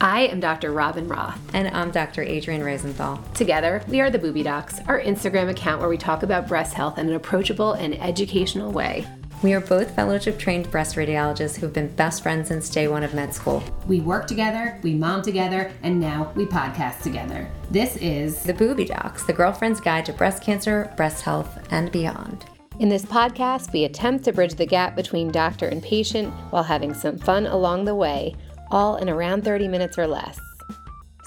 I 0.00 0.28
am 0.28 0.38
Dr. 0.38 0.72
Robyn 0.72 1.08
Roth. 1.08 1.40
And 1.54 1.74
I'm 1.74 1.90
Dr. 1.90 2.22
Adrienne 2.22 2.62
Rosenthal. 2.62 3.20
Together, 3.34 3.82
we 3.88 4.00
are 4.00 4.10
the 4.10 4.18
Booby 4.18 4.44
Docs, 4.44 4.78
our 4.86 5.00
Instagram 5.00 5.50
account 5.50 5.80
where 5.80 5.88
we 5.88 5.98
talk 5.98 6.22
about 6.22 6.46
breast 6.46 6.72
health 6.72 6.98
in 6.98 7.08
an 7.08 7.16
approachable 7.16 7.72
and 7.72 8.00
educational 8.00 8.70
way. 8.70 9.04
We 9.42 9.54
are 9.54 9.60
both 9.60 9.96
fellowship 9.96 10.38
trained 10.38 10.70
breast 10.70 10.94
radiologists 10.94 11.56
who've 11.56 11.72
been 11.72 11.88
best 11.96 12.22
friends 12.22 12.46
since 12.46 12.70
day 12.70 12.86
one 12.86 13.02
of 13.02 13.12
med 13.12 13.34
school. 13.34 13.60
We 13.88 14.00
work 14.00 14.28
together, 14.28 14.78
we 14.84 14.94
mom 14.94 15.22
together, 15.22 15.72
and 15.82 15.98
now 15.98 16.32
we 16.36 16.46
podcast 16.46 17.02
together. 17.02 17.50
This 17.68 17.96
is 17.96 18.40
The 18.44 18.54
Booby 18.54 18.84
Docs, 18.84 19.24
the 19.24 19.32
girlfriend's 19.32 19.80
guide 19.80 20.06
to 20.06 20.12
breast 20.12 20.44
cancer, 20.44 20.92
breast 20.96 21.22
health, 21.22 21.58
and 21.72 21.90
beyond. 21.90 22.46
In 22.78 22.88
this 22.88 23.04
podcast, 23.04 23.72
we 23.72 23.82
attempt 23.82 24.24
to 24.26 24.32
bridge 24.32 24.54
the 24.54 24.64
gap 24.64 24.94
between 24.94 25.32
doctor 25.32 25.66
and 25.66 25.82
patient 25.82 26.32
while 26.50 26.62
having 26.62 26.94
some 26.94 27.18
fun 27.18 27.46
along 27.46 27.84
the 27.84 27.96
way, 27.96 28.36
all 28.70 28.96
in 28.96 29.08
around 29.08 29.44
30 29.44 29.68
minutes 29.68 29.98
or 29.98 30.06
less. 30.06 30.38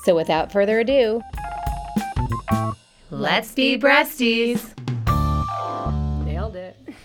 So 0.04 0.16
without 0.16 0.52
further 0.52 0.80
ado, 0.80 1.22
let's 3.10 3.54
be 3.54 3.78
breasties. 3.78 4.74
Nailed 6.26 6.56
it. 6.56 6.76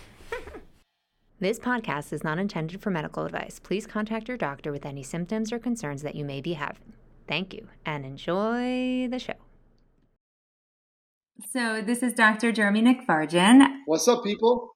This 1.38 1.58
podcast 1.58 2.14
is 2.14 2.24
not 2.24 2.38
intended 2.38 2.80
for 2.80 2.90
medical 2.90 3.26
advice. 3.26 3.58
Please 3.58 3.86
contact 3.86 4.26
your 4.26 4.38
doctor 4.38 4.72
with 4.72 4.86
any 4.86 5.02
symptoms 5.02 5.52
or 5.52 5.58
concerns 5.58 6.00
that 6.00 6.14
you 6.14 6.24
may 6.24 6.40
be 6.40 6.54
having. 6.54 6.94
Thank 7.28 7.52
you 7.52 7.68
and 7.84 8.06
enjoy 8.06 9.06
the 9.10 9.18
show. 9.18 9.34
So, 11.52 11.82
this 11.82 12.02
is 12.02 12.14
Dr. 12.14 12.52
Jeremy 12.52 12.80
Nikfarjam. 12.80 13.66
What's 13.84 14.08
up, 14.08 14.24
people? 14.24 14.75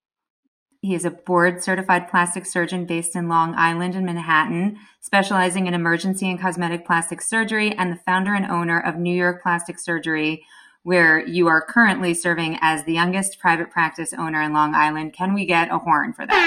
He 0.83 0.95
is 0.95 1.05
a 1.05 1.11
board 1.11 1.63
certified 1.63 2.09
plastic 2.09 2.47
surgeon 2.47 2.87
based 2.87 3.15
in 3.15 3.29
Long 3.29 3.55
Island 3.55 3.95
and 3.95 4.07
Manhattan, 4.07 4.79
specializing 5.01 5.67
in 5.67 5.75
emergency 5.75 6.31
and 6.31 6.41
cosmetic 6.41 6.87
plastic 6.87 7.21
surgery, 7.21 7.73
and 7.77 7.93
the 7.93 8.01
founder 8.07 8.33
and 8.33 8.47
owner 8.47 8.81
of 8.81 8.97
New 8.97 9.15
York 9.15 9.43
Plastic 9.43 9.79
Surgery, 9.79 10.43
where 10.83 11.23
you 11.27 11.49
are 11.49 11.61
currently 11.61 12.15
serving 12.15 12.57
as 12.63 12.85
the 12.85 12.95
youngest 12.95 13.39
private 13.39 13.71
practice 13.71 14.15
owner 14.15 14.41
in 14.41 14.55
Long 14.55 14.75
Island. 14.75 15.13
Can 15.13 15.35
we 15.35 15.45
get 15.45 15.71
a 15.71 15.77
horn 15.77 16.15
for 16.15 16.27
that? 16.27 16.41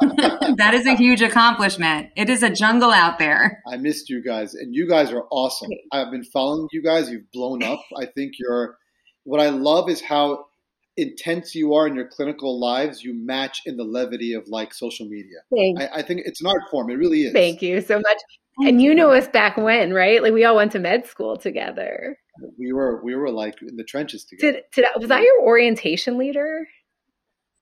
that 0.56 0.74
is 0.74 0.84
a 0.86 0.96
huge 0.96 1.22
accomplishment. 1.22 2.10
It 2.16 2.28
is 2.28 2.42
a 2.42 2.50
jungle 2.50 2.90
out 2.90 3.20
there. 3.20 3.62
I 3.68 3.76
missed 3.76 4.10
you 4.10 4.20
guys, 4.20 4.54
and 4.54 4.74
you 4.74 4.88
guys 4.88 5.12
are 5.12 5.26
awesome. 5.30 5.70
I've 5.92 6.10
been 6.10 6.24
following 6.24 6.66
you 6.72 6.82
guys. 6.82 7.08
You've 7.08 7.30
blown 7.32 7.62
up. 7.62 7.78
I 7.96 8.06
think 8.06 8.32
you're. 8.40 8.78
What 9.22 9.40
I 9.40 9.50
love 9.50 9.88
is 9.88 10.00
how 10.00 10.46
intense 10.96 11.54
you 11.54 11.74
are 11.74 11.86
in 11.86 11.94
your 11.94 12.06
clinical 12.06 12.58
lives. 12.60 13.02
You 13.02 13.14
match 13.14 13.62
in 13.66 13.76
the 13.76 13.84
levity 13.84 14.34
of 14.34 14.48
like 14.48 14.74
social 14.74 15.06
media. 15.06 15.38
I, 15.78 16.00
I, 16.00 16.02
think 16.02 16.22
it's 16.24 16.40
an 16.40 16.46
art 16.46 16.62
form. 16.70 16.90
It 16.90 16.94
really 16.94 17.22
is. 17.22 17.32
Thank 17.32 17.62
you 17.62 17.80
so 17.80 17.96
much. 17.96 18.18
and 18.66 18.82
you 18.82 18.94
know 18.94 19.10
us 19.10 19.28
back 19.28 19.56
when, 19.56 19.92
right? 19.92 20.22
Like 20.22 20.32
we 20.32 20.44
all 20.44 20.56
went 20.56 20.72
to 20.72 20.78
med 20.78 21.06
school 21.06 21.36
together. 21.36 22.18
We 22.58 22.72
were 22.72 23.02
we 23.02 23.14
were 23.14 23.30
like 23.30 23.60
in 23.62 23.76
the 23.76 23.84
trenches 23.84 24.24
together. 24.24 24.52
Did, 24.52 24.64
did 24.74 24.86
was 24.98 25.08
that 25.08 25.22
your 25.22 25.42
orientation 25.42 26.18
leader? 26.18 26.66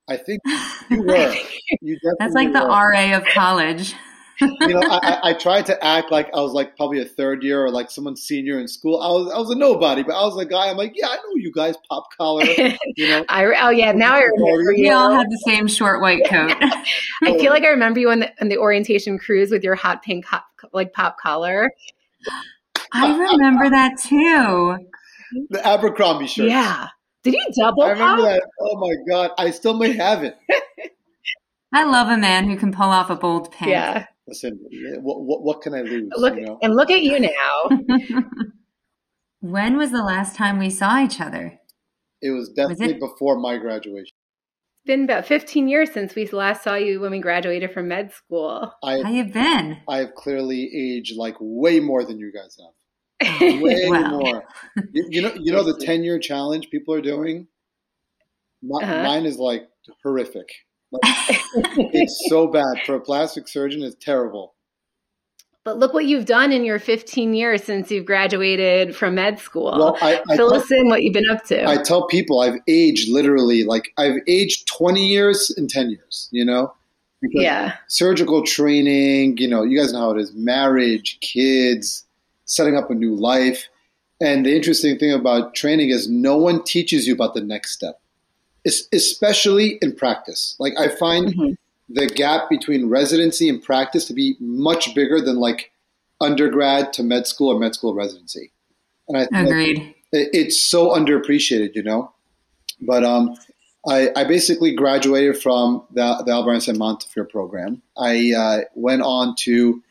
I 0.09 0.17
think 0.17 0.41
you 0.91 1.03
were. 1.03 1.35
You 1.81 1.99
That's 2.19 2.35
like 2.35 2.53
the 2.53 2.63
were. 2.63 2.69
RA 2.69 3.17
of 3.17 3.25
college. 3.27 3.95
You 4.41 4.69
know, 4.69 4.81
I, 4.83 5.31
I, 5.31 5.33
tried 5.35 5.67
to 5.67 5.85
act 5.85 6.11
like 6.11 6.29
I 6.35 6.41
was 6.41 6.53
like 6.53 6.77
probably 6.77 7.01
a 7.01 7.05
third 7.05 7.43
year 7.43 7.65
or 7.65 7.71
like 7.71 7.91
someone 7.91 8.17
senior 8.17 8.59
in 8.59 8.69
school. 8.69 9.01
I 9.01 9.09
was 9.09 9.33
I 9.33 9.39
was 9.39 9.51
a 9.51 9.55
nobody, 9.55 10.03
but 10.03 10.15
I 10.15 10.23
was 10.25 10.41
a 10.41 10.47
guy. 10.47 10.71
I'm 10.71 10.77
like, 10.77 10.93
yeah, 10.95 11.09
I 11.09 11.17
know 11.17 11.37
you 11.37 11.53
guys, 11.53 11.75
pop 11.89 12.09
collar. 12.17 12.45
You 12.97 13.09
know, 13.09 13.25
I 13.29 13.45
oh 13.45 13.71
yeah, 13.71 13.93
now 13.93 14.15
I 14.15 14.21
remember. 14.21 14.73
We 14.75 14.91
all 14.91 15.13
had 15.13 15.27
the 15.29 15.43
same 15.47 15.69
short 15.69 16.01
white 16.01 16.25
coat. 16.29 16.53
I 17.23 17.39
feel 17.39 17.51
like 17.51 17.63
I 17.63 17.69
remember 17.69 18.01
you 18.01 18.11
on 18.11 18.21
the 18.21 18.33
on 18.41 18.49
the 18.49 18.59
orientation 18.59 19.19
cruise 19.19 19.51
with 19.51 19.63
your 19.63 19.75
hot 19.75 20.03
pink 20.03 20.25
hot, 20.25 20.45
like 20.73 20.93
pop 20.93 21.19
collar. 21.19 21.71
I 22.93 23.17
remember 23.17 23.71
that 23.71 23.99
too. 23.99 24.77
The 25.51 25.67
Abercrombie 25.67 26.27
shirt. 26.27 26.49
Yeah. 26.49 26.89
Did 27.23 27.35
you 27.35 27.47
double? 27.57 27.83
I 27.83 27.91
remember 27.91 28.23
pop? 28.23 28.31
that. 28.31 28.43
Oh 28.61 28.77
my 28.79 28.95
god, 29.09 29.31
I 29.39 29.51
still 29.51 29.75
may 29.75 29.93
have 29.93 30.25
it. 30.25 30.37
I 31.73 31.85
love 31.85 32.09
a 32.09 32.17
man 32.17 32.49
who 32.49 32.57
can 32.57 32.73
pull 32.73 32.89
off 32.89 33.11
a 33.11 33.17
bold 33.17 33.53
pink. 33.53 33.71
Yeah. 33.71 34.07
Listen, 34.31 34.61
what, 35.01 35.23
what, 35.23 35.43
what 35.43 35.61
can 35.61 35.75
I 35.75 35.81
lose? 35.81 36.09
Look 36.17 36.37
you 36.37 36.47
know? 36.47 36.59
and 36.63 36.77
look 36.77 36.89
at 36.89 37.03
you 37.03 37.19
now. 37.19 37.71
when 39.41 39.77
was 39.77 39.91
the 39.91 40.05
last 40.05 40.37
time 40.37 40.61
we 40.61 40.71
saw 40.71 41.03
each 41.03 41.21
other? 41.21 41.59
It 42.23 42.31
was 42.31 42.49
definitely 42.51 42.87
was 42.87 42.95
it? 42.95 43.01
before 43.01 43.41
my 43.41 43.57
graduation. 43.57 44.15
It's 44.15 44.87
been 44.87 45.03
about 45.03 45.27
15 45.27 45.67
years 45.67 45.91
since 45.91 46.15
we 46.15 46.27
last 46.27 46.63
saw 46.63 46.77
you 46.77 47.01
when 47.01 47.11
we 47.11 47.19
graduated 47.19 47.73
from 47.73 47.89
med 47.89 48.13
school. 48.13 48.73
I, 48.85 49.03
How 49.03 49.11
you 49.11 49.25
been? 49.25 49.79
I 49.89 49.99
have 49.99 50.15
clearly 50.15 50.71
aged 50.73 51.17
like 51.17 51.35
way 51.41 51.81
more 51.81 52.05
than 52.05 52.21
you 52.21 52.33
guys 52.33 52.57
have. 52.61 52.75
Way 53.41 53.87
more. 53.91 54.45
You, 54.95 55.07
you, 55.11 55.23
know, 55.23 55.35
you 55.35 55.53
know 55.53 55.63
the 55.63 55.77
ten 55.85 56.03
year 56.03 56.19
challenge 56.19 56.71
people 56.71 56.95
are 56.95 57.03
doing. 57.03 57.49
My, 58.63 58.81
uh-huh. 58.81 59.03
Mine 59.03 59.27
is 59.27 59.37
like 59.37 59.69
horrific. 60.03 60.49
It's 61.93 62.27
so 62.29 62.47
bad 62.47 62.83
for 62.87 62.95
a 62.95 63.01
plastic 63.01 63.49
surgeon. 63.49 63.83
It's 63.83 63.97
terrible. 63.97 64.55
But 65.63 65.79
look 65.79 65.93
what 65.93 66.07
you've 66.07 66.25
done 66.25 66.53
in 66.53 66.65
your 66.65 66.79
15 66.79 67.35
years 67.35 67.63
since 67.63 67.91
you've 67.91 68.07
graduated 68.07 68.97
from 68.97 69.17
med 69.17 69.39
school. 69.39 69.73
Well, 69.77 69.99
I, 70.01 70.23
I 70.29 70.37
Fill 70.37 70.51
tell, 70.51 70.55
us 70.55 70.71
in 70.71 70.89
what 70.89 71.03
you've 71.03 71.13
been 71.13 71.29
up 71.29 71.45
to. 71.47 71.69
I 71.69 71.83
tell 71.83 72.07
people 72.07 72.41
I've 72.41 72.59
aged 72.67 73.11
literally 73.11 73.65
like 73.65 73.93
I've 73.99 74.17
aged 74.27 74.69
20 74.69 75.07
years 75.07 75.53
in 75.57 75.69
10 75.69 75.91
years, 75.91 76.29
you 76.33 76.45
know? 76.45 76.73
Because 77.21 77.43
yeah. 77.43 77.77
Surgical 77.89 78.43
training, 78.43 79.37
you 79.37 79.49
know, 79.49 79.63
you 79.63 79.79
guys 79.79 79.93
know 79.93 80.01
how 80.01 80.11
it 80.13 80.21
is 80.21 80.33
marriage, 80.33 81.19
kids, 81.21 82.05
setting 82.47 82.77
up 82.77 82.91
a 82.91 82.95
new 82.95 83.15
life. 83.15 83.69
And 84.21 84.47
the 84.47 84.57
interesting 84.57 84.99
thing 84.99 85.13
about 85.13 85.55
training 85.55 85.91
is 85.91 86.09
no 86.09 86.39
one 86.39 86.65
teaches 86.65 87.07
you 87.07 87.15
about 87.15 87.35
the 87.35 87.43
next 87.43 87.73
step, 87.73 88.01
especially 88.67 89.79
in 89.83 89.95
practice. 89.95 90.57
Like 90.59 90.75
I 90.79 90.89
find 90.89 91.29
mm-hmm. 91.29 91.53
the 91.89 92.07
gap 92.07 92.49
between 92.51 92.89
residency 92.89 93.49
and 93.49 93.63
practice 93.63 94.05
to 94.07 94.15
be 94.15 94.37
much 94.41 94.95
bigger 94.95 95.21
than 95.21 95.37
like 95.37 95.73
undergrad 96.21 96.93
to 96.95 97.03
med 97.03 97.27
school 97.27 97.53
or 97.55 97.59
med 97.59 97.75
school 97.75 97.95
residency. 97.95 98.53
And 99.09 99.17
I 99.17 99.41
agreed. 99.43 99.95
It's 100.13 100.61
so 100.61 100.91
underappreciated, 100.91 101.75
you 101.75 101.83
know. 101.83 102.13
But 102.81 103.05
um, 103.05 103.37
I, 103.87 104.11
I, 104.17 104.25
basically 104.25 104.75
graduated 104.75 105.41
from 105.41 105.85
the, 105.93 106.23
the 106.25 106.33
Albert 106.33 106.53
Einstein 106.53 106.79
Montefiore 106.79 107.27
program. 107.27 107.83
I 107.97 108.33
uh, 108.37 108.61
went 108.75 109.03
on 109.03 109.35
to 109.41 109.83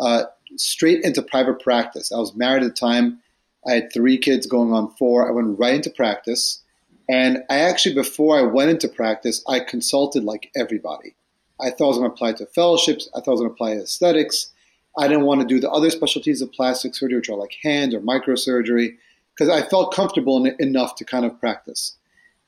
uh, 0.00 0.24
straight 0.56 1.02
into 1.04 1.22
private 1.22 1.60
practice. 1.60 2.12
I 2.12 2.18
was 2.18 2.34
married 2.34 2.62
at 2.62 2.74
the 2.74 2.74
time. 2.74 3.20
I 3.66 3.74
had 3.74 3.92
three 3.92 4.18
kids 4.18 4.46
going 4.46 4.72
on 4.72 4.94
four. 4.96 5.28
I 5.28 5.32
went 5.32 5.58
right 5.58 5.74
into 5.74 5.90
practice. 5.90 6.62
And 7.08 7.38
I 7.48 7.60
actually, 7.60 7.94
before 7.94 8.38
I 8.38 8.42
went 8.42 8.70
into 8.70 8.88
practice, 8.88 9.42
I 9.48 9.60
consulted 9.60 10.24
like 10.24 10.50
everybody. 10.54 11.14
I 11.60 11.70
thought 11.70 11.86
I 11.86 11.88
was 11.88 11.98
going 11.98 12.10
to 12.10 12.14
apply 12.14 12.32
to 12.34 12.46
fellowships. 12.46 13.08
I 13.14 13.20
thought 13.20 13.28
I 13.28 13.30
was 13.32 13.40
going 13.40 13.50
to 13.50 13.54
apply 13.54 13.74
to 13.74 13.82
aesthetics. 13.82 14.52
I 14.98 15.08
didn't 15.08 15.24
want 15.24 15.40
to 15.40 15.46
do 15.46 15.60
the 15.60 15.70
other 15.70 15.90
specialties 15.90 16.42
of 16.42 16.52
plastic 16.52 16.94
surgery, 16.94 17.18
which 17.18 17.30
are 17.30 17.36
like 17.36 17.56
hand 17.62 17.94
or 17.94 18.00
microsurgery, 18.00 18.96
because 19.34 19.48
I 19.48 19.66
felt 19.66 19.94
comfortable 19.94 20.44
in 20.44 20.54
enough 20.58 20.96
to 20.96 21.04
kind 21.04 21.24
of 21.24 21.38
practice. 21.40 21.96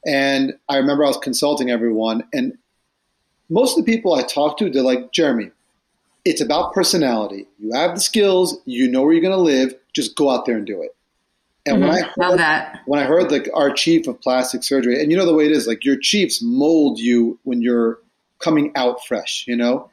And 0.06 0.54
I 0.68 0.76
remember 0.76 1.04
I 1.04 1.08
was 1.08 1.18
consulting 1.18 1.70
everyone, 1.70 2.24
and 2.32 2.56
most 3.48 3.78
of 3.78 3.84
the 3.84 3.92
people 3.92 4.14
I 4.14 4.22
talked 4.22 4.58
to, 4.60 4.70
they're 4.70 4.82
like, 4.82 5.12
Jeremy, 5.12 5.50
it's 6.24 6.40
about 6.40 6.72
personality. 6.72 7.46
You 7.58 7.72
have 7.74 7.94
the 7.94 8.00
skills, 8.00 8.58
you 8.64 8.88
know 8.88 9.02
where 9.02 9.12
you're 9.12 9.22
going 9.22 9.32
to 9.32 9.40
live, 9.40 9.74
just 9.92 10.16
go 10.16 10.30
out 10.30 10.46
there 10.46 10.56
and 10.56 10.66
do 10.66 10.82
it. 10.82 10.94
And 11.66 11.76
mm-hmm. 11.76 11.88
when 11.88 12.04
I 12.04 12.30
heard, 12.30 12.38
that. 12.38 12.80
when 12.86 13.00
I 13.00 13.04
heard 13.04 13.30
like 13.30 13.48
our 13.54 13.70
chief 13.70 14.06
of 14.06 14.20
plastic 14.20 14.62
surgery, 14.62 15.00
and 15.00 15.10
you 15.10 15.16
know 15.16 15.26
the 15.26 15.34
way 15.34 15.46
it 15.46 15.52
is, 15.52 15.66
like 15.66 15.84
your 15.84 15.98
chiefs 15.98 16.40
mold 16.42 16.98
you 16.98 17.38
when 17.44 17.60
you're 17.60 17.98
coming 18.40 18.72
out 18.74 19.04
fresh, 19.06 19.44
you 19.46 19.56
know? 19.56 19.90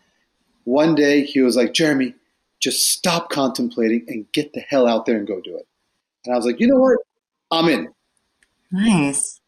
One 0.63 0.95
day 0.95 1.23
he 1.23 1.41
was 1.41 1.55
like, 1.55 1.73
Jeremy, 1.73 2.15
just 2.59 2.89
stop 2.91 3.29
contemplating 3.29 4.05
and 4.07 4.29
get 4.31 4.53
the 4.53 4.61
hell 4.61 4.87
out 4.87 5.05
there 5.05 5.17
and 5.17 5.27
go 5.27 5.39
do 5.39 5.55
it. 5.55 5.67
And 6.25 6.33
I 6.33 6.37
was 6.37 6.45
like, 6.45 6.59
you 6.59 6.67
know 6.67 6.79
what? 6.79 6.97
I'm 7.51 7.69
in. 7.69 7.89
Nice. 8.71 9.39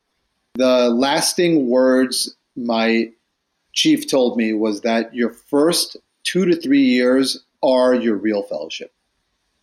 The 0.56 0.90
lasting 0.90 1.68
words 1.68 2.36
my 2.56 3.12
chief 3.74 4.08
told 4.08 4.38
me 4.38 4.54
was 4.54 4.82
that 4.82 5.14
your 5.14 5.32
first 5.32 5.98
two 6.24 6.46
to 6.46 6.56
three 6.56 6.84
years 6.84 7.44
are 7.64 7.94
your 7.94 8.16
real 8.16 8.44
fellowship. 8.44 8.94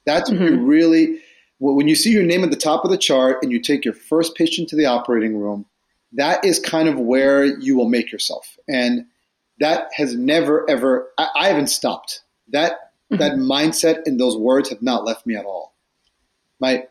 That's 0.05 0.31
mm-hmm. 0.31 0.65
really 0.65 1.21
when 1.59 1.89
you 1.89 1.95
see 1.95 2.11
your 2.11 2.25
name 2.25 2.45
at 2.45 2.51
the 2.51 2.57
top 2.57 2.85
of 2.85 2.91
the 2.91 2.99
chart 2.99 3.39
and 3.43 3.51
you 3.51 3.61
take 3.61 3.85
your 3.85 3.95
first 3.95 4.35
patient 4.35 4.69
to 4.69 4.77
the 4.77 4.87
operating 4.87 5.37
room. 5.37 5.67
That 6.13 6.45
is 6.45 6.59
kind 6.59 6.89
of 6.89 6.99
where 6.99 7.45
you 7.45 7.77
will 7.77 7.89
make 7.89 8.13
yourself, 8.13 8.57
and 8.69 9.07
that 9.59 9.89
has 9.93 10.15
never 10.15 10.69
ever. 10.71 11.11
I, 11.19 11.29
I 11.37 11.49
haven't 11.49 11.67
stopped. 11.67 12.23
That 12.53 12.73
mm-hmm. 13.13 13.17
that 13.17 13.33
mindset 13.33 14.07
and 14.07 14.19
those 14.19 14.37
words 14.37 14.71
have 14.71 14.83
not 14.83 15.05
left 15.05 15.27
me 15.27 15.35
at 15.35 15.45
all. 15.45 15.75
My 16.61 16.87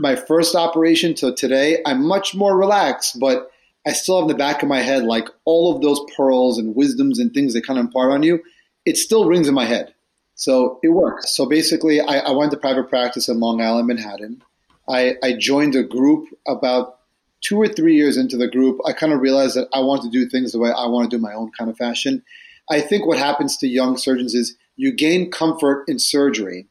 my 0.00 0.16
first 0.16 0.56
operation 0.56 1.14
to 1.14 1.34
today, 1.34 1.80
I'm 1.86 2.04
much 2.04 2.34
more 2.34 2.58
relaxed, 2.58 3.18
but 3.20 3.50
I 3.86 3.92
still 3.92 4.16
have 4.16 4.24
in 4.24 4.28
the 4.28 4.34
back 4.34 4.62
of 4.62 4.68
my 4.68 4.80
head 4.80 5.04
like 5.04 5.28
all 5.44 5.74
of 5.74 5.80
those 5.80 6.00
pearls 6.16 6.58
and 6.58 6.74
wisdoms 6.74 7.20
and 7.20 7.32
things 7.32 7.54
they 7.54 7.60
kind 7.60 7.78
of 7.78 7.86
impart 7.86 8.10
on 8.10 8.22
you 8.24 8.42
it 8.88 8.96
still 8.96 9.26
rings 9.26 9.48
in 9.48 9.54
my 9.54 9.66
head. 9.66 9.94
So 10.38 10.78
it 10.84 10.90
worked. 10.90 11.28
So 11.28 11.46
basically, 11.46 12.00
I, 12.00 12.18
I 12.18 12.30
went 12.30 12.52
to 12.52 12.56
private 12.56 12.88
practice 12.88 13.28
in 13.28 13.40
Long 13.40 13.60
Island, 13.60 13.88
Manhattan. 13.88 14.40
I, 14.88 15.16
I 15.20 15.32
joined 15.32 15.74
a 15.74 15.82
group 15.82 16.28
about 16.46 17.00
two 17.40 17.60
or 17.60 17.66
three 17.66 17.96
years 17.96 18.16
into 18.16 18.36
the 18.36 18.46
group. 18.46 18.78
I 18.86 18.92
kind 18.92 19.12
of 19.12 19.20
realized 19.20 19.56
that 19.56 19.68
I 19.72 19.80
want 19.80 20.02
to 20.02 20.08
do 20.08 20.28
things 20.28 20.52
the 20.52 20.60
way 20.60 20.70
I 20.70 20.86
want 20.86 21.10
to 21.10 21.16
do 21.16 21.20
my 21.20 21.34
own 21.34 21.50
kind 21.58 21.68
of 21.68 21.76
fashion. 21.76 22.22
I 22.70 22.80
think 22.80 23.04
what 23.04 23.18
happens 23.18 23.56
to 23.56 23.66
young 23.66 23.96
surgeons 23.96 24.32
is 24.32 24.56
you 24.76 24.92
gain 24.92 25.28
comfort 25.32 25.84
in 25.88 25.98
surgery, 25.98 26.68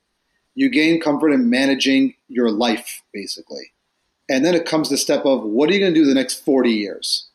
you 0.55 0.69
gain 0.69 1.01
comfort 1.01 1.31
in 1.31 1.49
managing 1.49 2.13
your 2.29 2.49
life, 2.49 3.03
basically. 3.13 3.73
And 4.29 4.45
then 4.45 4.55
it 4.55 4.65
comes 4.65 4.89
the 4.89 4.97
step 4.97 5.25
of 5.25 5.43
what 5.43 5.69
are 5.69 5.73
you 5.73 5.81
going 5.81 5.93
to 5.93 5.99
do 5.99 6.05
the 6.05 6.13
next 6.13 6.45
40 6.45 6.69
years? 6.69 7.27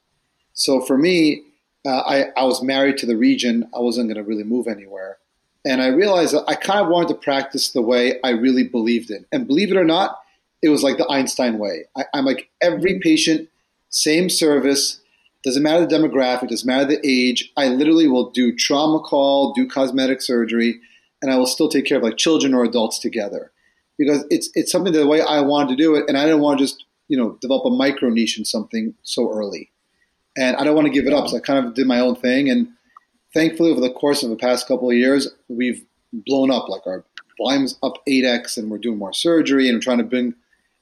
So 0.55 0.81
for 0.81 0.97
me, 0.97 1.43
uh, 1.85 2.01
I, 2.01 2.25
I 2.39 2.45
was 2.45 2.63
married 2.63 2.97
to 2.99 3.07
the 3.07 3.19
region. 3.19 3.69
I 3.77 3.81
wasn't 3.81 4.09
going 4.09 4.17
to 4.17 4.27
really 4.27 4.45
move 4.45 4.67
anywhere. 4.67 5.19
And 5.65 5.81
I 5.81 5.89
realized 5.89 6.35
that 6.35 6.45
I 6.49 6.55
kind 6.55 6.81
of 6.81 6.89
wanted 6.89 7.09
to 7.09 7.15
practice 7.15 7.71
the 7.71 7.83
way 7.83 8.19
I 8.25 8.31
really 8.31 8.65
believed 8.65 9.11
in. 9.11 9.25
And 9.31 9.47
believe 9.47 9.71
it 9.71 9.77
or 9.77 9.85
not, 9.85 10.19
it 10.61 10.69
was 10.69 10.83
like 10.83 10.99
the 10.99 11.09
Einstein 11.09 11.59
way. 11.59 11.85
I, 11.97 12.05
I'm 12.15 12.25
like 12.25 12.49
every 12.61 12.93
mm-hmm. 12.93 13.01
patient, 13.01 13.49
same 13.91 14.29
service, 14.29 15.01
doesn't 15.45 15.63
matter 15.63 15.85
the 15.85 15.95
demographic, 15.95 16.49
doesn't 16.49 16.67
matter 16.67 16.85
the 16.85 17.01
age. 17.05 17.53
I 17.57 17.69
literally 17.69 18.09
will 18.09 18.31
do 18.31 18.55
trauma 18.55 19.01
call, 19.01 19.53
do 19.53 19.69
cosmetic 19.69 20.23
surgery, 20.23 20.81
and 21.21 21.33
I 21.33 21.37
will 21.37 21.47
still 21.47 21.69
take 21.69 21.85
care 21.85 21.99
of 21.99 22.05
like 22.05 22.17
children 22.17 22.55
or 22.55 22.65
adults 22.65 22.99
together 22.99 23.51
because 23.99 24.25
it's 24.31 24.51
it's 24.55 24.71
something 24.71 24.93
the 24.93 25.07
way 25.07 25.21
I 25.21 25.41
wanted 25.41 25.71
to 25.71 25.77
do 25.77 25.95
it, 25.97 26.05
and 26.09 26.17
I 26.17 26.25
didn't 26.25 26.41
want 26.41 26.59
to 26.59 26.65
just 26.65 26.85
you 27.09 27.17
know 27.17 27.39
develop 27.41 27.65
a 27.67 27.71
micro 27.71 28.09
niche 28.09 28.39
in 28.39 28.45
something 28.45 28.95
so 29.03 29.33
early, 29.33 29.71
and 30.37 30.57
I 30.57 30.65
don't 30.65 30.75
want 30.75 30.87
to 30.87 30.93
give 30.93 31.07
it 31.07 31.13
up. 31.13 31.29
So 31.29 31.37
I 31.37 31.41
kind 31.41 31.65
of 31.65 31.75
did 31.75 31.87
my 31.87 32.01
own 32.01 32.15
thing, 32.15 32.49
and 32.49 32.69
thankfully 33.35 33.71
over 33.71 33.81
the 33.81 33.93
course 33.93 34.23
of 34.23 34.31
the 34.31 34.37
past 34.37 34.67
couple 34.69 34.91
of 34.91 34.97
years, 34.97 35.29
we've 35.49 35.85
blown 36.13 36.51
up. 36.51 36.69
Like 36.69 36.87
our 36.87 37.05
volume's 37.39 37.79
up 37.83 37.95
eight 38.07 38.25
x, 38.25 38.57
and 38.57 38.71
we're 38.71 38.79
doing 38.79 38.99
more 38.99 39.13
surgery, 39.13 39.69
and 39.69 39.77
we're 39.77 39.83
trying 39.83 39.99
to 39.99 40.05
bring 40.05 40.35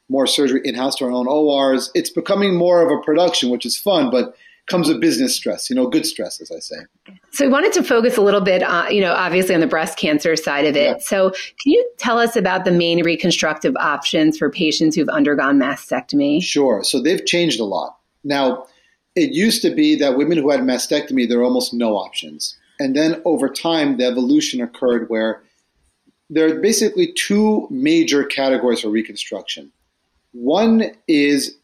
more 0.08 0.26
surgery 0.26 0.61
in 0.64 0.75
house 0.75 0.97
to 0.97 1.05
our 1.05 1.11
own 1.11 1.29
ORs. 1.29 1.91
It's 1.94 2.11
becoming 2.11 2.56
more 2.56 2.82
of 2.82 2.91
a 2.91 3.02
production, 3.02 3.50
which 3.50 3.64
is 3.64 3.79
fun, 3.79 4.11
but 4.11 4.35
comes 4.70 4.88
with 4.88 5.00
business 5.00 5.35
stress, 5.35 5.69
you 5.69 5.76
know, 5.76 5.87
good 5.87 6.06
stress, 6.06 6.41
as 6.41 6.50
I 6.50 6.61
say. 6.61 6.76
So 7.32 7.44
we 7.44 7.52
wanted 7.52 7.73
to 7.75 7.82
focus 7.82 8.17
a 8.17 8.23
little 8.23 8.41
bit, 8.41 8.62
uh, 8.62 8.87
you 8.88 9.00
know, 9.00 9.12
obviously 9.12 9.55
on 9.55 9.61
the 9.61 9.67
breast 9.67 9.99
cancer 9.99 10.37
side 10.37 10.64
of 10.64 10.76
it. 10.76 10.82
Yeah. 10.82 10.99
So 10.99 11.31
can 11.31 11.73
you 11.73 11.91
tell 11.99 12.19
us 12.19 12.37
about 12.37 12.64
the 12.64 12.70
main 12.70 13.03
reconstructive 13.03 13.75
options 13.76 14.38
for 14.38 14.49
patients 14.49 14.94
who've 14.94 15.08
undergone 15.08 15.58
mastectomy? 15.58 16.43
Sure. 16.43 16.85
So 16.85 17.03
they've 17.03 17.25
changed 17.26 17.58
a 17.58 17.64
lot. 17.64 17.96
Now, 18.23 18.67
it 19.17 19.33
used 19.33 19.62
to 19.62 19.75
be 19.75 19.97
that 19.97 20.17
women 20.17 20.39
who 20.39 20.51
had 20.51 20.61
mastectomy, 20.61 21.29
there 21.29 21.41
are 21.41 21.45
almost 21.45 21.75
no 21.75 21.97
options. 21.97 22.57
And 22.79 22.97
then 22.97 23.21
over 23.25 23.49
time, 23.49 23.97
the 23.97 24.07
evolution 24.07 24.61
occurred 24.61 25.09
where 25.09 25.43
there 26.31 26.49
are 26.49 26.61
basically 26.61 27.12
two 27.12 27.67
major 27.71 28.25
categories 28.25 28.81
for 28.81 28.89
reconstruction. 28.89 29.73
One 30.33 30.93
is 31.09 31.57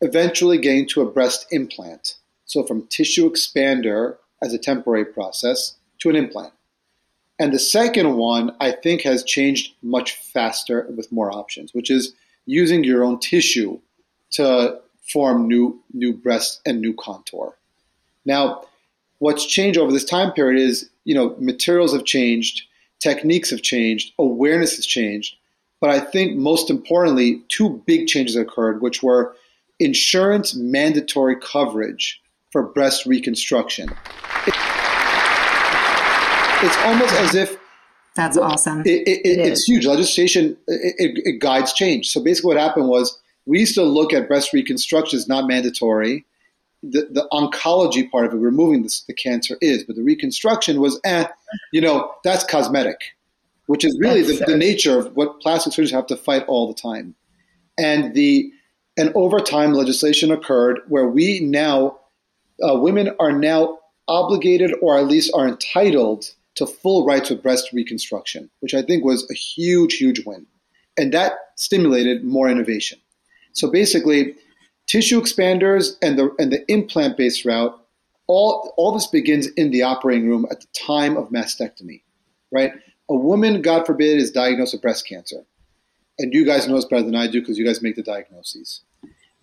eventually 0.00 0.58
getting 0.58 0.88
to 0.88 1.02
a 1.02 1.10
breast 1.10 1.46
implant. 1.50 2.16
So 2.46 2.64
from 2.64 2.86
tissue 2.88 3.30
expander 3.30 4.16
as 4.42 4.52
a 4.52 4.58
temporary 4.58 5.04
process 5.04 5.76
to 6.00 6.10
an 6.10 6.16
implant. 6.16 6.52
And 7.38 7.52
the 7.52 7.58
second 7.58 8.16
one, 8.16 8.54
I 8.60 8.72
think, 8.72 9.02
has 9.02 9.24
changed 9.24 9.74
much 9.82 10.16
faster 10.16 10.86
with 10.96 11.12
more 11.12 11.32
options, 11.32 11.74
which 11.74 11.90
is 11.90 12.14
using 12.46 12.84
your 12.84 13.04
own 13.04 13.18
tissue 13.18 13.80
to 14.32 14.80
form 15.12 15.46
new, 15.48 15.80
new 15.92 16.12
breast 16.12 16.60
and 16.66 16.80
new 16.80 16.94
contour. 16.94 17.56
Now, 18.24 18.64
what's 19.18 19.46
changed 19.46 19.78
over 19.78 19.92
this 19.92 20.04
time 20.04 20.32
period 20.32 20.60
is, 20.60 20.88
you 21.04 21.14
know, 21.14 21.36
materials 21.38 21.92
have 21.92 22.04
changed, 22.04 22.62
techniques 23.00 23.50
have 23.50 23.62
changed, 23.62 24.12
awareness 24.18 24.76
has 24.76 24.86
changed. 24.86 25.36
But 25.80 25.90
I 25.90 26.00
think 26.00 26.36
most 26.36 26.70
importantly, 26.70 27.42
two 27.48 27.82
big 27.86 28.06
changes 28.06 28.36
occurred, 28.36 28.80
which 28.80 29.02
were 29.02 29.36
insurance 29.78 30.54
mandatory 30.54 31.36
coverage 31.36 32.22
for 32.50 32.62
breast 32.62 33.04
reconstruction. 33.04 33.90
It, 34.46 34.54
it's 36.62 36.76
almost 36.78 37.14
as 37.14 37.34
if 37.34 37.58
that's 38.16 38.38
awesome. 38.38 38.80
It, 38.82 39.08
it, 39.08 39.26
it 39.26 39.38
it's 39.40 39.64
huge. 39.64 39.86
Legislation 39.86 40.56
it, 40.68 41.40
guides 41.40 41.72
change. 41.72 42.10
So 42.10 42.22
basically, 42.22 42.48
what 42.48 42.56
happened 42.56 42.88
was 42.88 43.20
we 43.46 43.60
used 43.60 43.74
to 43.74 43.82
look 43.82 44.12
at 44.12 44.28
breast 44.28 44.52
reconstruction 44.52 45.16
as 45.16 45.28
not 45.28 45.46
mandatory. 45.46 46.24
The, 46.82 47.08
the 47.10 47.26
oncology 47.32 48.10
part 48.10 48.26
of 48.26 48.34
it, 48.34 48.36
removing 48.36 48.82
this, 48.82 49.02
the 49.02 49.14
cancer 49.14 49.56
is, 49.60 49.84
but 49.84 49.96
the 49.96 50.02
reconstruction 50.02 50.80
was, 50.80 51.00
eh, 51.04 51.26
you 51.72 51.80
know, 51.80 52.12
that's 52.24 52.44
cosmetic, 52.44 53.00
which 53.66 53.84
is 53.84 53.98
really 53.98 54.22
the, 54.22 54.44
the 54.46 54.56
nature 54.56 54.98
of 54.98 55.16
what 55.16 55.40
plastic 55.40 55.72
surgeons 55.72 55.92
have 55.92 56.06
to 56.08 56.16
fight 56.16 56.44
all 56.46 56.68
the 56.68 56.74
time. 56.74 57.14
And 57.78 58.14
the 58.14 58.52
and 58.96 59.10
over 59.16 59.40
time, 59.40 59.72
legislation 59.72 60.30
occurred 60.30 60.80
where 60.86 61.08
we 61.08 61.40
now 61.40 61.98
uh, 62.62 62.76
women 62.76 63.10
are 63.18 63.32
now 63.32 63.78
obligated 64.06 64.72
or 64.80 64.96
at 64.96 65.06
least 65.06 65.32
are 65.34 65.48
entitled 65.48 66.30
to 66.56 66.66
full 66.66 67.04
rights 67.04 67.30
with 67.30 67.42
breast 67.42 67.72
reconstruction, 67.72 68.50
which 68.60 68.74
I 68.74 68.82
think 68.82 69.04
was 69.04 69.28
a 69.30 69.34
huge, 69.34 69.94
huge 69.94 70.24
win. 70.24 70.46
And 70.96 71.12
that 71.12 71.32
stimulated 71.56 72.22
more 72.22 72.48
innovation. 72.48 72.98
So 73.54 73.70
basically, 73.70 74.34
tissue 74.86 75.20
expanders 75.20 75.96
and 76.02 76.18
the, 76.18 76.34
and 76.38 76.52
the 76.52 76.70
implant 76.70 77.16
based 77.16 77.44
route, 77.44 77.80
all, 78.26 78.74
all 78.76 78.92
this 78.92 79.06
begins 79.06 79.46
in 79.48 79.70
the 79.70 79.82
operating 79.82 80.28
room 80.28 80.46
at 80.50 80.60
the 80.60 80.66
time 80.78 81.16
of 81.16 81.30
mastectomy, 81.30 82.02
right? 82.52 82.72
A 83.08 83.14
woman, 83.14 83.62
God 83.62 83.86
forbid, 83.86 84.18
is 84.18 84.30
diagnosed 84.30 84.74
with 84.74 84.82
breast 84.82 85.06
cancer. 85.06 85.44
And 86.18 86.32
you 86.32 86.44
guys 86.44 86.68
know 86.68 86.76
this 86.76 86.84
better 86.84 87.02
than 87.02 87.16
I 87.16 87.26
do 87.26 87.40
because 87.40 87.58
you 87.58 87.66
guys 87.66 87.82
make 87.82 87.96
the 87.96 88.02
diagnoses. 88.02 88.82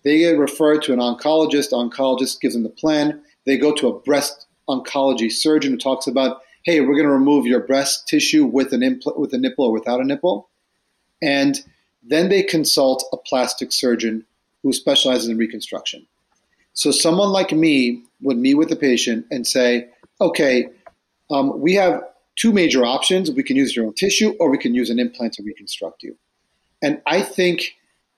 They 0.04 0.18
get 0.18 0.38
referred 0.38 0.82
to 0.84 0.92
an 0.92 0.98
oncologist. 0.98 1.72
Oncologist 1.72 2.40
gives 2.40 2.54
them 2.54 2.62
the 2.62 2.70
plan. 2.70 3.22
They 3.46 3.56
go 3.56 3.74
to 3.74 3.88
a 3.88 4.00
breast 4.00 4.46
oncology 4.68 5.30
surgeon 5.30 5.72
who 5.72 5.78
talks 5.78 6.06
about, 6.06 6.42
hey, 6.64 6.80
we're 6.80 6.94
going 6.94 7.06
to 7.06 7.12
remove 7.12 7.46
your 7.46 7.60
breast 7.60 8.08
tissue 8.08 8.44
with 8.44 8.72
an 8.72 8.80
impl- 8.80 9.18
with 9.18 9.32
a 9.32 9.38
nipple 9.38 9.66
or 9.66 9.72
without 9.72 10.00
a 10.00 10.04
nipple, 10.04 10.48
and 11.20 11.60
then 12.02 12.28
they 12.28 12.42
consult 12.42 13.04
a 13.12 13.16
plastic 13.16 13.72
surgeon 13.72 14.24
who 14.62 14.72
specializes 14.72 15.28
in 15.28 15.36
reconstruction. 15.36 16.06
So 16.74 16.90
someone 16.90 17.30
like 17.30 17.52
me 17.52 18.02
would 18.20 18.38
meet 18.38 18.54
with 18.54 18.68
the 18.68 18.76
patient 18.76 19.26
and 19.30 19.46
say, 19.46 19.88
okay, 20.20 20.68
um, 21.30 21.60
we 21.60 21.74
have 21.74 22.02
two 22.36 22.52
major 22.52 22.84
options. 22.84 23.30
We 23.30 23.42
can 23.42 23.56
use 23.56 23.76
your 23.76 23.86
own 23.86 23.94
tissue 23.94 24.34
or 24.40 24.50
we 24.50 24.58
can 24.58 24.74
use 24.74 24.90
an 24.90 24.98
implant 24.98 25.34
to 25.34 25.42
reconstruct 25.42 26.02
you. 26.02 26.16
And 26.82 27.00
I 27.06 27.22
think 27.22 27.74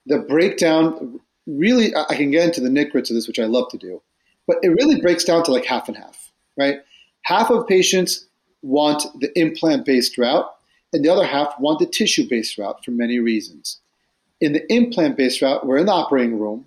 the 0.06 0.18
breakdown 0.18 1.20
really, 1.46 1.94
I 1.94 2.14
can 2.16 2.30
get 2.30 2.46
into 2.46 2.60
the 2.60 2.68
nitpicks 2.68 3.10
of 3.10 3.16
this, 3.16 3.26
which 3.26 3.38
I 3.38 3.44
love 3.44 3.68
to 3.70 3.78
do, 3.78 4.02
but 4.46 4.58
it 4.62 4.68
really 4.68 5.00
breaks 5.00 5.24
down 5.24 5.44
to 5.44 5.52
like 5.52 5.64
half 5.64 5.88
and 5.88 5.96
half, 5.96 6.32
right? 6.56 6.78
Half 7.22 7.50
of 7.50 7.66
patients 7.66 8.26
want 8.62 9.04
the 9.20 9.36
implant 9.38 9.84
based 9.84 10.16
route, 10.16 10.50
and 10.94 11.04
the 11.04 11.10
other 11.10 11.26
half 11.26 11.54
want 11.58 11.80
the 11.80 11.86
tissue 11.86 12.26
based 12.26 12.56
route 12.56 12.82
for 12.84 12.92
many 12.92 13.18
reasons. 13.18 13.80
In 14.40 14.52
the 14.52 14.72
implant 14.72 15.16
based 15.16 15.42
route, 15.42 15.66
we're 15.66 15.76
in 15.78 15.86
the 15.86 15.92
operating 15.92 16.38
room, 16.38 16.66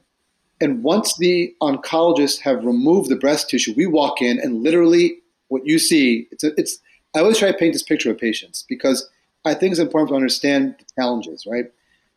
and 0.59 0.83
once 0.83 1.17
the 1.17 1.55
oncologists 1.61 2.39
have 2.41 2.65
removed 2.65 3.09
the 3.09 3.15
breast 3.15 3.49
tissue, 3.49 3.73
we 3.75 3.85
walk 3.85 4.21
in 4.21 4.39
and 4.39 4.63
literally 4.63 5.19
what 5.47 5.65
you 5.65 5.79
see, 5.79 6.27
it's, 6.31 6.43
a, 6.43 6.51
it's 6.59 6.79
I 7.15 7.19
always 7.19 7.39
try 7.39 7.51
to 7.51 7.57
paint 7.57 7.73
this 7.73 7.83
picture 7.83 8.11
of 8.11 8.17
patients 8.19 8.65
because 8.67 9.09
I 9.45 9.53
think 9.53 9.71
it's 9.71 9.79
important 9.79 10.09
to 10.09 10.15
understand 10.15 10.75
the 10.77 10.85
challenges, 10.95 11.45
right? 11.49 11.71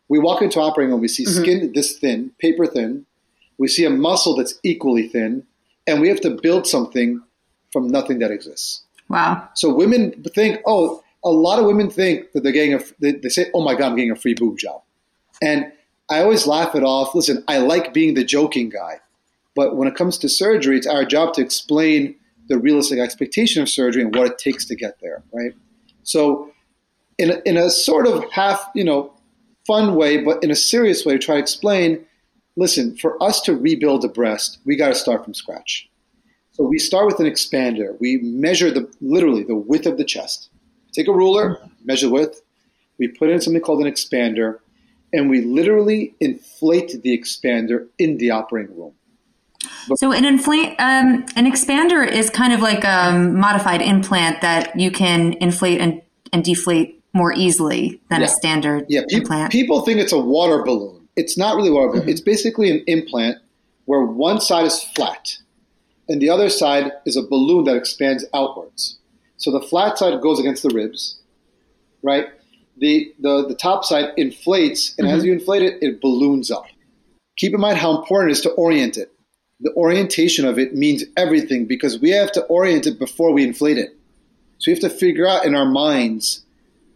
We 0.09 0.19
walk 0.19 0.41
into 0.41 0.59
operating 0.59 0.91
room, 0.91 1.01
we 1.01 1.07
see 1.07 1.23
mm-hmm. 1.23 1.41
skin 1.41 1.71
this 1.73 1.97
thin, 1.97 2.31
paper 2.39 2.67
thin. 2.67 3.05
We 3.57 3.67
see 3.67 3.85
a 3.85 3.89
muscle 3.89 4.35
that's 4.35 4.55
equally 4.63 5.07
thin, 5.07 5.45
and 5.87 6.01
we 6.01 6.09
have 6.09 6.19
to 6.21 6.31
build 6.31 6.67
something 6.67 7.21
from 7.71 7.87
nothing 7.87 8.19
that 8.19 8.31
exists. 8.31 8.83
Wow. 9.07 9.47
So 9.53 9.73
women 9.73 10.23
think, 10.33 10.59
oh, 10.65 11.03
a 11.23 11.29
lot 11.29 11.59
of 11.59 11.65
women 11.65 11.89
think 11.89 12.31
that 12.31 12.43
they're 12.43 12.51
getting 12.51 12.73
a, 12.73 12.81
they, 12.99 13.13
they 13.13 13.29
say, 13.29 13.49
oh 13.53 13.63
my 13.63 13.75
God, 13.75 13.91
I'm 13.91 13.95
getting 13.95 14.11
a 14.11 14.15
free 14.15 14.33
boob 14.33 14.57
job. 14.57 14.81
And 15.41 15.71
I 16.09 16.21
always 16.21 16.47
laugh 16.47 16.75
it 16.75 16.83
off. 16.83 17.15
Listen, 17.15 17.43
I 17.47 17.59
like 17.59 17.93
being 17.93 18.15
the 18.15 18.23
joking 18.23 18.69
guy. 18.69 18.99
But 19.55 19.75
when 19.75 19.87
it 19.87 19.95
comes 19.95 20.17
to 20.19 20.29
surgery, 20.29 20.77
it's 20.77 20.87
our 20.87 21.05
job 21.05 21.33
to 21.33 21.41
explain 21.41 22.15
the 22.47 22.57
realistic 22.57 22.99
expectation 22.99 23.61
of 23.61 23.69
surgery 23.69 24.01
and 24.01 24.15
what 24.15 24.27
it 24.27 24.37
takes 24.37 24.65
to 24.65 24.75
get 24.75 24.99
there, 25.01 25.23
right? 25.31 25.53
So, 26.03 26.51
in 27.17 27.31
a, 27.31 27.41
in 27.45 27.57
a 27.57 27.69
sort 27.69 28.07
of 28.07 28.29
half, 28.31 28.69
you 28.73 28.83
know, 28.83 29.13
fun 29.67 29.95
way, 29.95 30.23
but 30.23 30.43
in 30.43 30.49
a 30.49 30.55
serious 30.55 31.05
way, 31.05 31.13
to 31.13 31.19
try 31.19 31.35
to 31.35 31.41
explain 31.41 32.05
listen, 32.55 32.95
for 32.97 33.21
us 33.21 33.41
to 33.41 33.55
rebuild 33.55 34.03
a 34.05 34.09
breast, 34.09 34.59
we 34.65 34.75
got 34.75 34.89
to 34.89 34.95
start 34.95 35.23
from 35.23 35.33
scratch. 35.33 35.89
So 36.51 36.63
we 36.63 36.79
start 36.79 37.07
with 37.07 37.19
an 37.19 37.25
expander. 37.25 37.97
We 37.99 38.17
measure 38.17 38.71
the 38.71 38.91
literally 38.99 39.43
the 39.43 39.55
width 39.55 39.85
of 39.85 39.97
the 39.97 40.03
chest. 40.03 40.49
Take 40.93 41.07
a 41.07 41.13
ruler, 41.13 41.59
measure 41.83 42.09
width. 42.09 42.41
We 42.97 43.07
put 43.07 43.29
in 43.29 43.41
something 43.41 43.61
called 43.61 43.81
an 43.85 43.91
expander, 43.91 44.59
and 45.13 45.29
we 45.29 45.41
literally 45.41 46.15
inflate 46.19 47.01
the 47.01 47.17
expander 47.17 47.87
in 47.97 48.17
the 48.17 48.31
operating 48.31 48.77
room. 48.77 48.93
So 49.95 50.11
an 50.11 50.25
inflate 50.25 50.69
um, 50.79 51.25
an 51.35 51.45
expander 51.51 52.07
is 52.07 52.29
kind 52.29 52.51
of 52.53 52.61
like 52.61 52.83
a 52.83 53.11
modified 53.13 53.81
implant 53.81 54.41
that 54.41 54.77
you 54.79 54.91
can 54.91 55.33
inflate 55.33 55.79
and 55.79 56.01
and 56.33 56.43
deflate 56.43 57.01
more 57.13 57.33
easily 57.33 57.99
than 58.09 58.21
Yeah. 58.21 58.25
a 58.27 58.29
standard 58.29 58.85
Yeah, 58.87 59.01
pe- 59.09 59.17
implant. 59.17 59.51
people 59.51 59.81
think 59.81 59.99
it's 59.99 60.13
a 60.13 60.17
water 60.17 60.63
balloon. 60.63 61.07
It's 61.15 61.37
not 61.37 61.55
really 61.57 61.69
a 61.69 61.73
water 61.73 61.99
Mm-hmm. 61.99 62.09
It's 62.09 62.21
basically 62.21 62.71
an 62.71 62.83
implant 62.87 63.37
where 63.85 64.01
one 64.01 64.39
side 64.39 64.65
is 64.65 64.81
flat 64.95 65.37
and 66.07 66.21
the 66.21 66.29
other 66.29 66.49
side 66.49 66.91
is 67.05 67.17
a 67.17 67.21
balloon 67.21 67.65
that 67.65 67.75
expands 67.75 68.23
outwards. 68.33 68.97
So 69.41 69.51
the 69.51 69.61
flat 69.61 69.97
side 69.97 70.21
goes 70.21 70.39
against 70.39 70.61
the 70.61 70.69
ribs, 70.69 71.19
right? 72.03 72.27
The 72.77 73.13
the, 73.19 73.47
the 73.47 73.55
top 73.55 73.83
side 73.83 74.13
inflates, 74.15 74.93
and 74.97 75.07
Mm-hmm. 75.07 75.17
as 75.17 75.25
you 75.25 75.33
inflate 75.33 75.63
it, 75.63 75.81
it 75.81 75.99
balloons 75.99 76.51
up. 76.51 76.65
Keep 77.37 77.53
in 77.55 77.59
mind 77.59 77.77
how 77.79 77.97
important 77.97 78.29
it 78.29 78.33
is 78.33 78.41
to 78.41 78.51
orient 78.51 78.97
it. 78.97 79.11
The 79.59 79.73
orientation 79.75 80.45
of 80.45 80.59
it 80.59 80.75
means 80.75 81.03
everything 81.17 81.65
because 81.65 81.99
we 81.99 82.11
have 82.11 82.31
to 82.33 82.43
orient 82.43 82.85
it 82.85 82.99
before 82.99 83.31
we 83.33 83.43
inflate 83.43 83.77
it. 83.79 83.95
So 84.59 84.69
we 84.69 84.73
have 84.73 84.81
to 84.81 84.89
figure 84.89 85.27
out 85.27 85.45
in 85.45 85.55
our 85.55 85.65
minds 85.65 86.43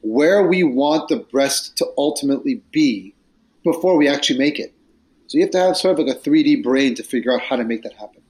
where 0.02 0.44
we 0.46 0.62
want 0.64 1.10
the 1.10 1.18
breast 1.18 1.76
to 1.78 1.88
ultimately 1.98 2.62
be 2.72 3.16
before 3.64 3.98
we 3.98 4.08
actually 4.08 4.38
make 4.38 4.60
it. 4.60 4.72
So 5.28 5.40
you 5.40 5.44
have 5.46 5.52
to 5.52 5.60
have 5.60 5.78
sort 5.78 6.00
of 6.00 6.06
like 6.06 6.16
a 6.16 6.20
3D 6.20 6.64
brain 6.64 6.94
to 6.96 7.04
figure 7.04 7.34
out 7.34 7.42
how 7.42 7.56
to 7.56 7.64
make 7.64 7.82
that 7.84 7.94
happen. 7.94 8.22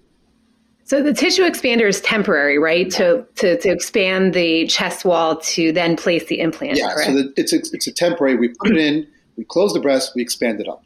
So 0.85 1.01
the 1.01 1.13
tissue 1.13 1.41
expander 1.41 1.87
is 1.89 1.99
temporary, 2.01 2.59
right? 2.59 2.89
To, 2.91 3.25
to, 3.37 3.57
to 3.59 3.69
expand 3.69 4.35
the 4.35 4.67
chest 4.67 5.03
wall 5.03 5.37
to 5.37 5.71
then 5.71 5.97
place 5.97 6.25
the 6.25 6.39
implant, 6.39 6.77
Yeah, 6.77 6.93
correct? 6.93 7.07
so 7.07 7.13
that 7.15 7.33
it's 7.37 7.53
a, 7.53 7.57
it's 7.73 7.87
a 7.87 7.91
temporary. 7.91 8.35
We 8.35 8.49
put 8.49 8.71
it 8.71 8.77
in, 8.77 9.07
we 9.35 9.45
close 9.45 9.73
the 9.73 9.79
breast, 9.79 10.11
we 10.15 10.21
expand 10.21 10.61
it 10.61 10.67
up, 10.69 10.83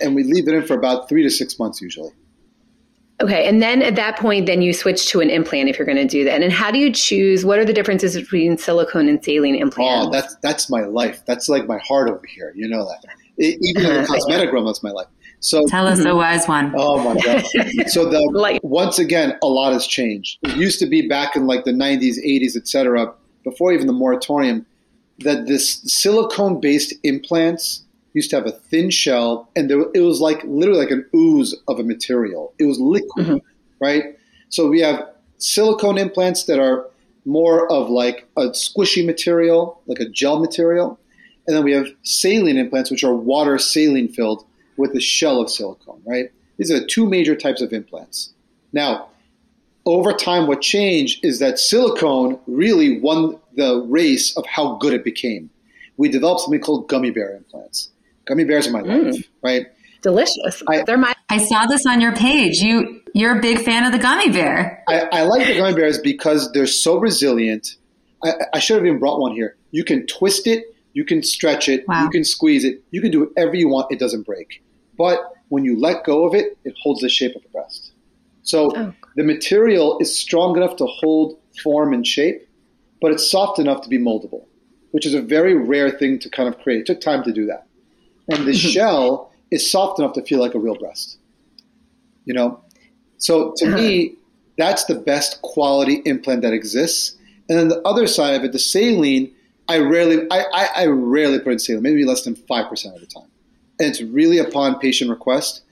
and 0.00 0.16
we 0.16 0.24
leave 0.24 0.48
it 0.48 0.54
in 0.54 0.66
for 0.66 0.74
about 0.74 1.08
three 1.08 1.22
to 1.22 1.30
six 1.30 1.56
months 1.56 1.80
usually. 1.80 2.10
Okay, 3.20 3.48
and 3.48 3.62
then 3.62 3.82
at 3.82 3.94
that 3.94 4.18
point, 4.18 4.46
then 4.46 4.60
you 4.60 4.72
switch 4.72 5.06
to 5.10 5.20
an 5.20 5.30
implant 5.30 5.68
if 5.68 5.78
you're 5.78 5.86
going 5.86 5.96
to 5.96 6.04
do 6.04 6.24
that. 6.24 6.42
And 6.42 6.52
how 6.52 6.72
do 6.72 6.78
you 6.78 6.92
choose? 6.92 7.44
What 7.44 7.60
are 7.60 7.64
the 7.64 7.72
differences 7.72 8.16
between 8.16 8.58
silicone 8.58 9.08
and 9.08 9.24
saline 9.24 9.54
implants? 9.54 10.08
Oh, 10.08 10.10
that's 10.10 10.34
that's 10.42 10.68
my 10.68 10.80
life. 10.80 11.22
That's 11.24 11.48
like 11.48 11.68
my 11.68 11.78
heart 11.78 12.10
over 12.10 12.26
here. 12.26 12.52
You 12.56 12.68
know 12.68 12.84
that. 12.84 13.04
E- 13.38 13.56
even 13.60 13.86
in 13.86 14.02
the 14.02 14.06
cosmetic 14.08 14.52
realm, 14.52 14.66
that's 14.66 14.82
my 14.82 14.90
life. 14.90 15.06
So 15.42 15.66
Tell 15.66 15.88
us 15.88 16.04
a 16.04 16.14
wise 16.16 16.46
one. 16.46 16.72
Oh 16.76 17.02
my 17.02 17.20
god! 17.20 17.44
So 17.88 18.08
the 18.08 18.20
Like- 18.32 18.60
once 18.62 18.98
again, 18.98 19.36
a 19.42 19.46
lot 19.46 19.72
has 19.72 19.86
changed. 19.86 20.38
It 20.42 20.56
used 20.56 20.78
to 20.78 20.86
be 20.86 21.06
back 21.06 21.36
in 21.36 21.46
like 21.46 21.64
the 21.64 21.72
'90s, 21.72 22.16
'80s, 22.24 22.56
etc. 22.56 23.12
Before 23.44 23.72
even 23.72 23.88
the 23.88 23.92
moratorium, 23.92 24.64
that 25.18 25.46
this 25.46 25.82
silicone-based 25.84 26.94
implants 27.02 27.82
used 28.12 28.30
to 28.30 28.36
have 28.36 28.46
a 28.46 28.52
thin 28.52 28.88
shell, 28.88 29.48
and 29.56 29.68
there, 29.68 29.84
it 29.94 30.00
was 30.00 30.20
like 30.20 30.42
literally 30.44 30.80
like 30.80 30.92
an 30.92 31.04
ooze 31.14 31.54
of 31.66 31.80
a 31.80 31.82
material. 31.82 32.54
It 32.58 32.66
was 32.66 32.78
liquid, 32.78 33.26
mm-hmm. 33.26 33.84
right? 33.84 34.16
So 34.48 34.68
we 34.68 34.80
have 34.80 35.08
silicone 35.38 35.98
implants 35.98 36.44
that 36.44 36.60
are 36.60 36.88
more 37.24 37.70
of 37.72 37.90
like 37.90 38.28
a 38.36 38.50
squishy 38.50 39.04
material, 39.04 39.80
like 39.86 39.98
a 39.98 40.08
gel 40.08 40.38
material, 40.38 41.00
and 41.48 41.56
then 41.56 41.64
we 41.64 41.72
have 41.72 41.88
saline 42.04 42.58
implants, 42.58 42.92
which 42.92 43.02
are 43.02 43.14
water 43.14 43.58
saline 43.58 44.08
filled 44.08 44.44
with 44.76 44.94
a 44.94 45.00
shell 45.00 45.40
of 45.40 45.50
silicone, 45.50 46.02
right? 46.06 46.30
These 46.56 46.70
are 46.70 46.80
the 46.80 46.86
two 46.86 47.08
major 47.08 47.34
types 47.34 47.60
of 47.60 47.72
implants. 47.72 48.32
Now, 48.72 49.08
over 49.84 50.12
time, 50.12 50.46
what 50.46 50.60
changed 50.60 51.24
is 51.24 51.38
that 51.40 51.58
silicone 51.58 52.38
really 52.46 53.00
won 53.00 53.38
the 53.56 53.84
race 53.88 54.36
of 54.36 54.46
how 54.46 54.76
good 54.76 54.92
it 54.92 55.04
became. 55.04 55.50
We 55.96 56.08
developed 56.08 56.42
something 56.42 56.60
called 56.60 56.88
gummy 56.88 57.10
bear 57.10 57.34
implants. 57.34 57.90
Gummy 58.24 58.44
bears 58.44 58.68
are 58.68 58.70
my 58.70 58.82
mm. 58.82 59.12
life, 59.12 59.28
right? 59.42 59.66
Delicious. 60.02 60.62
I- 60.68 60.84
They're 60.84 60.96
my 60.96 61.14
I 61.28 61.38
saw 61.38 61.64
this 61.64 61.86
on 61.86 62.00
your 62.00 62.14
page. 62.14 62.58
You 62.58 63.00
you're 63.14 63.38
a 63.38 63.40
big 63.40 63.60
fan 63.60 63.84
of 63.86 63.92
the 63.92 63.98
gummy 63.98 64.30
bear. 64.30 64.84
I, 64.86 65.00
I 65.12 65.22
like 65.22 65.46
the 65.46 65.56
gummy 65.56 65.74
bears 65.74 65.98
because 65.98 66.52
they're 66.52 66.66
so 66.66 66.98
resilient. 66.98 67.76
I, 68.22 68.34
I 68.54 68.58
should 68.58 68.76
have 68.76 68.84
even 68.84 68.98
brought 68.98 69.18
one 69.18 69.32
here. 69.32 69.56
You 69.70 69.82
can 69.82 70.06
twist 70.06 70.46
it, 70.46 70.74
you 70.94 71.04
can 71.04 71.22
stretch 71.22 71.68
it, 71.68 71.86
Wow. 71.88 72.04
you 72.04 72.10
can 72.10 72.24
squeeze 72.24 72.64
it, 72.64 72.82
you 72.90 73.00
can 73.00 73.10
do 73.10 73.20
whatever 73.20 73.54
you 73.56 73.68
want. 73.68 73.90
It 73.90 73.98
doesn't 73.98 74.26
break. 74.26 74.62
But 74.96 75.18
when 75.48 75.64
you 75.64 75.78
let 75.78 76.04
go 76.04 76.24
of 76.26 76.34
it, 76.34 76.56
it 76.64 76.74
holds 76.82 77.00
the 77.00 77.08
shape 77.08 77.34
of 77.34 77.42
the 77.42 77.48
breast. 77.48 77.92
So 78.42 78.76
Oh. 78.76 78.92
the 79.16 79.24
material 79.24 79.98
is 80.00 80.16
strong 80.16 80.56
enough 80.56 80.76
to 80.76 80.86
hold 80.86 81.38
form 81.62 81.92
and 81.92 82.06
shape, 82.06 82.46
but 83.00 83.12
it's 83.12 83.28
soft 83.30 83.58
enough 83.58 83.82
to 83.82 83.88
be 83.88 83.98
moldable, 83.98 84.44
which 84.90 85.06
is 85.06 85.14
a 85.14 85.22
very 85.22 85.54
rare 85.54 85.90
thing 85.90 86.18
to 86.20 86.28
kind 86.28 86.48
of 86.48 86.58
create. 86.58 86.80
It 86.80 86.86
took 86.86 87.00
time 87.00 87.22
to 87.24 87.32
do 87.32 87.46
that. 87.46 87.66
And 88.28 88.46
the 88.46 88.54
shell 88.72 89.32
is 89.50 89.68
soft 89.70 89.98
enough 89.98 90.12
to 90.14 90.22
feel 90.22 90.40
like 90.40 90.54
a 90.54 90.58
real 90.58 90.76
breast. 90.76 91.18
You 92.24 92.34
know? 92.34 92.60
So 93.18 93.52
to 93.58 93.66
me, 93.66 94.06
uh-huh. 94.06 94.16
that's 94.58 94.84
the 94.84 94.94
best 94.94 95.42
quality 95.42 96.02
implant 96.04 96.42
that 96.42 96.52
exists. 96.52 97.16
And 97.48 97.58
then 97.58 97.68
the 97.68 97.80
other 97.86 98.06
side 98.06 98.34
of 98.34 98.44
it, 98.44 98.52
the 98.52 98.58
saline, 98.58 99.32
I 99.68 99.78
rarely, 99.78 100.26
I, 100.30 100.44
I, 100.52 100.68
I 100.76 100.86
rarely 100.86 101.38
put 101.38 101.52
in 101.52 101.58
saline, 101.58 101.82
maybe 101.82 102.04
less 102.04 102.22
than 102.22 102.34
five 102.34 102.68
percent 102.68 102.94
of 102.94 103.00
the 103.00 103.06
time, 103.06 103.28
and 103.78 103.88
it's 103.88 104.02
really 104.02 104.38
upon 104.38 104.78
patient 104.78 105.10
request, 105.10 105.62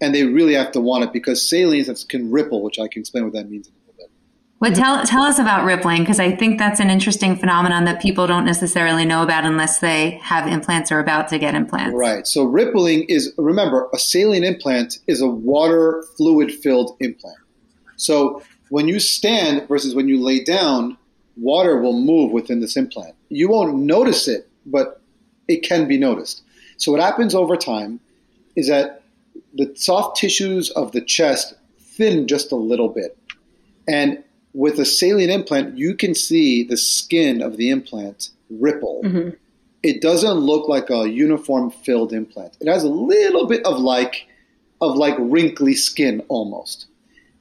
and 0.00 0.14
they 0.14 0.24
really 0.24 0.54
have 0.54 0.72
to 0.72 0.80
want 0.80 1.04
it 1.04 1.12
because 1.12 1.46
saline 1.46 1.84
can 2.08 2.30
ripple, 2.30 2.62
which 2.62 2.78
I 2.78 2.88
can 2.88 3.00
explain 3.00 3.24
what 3.24 3.32
that 3.34 3.50
means 3.50 3.68
in 3.68 3.72
a 3.72 3.76
little 3.86 3.94
bit. 3.98 4.10
What 4.58 4.74
tell 4.74 5.04
tell 5.04 5.22
us 5.22 5.38
about 5.38 5.64
rippling 5.64 6.02
because 6.02 6.20
I 6.20 6.34
think 6.34 6.58
that's 6.58 6.80
an 6.80 6.90
interesting 6.90 7.36
phenomenon 7.36 7.84
that 7.84 8.00
people 8.00 8.26
don't 8.26 8.44
necessarily 8.44 9.04
know 9.04 9.22
about 9.22 9.44
unless 9.44 9.78
they 9.78 10.20
have 10.22 10.46
implants 10.46 10.92
or 10.92 11.00
about 11.00 11.28
to 11.28 11.38
get 11.38 11.54
implants. 11.54 11.94
Right. 11.94 12.26
So 12.26 12.44
rippling 12.44 13.04
is 13.04 13.34
remember 13.36 13.88
a 13.92 13.98
saline 13.98 14.44
implant 14.44 14.98
is 15.06 15.20
a 15.20 15.28
water 15.28 16.04
fluid 16.16 16.52
filled 16.52 16.96
implant. 17.00 17.38
So 17.96 18.42
when 18.70 18.88
you 18.88 19.00
stand 19.00 19.68
versus 19.68 19.94
when 19.94 20.08
you 20.08 20.22
lay 20.22 20.42
down, 20.42 20.96
water 21.40 21.80
will 21.80 21.98
move 21.98 22.32
within 22.32 22.60
this 22.60 22.76
implant. 22.76 23.14
You 23.28 23.48
won't 23.48 23.76
notice 23.76 24.28
it, 24.28 24.48
but 24.66 25.00
it 25.48 25.62
can 25.62 25.88
be 25.88 25.98
noticed. 25.98 26.42
So 26.76 26.92
what 26.92 27.00
happens 27.00 27.34
over 27.34 27.56
time 27.56 28.00
is 28.56 28.68
that 28.68 29.02
the 29.54 29.72
soft 29.74 30.16
tissues 30.16 30.70
of 30.70 30.92
the 30.92 31.00
chest 31.00 31.54
thin 31.78 32.26
just 32.28 32.52
a 32.52 32.56
little 32.56 32.88
bit. 32.88 33.16
And 33.88 34.22
with 34.52 34.78
a 34.78 34.84
saline 34.84 35.30
implant, 35.30 35.76
you 35.76 35.94
can 35.94 36.14
see 36.14 36.64
the 36.64 36.76
skin 36.76 37.42
of 37.42 37.56
the 37.56 37.70
implant 37.70 38.30
ripple 38.50 39.00
mm-hmm. 39.04 39.30
it 39.82 40.00
doesn't 40.00 40.38
look 40.38 40.68
like 40.68 40.90
a 40.90 41.08
uniform 41.08 41.70
filled 41.70 42.12
implant. 42.12 42.56
It 42.60 42.66
has 42.66 42.82
a 42.82 42.88
little 42.88 43.46
bit 43.46 43.64
of 43.64 43.78
like 43.78 44.26
of 44.80 44.96
like 44.96 45.14
wrinkly 45.18 45.74
skin 45.74 46.22
almost. 46.28 46.86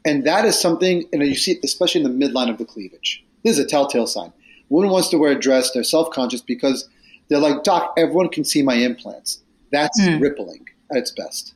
And 0.05 0.23
that 0.25 0.45
is 0.45 0.59
something, 0.59 1.05
and 1.11 1.21
you 1.23 1.35
see 1.35 1.53
it 1.53 1.59
especially 1.63 2.03
in 2.03 2.17
the 2.17 2.27
midline 2.27 2.49
of 2.49 2.57
the 2.57 2.65
cleavage. 2.65 3.23
This 3.43 3.57
is 3.57 3.65
a 3.65 3.67
telltale 3.67 4.07
sign. 4.07 4.33
Woman 4.69 4.89
wants 4.91 5.09
to 5.09 5.17
wear 5.17 5.31
a 5.31 5.39
dress, 5.39 5.71
they're 5.71 5.83
self-conscious 5.83 6.41
because 6.41 6.87
they're 7.27 7.39
like, 7.39 7.63
Doc, 7.63 7.93
everyone 7.97 8.29
can 8.29 8.43
see 8.43 8.61
my 8.61 8.75
implants. 8.75 9.41
That's 9.71 9.99
Hmm. 10.03 10.19
rippling 10.19 10.67
at 10.91 10.97
its 10.97 11.11
best. 11.11 11.53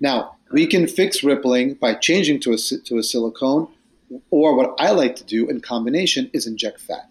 Now, 0.00 0.36
we 0.52 0.66
can 0.66 0.86
fix 0.86 1.22
rippling 1.24 1.74
by 1.74 1.94
changing 1.94 2.40
to 2.40 2.52
a, 2.52 2.56
to 2.56 2.98
a 2.98 3.02
silicone, 3.02 3.68
or 4.30 4.54
what 4.54 4.74
I 4.78 4.90
like 4.92 5.16
to 5.16 5.24
do 5.24 5.48
in 5.48 5.60
combination 5.60 6.30
is 6.32 6.46
inject 6.46 6.80
fat 6.80 7.08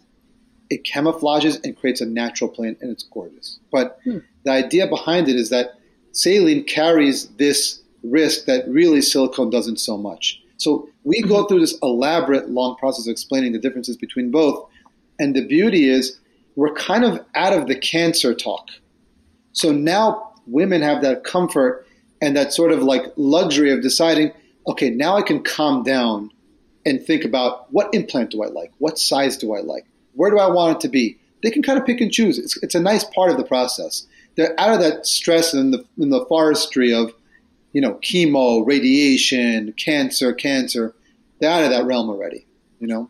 it 0.72 0.84
camouflages 0.84 1.64
and 1.64 1.78
creates 1.78 2.02
a 2.02 2.06
natural 2.08 2.50
plane 2.50 2.76
and 2.82 2.90
it's 2.90 3.04
gorgeous. 3.04 3.60
But 3.72 4.00
the 4.06 4.52
idea 4.52 4.88
behind 4.88 5.30
it 5.30 5.36
is 5.36 5.50
that 5.50 5.76
saline 6.12 6.64
carries 6.64 7.28
this 7.38 7.82
risk 8.04 8.46
that 8.46 8.68
really 8.68 9.02
silicone 9.02 9.52
doesn't 9.52 9.80
so 9.80 9.96
much. 9.96 10.42
So 10.58 10.90
we 11.04 11.22
go 11.22 11.46
through 11.46 11.60
this 11.60 11.78
elaborate 11.82 12.50
long 12.50 12.76
process 12.78 13.08
of 13.08 13.12
explaining 13.12 13.54
the 13.54 13.60
differences 13.60 13.98
between 13.98 14.32
both. 14.32 14.68
And 15.20 15.36
the 15.36 15.46
beauty 15.46 15.90
is 15.90 16.20
we're 16.56 16.74
kind 16.74 17.04
of 17.04 17.24
out 17.36 17.54
of 17.54 17.68
the 17.68 17.76
cancer 17.76 18.34
talk. 18.34 18.70
So 19.52 19.72
now 19.72 20.34
women 20.48 20.82
have 20.82 21.02
that 21.02 21.24
comfort 21.24 21.86
and 22.22 22.36
that 22.36 22.54
sort 22.54 22.72
of 22.72 22.84
like 22.84 23.04
luxury 23.18 23.72
of 23.72 23.82
deciding, 23.82 24.32
okay, 24.68 24.90
now 24.90 25.18
I 25.18 25.22
can 25.22 25.44
calm 25.44 25.84
down 25.84 26.32
and 26.86 27.04
think 27.04 27.26
about 27.26 27.72
what 27.74 27.94
implant 27.94 28.32
do 28.32 28.44
I 28.44 28.48
like? 28.48 28.72
What 28.78 29.00
size 29.00 29.38
do 29.38 29.54
I 29.54 29.62
like? 29.62 29.86
Where 30.14 30.30
do 30.30 30.38
I 30.38 30.48
want 30.50 30.78
it 30.78 30.82
to 30.82 30.88
be? 30.88 31.18
They 31.44 31.52
can 31.52 31.64
kind 31.64 31.80
of 31.80 31.86
pick 31.86 32.00
and 32.00 32.12
choose. 32.12 32.40
It's, 32.40 32.58
it's 32.64 32.76
a 32.76 32.80
nice 32.80 33.04
part 33.04 33.32
of 33.32 33.38
the 33.38 33.44
process. 33.44 34.08
They're 34.36 34.60
out 34.60 34.74
of 34.74 34.80
that 34.80 35.06
stress 35.06 35.54
and 35.54 35.74
the, 35.74 35.86
in 35.98 36.10
the 36.10 36.26
forestry 36.26 36.94
of, 36.94 37.14
you 37.76 37.82
know, 37.82 37.96
chemo, 37.96 38.66
radiation, 38.66 39.74
cancer, 39.74 40.32
cancer. 40.32 40.96
They're 41.40 41.52
out 41.52 41.66
of 41.66 41.72
that 41.72 41.84
realm 41.84 42.10
already, 42.10 42.48
you 42.80 42.88
know? 42.88 43.10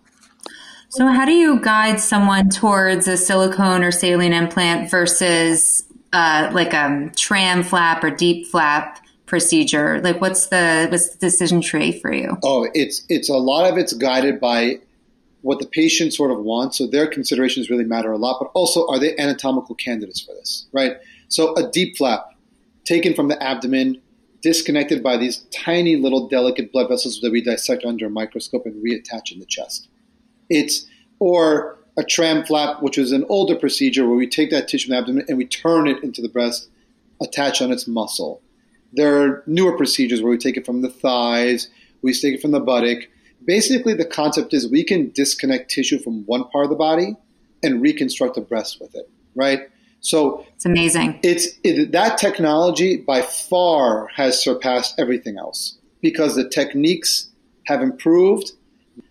So 0.89 1.05
how 1.05 1.23
do 1.23 1.33
you 1.33 1.59
guide 1.59 1.99
someone 1.99 2.49
towards 2.49 3.07
a 3.07 3.15
silicone 3.15 3.83
or 3.83 3.91
saline 3.91 4.33
implant 4.33 4.89
versus 4.89 5.83
uh, 6.13 6.49
like 6.51 6.73
a 6.73 7.11
TRAM 7.15 7.61
flap 7.61 8.03
or 8.03 8.09
DIEP 8.09 8.47
flap 8.47 9.05
procedure? 9.27 10.01
Like 10.01 10.19
what's 10.19 10.47
the 10.47 10.87
what's 10.89 11.09
the 11.09 11.19
decision 11.19 11.61
tree 11.61 11.91
for 11.91 12.11
you? 12.11 12.35
Oh, 12.43 12.67
it's 12.73 13.05
it's 13.07 13.29
a 13.29 13.37
lot 13.37 13.71
of 13.71 13.77
it's 13.77 13.93
guided 13.93 14.39
by 14.39 14.79
what 15.41 15.59
the 15.59 15.67
patient 15.67 16.11
sort 16.11 16.31
of 16.31 16.39
wants. 16.39 16.79
So 16.79 16.87
their 16.87 17.05
considerations 17.05 17.69
really 17.69 17.83
matter 17.83 18.11
a 18.11 18.17
lot, 18.17 18.37
but 18.39 18.49
also 18.55 18.87
are 18.87 18.97
they 18.97 19.15
anatomical 19.17 19.75
candidates 19.75 20.21
for 20.21 20.33
this, 20.33 20.65
right? 20.73 20.97
So 21.27 21.53
a 21.53 21.69
DIEP 21.69 21.97
flap 21.97 22.31
taken 22.83 23.13
from 23.13 23.27
the 23.27 23.41
abdomen, 23.43 24.01
disconnected 24.45 25.01
by 25.01 25.17
these 25.17 25.39
tiny 25.51 25.95
little 25.95 26.27
delicate 26.27 26.71
blood 26.71 26.87
vessels 26.87 27.19
that 27.19 27.31
we 27.31 27.41
dissect 27.41 27.83
under 27.83 28.05
a 28.05 28.11
microscope 28.11 28.67
and 28.67 28.75
reattach 28.75 29.31
in 29.31 29.39
the 29.39 29.45
chest. 29.47 29.87
It's 30.51 30.85
or 31.17 31.79
a 31.97 32.03
TRAM 32.03 32.45
flap, 32.45 32.83
which 32.83 32.99
is 32.99 33.11
an 33.11 33.25
older 33.27 33.55
procedure 33.55 34.07
where 34.07 34.15
we 34.15 34.27
take 34.27 34.51
that 34.51 34.67
tissue 34.67 34.89
from 34.89 34.91
the 34.91 34.97
abdomen 34.99 35.25
and 35.27 35.39
we 35.39 35.47
turn 35.47 35.87
it 35.87 36.03
into 36.03 36.21
the 36.21 36.29
breast, 36.29 36.69
attach 37.19 37.59
on 37.59 37.71
its 37.71 37.87
muscle. 37.87 38.39
There 38.93 39.19
are 39.19 39.43
newer 39.47 39.75
procedures 39.75 40.21
where 40.21 40.29
we 40.29 40.37
take 40.37 40.57
it 40.57 40.65
from 40.65 40.83
the 40.83 40.91
thighs, 40.91 41.69
we 42.03 42.13
take 42.13 42.35
it 42.35 42.41
from 42.41 42.51
the 42.51 42.59
buttock. 42.59 43.07
Basically, 43.45 43.95
the 43.95 44.05
concept 44.05 44.53
is 44.53 44.69
we 44.69 44.83
can 44.83 45.09
disconnect 45.09 45.71
tissue 45.71 45.97
from 45.97 46.23
one 46.27 46.43
part 46.49 46.65
of 46.65 46.69
the 46.69 46.75
body 46.75 47.15
and 47.63 47.81
reconstruct 47.81 48.35
the 48.35 48.41
breast 48.41 48.79
with 48.79 48.93
it, 48.93 49.09
right? 49.33 49.69
So 50.05 50.45
it's 50.53 50.65
amazing. 50.65 51.19
It's 51.23 51.47
it, 51.63 51.91
that 51.91 52.19
technology 52.19 52.97
by 52.97 53.23
far 53.23 54.07
has 54.09 54.41
surpassed 54.41 54.93
everything 54.99 55.39
else 55.39 55.79
because 55.99 56.35
the 56.35 56.47
techniques 56.47 57.29
have 57.65 57.81
improved, 57.81 58.51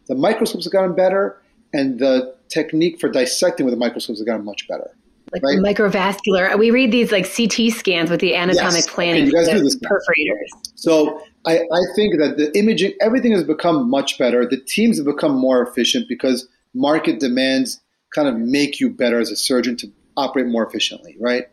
the 0.06 0.14
microscopes 0.14 0.66
have 0.66 0.72
gotten 0.72 0.94
better, 0.94 1.42
and 1.72 1.98
the 1.98 2.36
technique 2.48 3.00
for 3.00 3.08
dissecting 3.08 3.66
with 3.66 3.72
the 3.72 3.78
microscopes 3.78 4.20
have 4.20 4.26
gotten 4.26 4.44
much 4.44 4.68
better. 4.68 4.88
Like 5.32 5.42
right? 5.42 5.58
microvascular. 5.58 6.56
We 6.56 6.70
read 6.70 6.92
these 6.92 7.10
like 7.10 7.24
CT 7.24 7.72
scans 7.72 8.08
with 8.08 8.20
the 8.20 8.36
anatomic 8.36 8.74
yes. 8.74 8.88
planning 8.88 9.26
okay, 9.26 9.50
you 9.50 9.62
guys 9.64 9.76
perforators. 9.76 10.70
So 10.76 11.20
I, 11.44 11.58
I 11.58 11.80
think 11.96 12.20
that 12.20 12.36
the 12.36 12.56
imaging, 12.56 12.92
everything 13.00 13.32
has 13.32 13.42
become 13.42 13.90
much 13.90 14.16
better. 14.16 14.46
The 14.46 14.60
teams 14.60 14.98
have 14.98 15.06
become 15.06 15.34
more 15.36 15.60
efficient 15.60 16.06
because 16.08 16.46
market 16.72 17.18
demands 17.18 17.80
kind 18.14 18.28
of 18.28 18.36
make 18.36 18.78
you 18.78 18.90
better 18.90 19.18
as 19.18 19.32
a 19.32 19.36
surgeon 19.36 19.76
to 19.78 19.90
operate 20.16 20.46
more 20.46 20.66
efficiently, 20.66 21.16
right? 21.20 21.48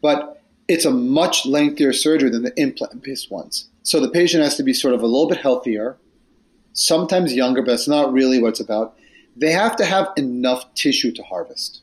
But 0.00 0.42
it's 0.68 0.84
a 0.84 0.90
much 0.90 1.46
lengthier 1.46 1.92
surgery 1.92 2.30
than 2.30 2.42
the 2.42 2.58
implant 2.60 3.02
based 3.02 3.30
ones. 3.30 3.68
So 3.82 4.00
the 4.00 4.10
patient 4.10 4.42
has 4.42 4.56
to 4.56 4.62
be 4.62 4.74
sort 4.74 4.94
of 4.94 5.02
a 5.02 5.06
little 5.06 5.28
bit 5.28 5.38
healthier, 5.38 5.96
sometimes 6.74 7.32
younger, 7.32 7.62
but 7.62 7.72
it's 7.72 7.88
not 7.88 8.12
really 8.12 8.40
what 8.40 8.50
it's 8.50 8.60
about. 8.60 8.96
They 9.36 9.52
have 9.52 9.76
to 9.76 9.84
have 9.84 10.08
enough 10.16 10.72
tissue 10.74 11.12
to 11.12 11.22
harvest. 11.22 11.82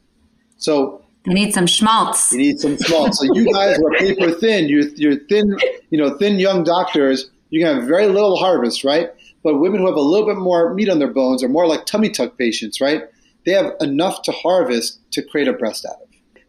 So 0.58 1.04
you 1.26 1.34
need 1.34 1.54
some 1.54 1.66
schmaltz. 1.66 2.32
You 2.32 2.38
need 2.38 2.60
some 2.60 2.78
schmaltz. 2.78 3.18
so 3.20 3.34
you 3.34 3.52
guys 3.52 3.80
are 3.80 3.92
paper 3.98 4.32
thin. 4.32 4.70
You're, 4.70 4.88
you're 4.90 5.20
thin, 5.28 5.58
you 5.90 5.98
know, 5.98 6.16
thin 6.18 6.38
young 6.38 6.64
doctors. 6.64 7.32
You 7.50 7.64
can 7.64 7.78
have 7.78 7.88
very 7.88 8.08
little 8.08 8.38
harvest, 8.38 8.84
right? 8.84 9.10
But 9.44 9.60
women 9.60 9.80
who 9.80 9.88
have 9.88 9.96
a 9.96 10.02
little 10.02 10.28
bit 10.28 10.38
more 10.38 10.74
meat 10.74 10.90
on 10.90 11.00
their 11.00 11.12
bones 11.12 11.44
are 11.44 11.50
more 11.50 11.68
like 11.68 11.86
tummy 11.86 12.10
tuck 12.10 12.38
patients, 12.38 12.80
right? 12.80 13.04
They 13.46 13.54
have 13.54 13.74
enough 13.80 14.22
to 14.24 14.32
harvest 14.32 15.00
to 15.12 15.24
create 15.24 15.48
a 15.48 15.54
breast 15.54 15.86
out 15.86 16.02
of 16.02 16.05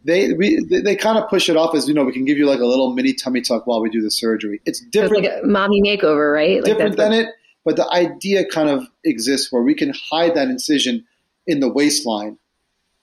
they 0.06 0.32
we 0.32 0.64
they 0.64 0.94
kind 0.94 1.18
of 1.18 1.28
push 1.28 1.48
it 1.48 1.56
off 1.56 1.74
as 1.74 1.88
you 1.88 1.94
know 1.94 2.04
we 2.04 2.12
can 2.12 2.24
give 2.24 2.38
you 2.38 2.46
like 2.46 2.60
a 2.60 2.64
little 2.64 2.94
mini 2.94 3.12
tummy 3.12 3.40
tuck 3.40 3.66
while 3.66 3.80
we 3.80 3.90
do 3.90 4.00
the 4.00 4.10
surgery. 4.10 4.60
It's 4.64 4.80
different, 4.80 5.24
so 5.24 5.30
it's 5.30 5.34
like 5.34 5.44
a 5.44 5.46
mommy 5.46 5.82
makeover, 5.82 6.32
right? 6.32 6.62
Like 6.62 6.72
different 6.72 6.96
than 6.96 7.12
it, 7.12 7.28
but 7.64 7.76
the 7.76 7.88
idea 7.90 8.44
kind 8.46 8.68
of 8.68 8.86
exists 9.04 9.50
where 9.50 9.62
we 9.62 9.74
can 9.74 9.92
hide 10.10 10.34
that 10.34 10.48
incision 10.48 11.04
in 11.46 11.60
the 11.60 11.68
waistline, 11.68 12.38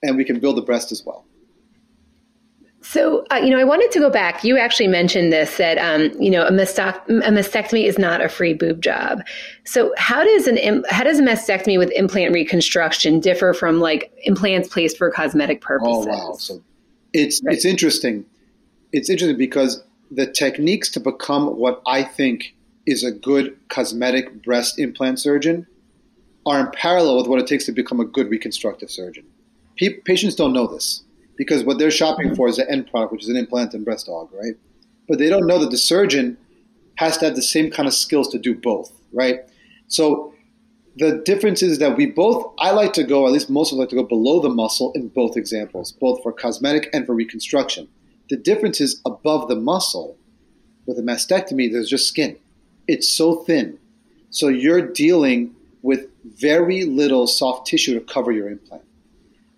and 0.01 0.17
we 0.17 0.23
can 0.23 0.39
build 0.39 0.57
the 0.57 0.61
breast 0.61 0.91
as 0.91 1.03
well. 1.05 1.25
So, 2.85 3.25
uh, 3.31 3.37
you 3.37 3.49
know, 3.49 3.59
I 3.59 3.63
wanted 3.63 3.91
to 3.91 3.99
go 3.99 4.09
back. 4.09 4.43
You 4.43 4.57
actually 4.57 4.89
mentioned 4.89 5.31
this 5.31 5.55
that, 5.55 5.77
um, 5.77 6.11
you 6.21 6.29
know, 6.29 6.43
a, 6.43 6.47
a, 6.47 6.51
mastectomy 6.51 7.85
is 7.85 7.97
not 7.97 8.19
a 8.19 8.27
free 8.27 8.53
boob 8.53 8.81
job. 8.81 9.21
So, 9.63 9.93
how 9.97 10.21
does 10.21 10.47
an 10.47 10.57
Im- 10.57 10.83
how 10.89 11.05
does 11.05 11.17
a 11.17 11.23
mastectomy 11.23 11.77
with 11.77 11.91
implant 11.91 12.33
reconstruction 12.33 13.21
differ 13.21 13.53
from 13.53 13.79
like 13.79 14.11
implants 14.23 14.67
placed 14.67 14.97
for 14.97 15.09
cosmetic 15.09 15.61
purposes? 15.61 16.07
Oh 16.09 16.29
wow! 16.29 16.33
So 16.37 16.61
it's 17.13 17.41
right. 17.43 17.55
it's 17.55 17.65
interesting. 17.65 18.25
It's 18.91 19.09
interesting 19.09 19.37
because 19.37 19.83
the 20.11 20.27
techniques 20.27 20.89
to 20.89 20.99
become 20.99 21.57
what 21.57 21.81
I 21.87 22.03
think 22.03 22.55
is 22.85 23.03
a 23.03 23.11
good 23.11 23.57
cosmetic 23.69 24.43
breast 24.43 24.77
implant 24.77 25.19
surgeon 25.19 25.65
are 26.45 26.59
in 26.59 26.67
parallel 26.71 27.17
with 27.17 27.27
what 27.27 27.39
it 27.39 27.47
takes 27.47 27.65
to 27.65 27.71
become 27.71 27.99
a 27.99 28.05
good 28.05 28.29
reconstructive 28.29 28.91
surgeon. 28.91 29.25
P- 29.75 30.01
patients 30.01 30.35
don't 30.35 30.53
know 30.53 30.67
this 30.67 31.03
because 31.37 31.63
what 31.63 31.79
they're 31.79 31.89
shopping 31.91 32.35
for 32.35 32.47
is 32.47 32.57
the 32.57 32.69
end 32.69 32.87
product, 32.87 33.13
which 33.13 33.23
is 33.23 33.29
an 33.29 33.37
implant 33.37 33.73
and 33.73 33.85
breast 33.85 34.07
aug, 34.07 34.29
right? 34.33 34.55
But 35.07 35.19
they 35.19 35.29
don't 35.29 35.47
know 35.47 35.59
that 35.59 35.71
the 35.71 35.77
surgeon 35.77 36.37
has 36.95 37.17
to 37.17 37.25
have 37.25 37.35
the 37.35 37.41
same 37.41 37.71
kind 37.71 37.87
of 37.87 37.93
skills 37.93 38.27
to 38.29 38.37
do 38.37 38.53
both, 38.53 38.91
right? 39.13 39.39
So 39.87 40.32
the 40.95 41.21
difference 41.25 41.63
is 41.63 41.79
that 41.79 41.97
we 41.97 42.05
both, 42.05 42.53
I 42.59 42.71
like 42.71 42.93
to 42.93 43.03
go, 43.03 43.25
at 43.25 43.33
least 43.33 43.49
most 43.49 43.71
of 43.71 43.77
us 43.77 43.79
like 43.79 43.89
to 43.89 43.95
go 43.95 44.03
below 44.03 44.39
the 44.39 44.49
muscle 44.49 44.91
in 44.93 45.07
both 45.09 45.35
examples, 45.35 45.91
both 45.91 46.21
for 46.21 46.31
cosmetic 46.31 46.89
and 46.93 47.05
for 47.05 47.15
reconstruction. 47.15 47.87
The 48.29 48.37
difference 48.37 48.79
is 48.79 49.01
above 49.05 49.47
the 49.47 49.55
muscle, 49.55 50.17
with 50.85 50.99
a 50.99 51.01
mastectomy, 51.01 51.71
there's 51.71 51.89
just 51.89 52.07
skin. 52.07 52.37
It's 52.87 53.09
so 53.09 53.35
thin. 53.35 53.79
So 54.29 54.47
you're 54.49 54.81
dealing 54.81 55.55
with 55.81 56.07
very 56.23 56.85
little 56.85 57.27
soft 57.27 57.67
tissue 57.67 57.93
to 57.93 58.01
cover 58.01 58.31
your 58.31 58.49
implant. 58.49 58.83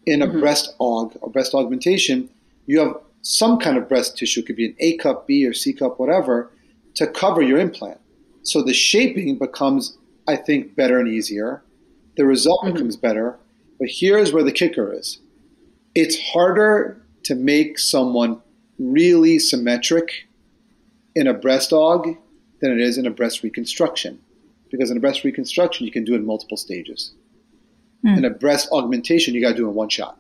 In 0.05 0.21
a 0.21 0.27
mm-hmm. 0.27 0.39
breast 0.39 0.73
aug 0.79 1.17
or 1.21 1.29
breast 1.31 1.53
augmentation, 1.53 2.29
you 2.65 2.79
have 2.79 2.95
some 3.21 3.57
kind 3.57 3.77
of 3.77 3.89
breast 3.89 4.17
tissue, 4.17 4.41
it 4.41 4.45
could 4.45 4.55
be 4.55 4.67
an 4.67 4.75
A 4.79 4.97
cup, 4.97 5.27
B, 5.27 5.45
or 5.45 5.53
C 5.53 5.73
cup, 5.73 5.99
whatever, 5.99 6.51
to 6.95 7.07
cover 7.07 7.41
your 7.41 7.59
implant. 7.59 7.99
So 8.43 8.61
the 8.61 8.73
shaping 8.73 9.37
becomes 9.37 9.97
I 10.27 10.35
think, 10.35 10.75
better 10.75 10.99
and 10.99 11.07
easier. 11.07 11.63
The 12.17 12.25
result 12.25 12.63
mm-hmm. 12.63 12.73
becomes 12.73 12.95
better. 12.95 13.37
But 13.79 13.89
here's 13.91 14.31
where 14.31 14.43
the 14.43 14.51
kicker 14.51 14.93
is 14.93 15.19
it's 15.93 16.19
harder 16.19 17.01
to 17.23 17.35
make 17.35 17.79
someone 17.79 18.41
really 18.77 19.39
symmetric 19.39 20.27
in 21.15 21.27
a 21.27 21.33
breast 21.33 21.71
aug 21.71 22.17
than 22.59 22.71
it 22.71 22.79
is 22.79 22.97
in 22.97 23.05
a 23.05 23.11
breast 23.11 23.43
reconstruction. 23.43 24.19
Because 24.69 24.91
in 24.91 24.97
a 24.97 24.99
breast 24.99 25.23
reconstruction, 25.23 25.85
you 25.85 25.91
can 25.91 26.03
do 26.03 26.13
it 26.13 26.17
in 26.17 26.25
multiple 26.25 26.57
stages. 26.57 27.13
Mm. 28.05 28.17
In 28.17 28.25
a 28.25 28.29
breast 28.29 28.69
augmentation, 28.71 29.33
you 29.33 29.41
got 29.41 29.51
to 29.51 29.55
do 29.55 29.65
it 29.65 29.69
in 29.69 29.75
one 29.75 29.89
shot, 29.89 30.19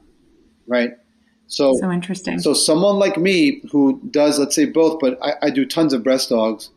right? 0.67 0.93
So, 1.47 1.73
so 1.79 1.91
interesting. 1.91 2.39
So 2.39 2.53
someone 2.53 2.95
like 2.95 3.17
me 3.17 3.61
who 3.71 3.99
does, 4.09 4.39
let's 4.39 4.55
say 4.55 4.65
both, 4.65 4.99
but 4.99 5.19
I, 5.21 5.33
I 5.43 5.49
do 5.49 5.65
tons 5.65 5.93
of 5.93 6.03
breast 6.03 6.29
augs, 6.29 6.69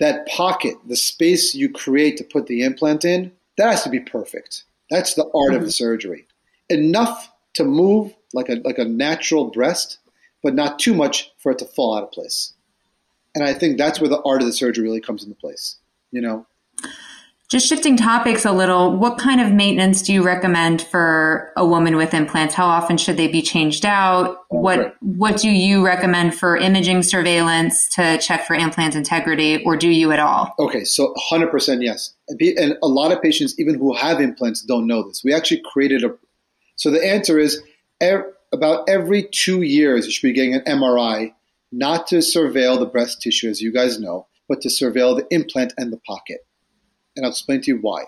that 0.00 0.26
pocket, 0.26 0.74
the 0.86 0.96
space 0.96 1.54
you 1.54 1.70
create 1.70 2.16
to 2.16 2.24
put 2.24 2.46
the 2.46 2.62
implant 2.62 3.04
in, 3.04 3.32
that 3.56 3.70
has 3.70 3.84
to 3.84 3.90
be 3.90 4.00
perfect. 4.00 4.64
That's 4.90 5.14
the 5.14 5.24
art 5.26 5.32
mm-hmm. 5.32 5.54
of 5.56 5.60
the 5.60 5.66
mm-hmm. 5.66 5.70
surgery. 5.70 6.26
Enough 6.68 7.30
to 7.54 7.64
move 7.64 8.14
like 8.32 8.48
a 8.48 8.56
like 8.64 8.78
a 8.78 8.84
natural 8.84 9.50
breast, 9.50 9.98
but 10.42 10.54
not 10.54 10.78
too 10.78 10.94
much 10.94 11.32
for 11.38 11.52
it 11.52 11.58
to 11.58 11.64
fall 11.64 11.96
out 11.96 12.02
of 12.02 12.10
place. 12.10 12.54
And 13.34 13.44
I 13.44 13.54
think 13.54 13.78
that's 13.78 14.00
where 14.00 14.08
the 14.08 14.22
art 14.22 14.40
of 14.40 14.46
the 14.46 14.52
surgery 14.52 14.84
really 14.84 15.00
comes 15.00 15.22
into 15.22 15.36
place. 15.36 15.76
You 16.10 16.22
know, 16.22 16.46
just 17.50 17.66
shifting 17.66 17.96
topics 17.96 18.44
a 18.44 18.52
little, 18.52 18.96
what 18.96 19.18
kind 19.18 19.40
of 19.40 19.50
maintenance 19.50 20.02
do 20.02 20.12
you 20.12 20.22
recommend 20.22 20.82
for 20.82 21.52
a 21.56 21.66
woman 21.66 21.96
with 21.96 22.14
implants? 22.14 22.54
How 22.54 22.66
often 22.66 22.96
should 22.96 23.16
they 23.16 23.26
be 23.26 23.42
changed 23.42 23.84
out? 23.84 24.44
What 24.50 24.94
what 25.00 25.36
do 25.38 25.50
you 25.50 25.84
recommend 25.84 26.36
for 26.36 26.56
imaging 26.56 27.02
surveillance 27.02 27.88
to 27.96 28.18
check 28.18 28.46
for 28.46 28.54
implant 28.54 28.94
integrity, 28.94 29.64
or 29.64 29.76
do 29.76 29.88
you 29.88 30.12
at 30.12 30.20
all? 30.20 30.54
Okay, 30.60 30.84
so 30.84 31.12
100% 31.32 31.82
yes. 31.82 32.14
And 32.28 32.78
a 32.84 32.88
lot 32.88 33.10
of 33.10 33.20
patients, 33.20 33.58
even 33.58 33.74
who 33.74 33.94
have 33.94 34.20
implants, 34.20 34.62
don't 34.62 34.86
know 34.86 35.02
this. 35.02 35.22
We 35.24 35.34
actually 35.34 35.62
created 35.72 36.04
a. 36.04 36.14
So 36.76 36.92
the 36.92 37.04
answer 37.04 37.36
is 37.36 37.60
about 38.00 38.88
every 38.88 39.24
two 39.24 39.62
years, 39.62 40.06
you 40.06 40.12
should 40.12 40.28
be 40.28 40.32
getting 40.32 40.54
an 40.54 40.62
MRI, 40.68 41.34
not 41.72 42.06
to 42.08 42.18
surveil 42.18 42.78
the 42.78 42.86
breast 42.86 43.20
tissue, 43.20 43.48
as 43.48 43.60
you 43.60 43.72
guys 43.72 43.98
know, 43.98 44.28
but 44.48 44.60
to 44.60 44.68
surveil 44.68 45.16
the 45.16 45.26
implant 45.34 45.74
and 45.76 45.92
the 45.92 46.00
pocket 46.06 46.46
and 47.16 47.24
I'll 47.24 47.30
explain 47.30 47.60
to 47.62 47.72
you 47.72 47.78
why. 47.78 48.04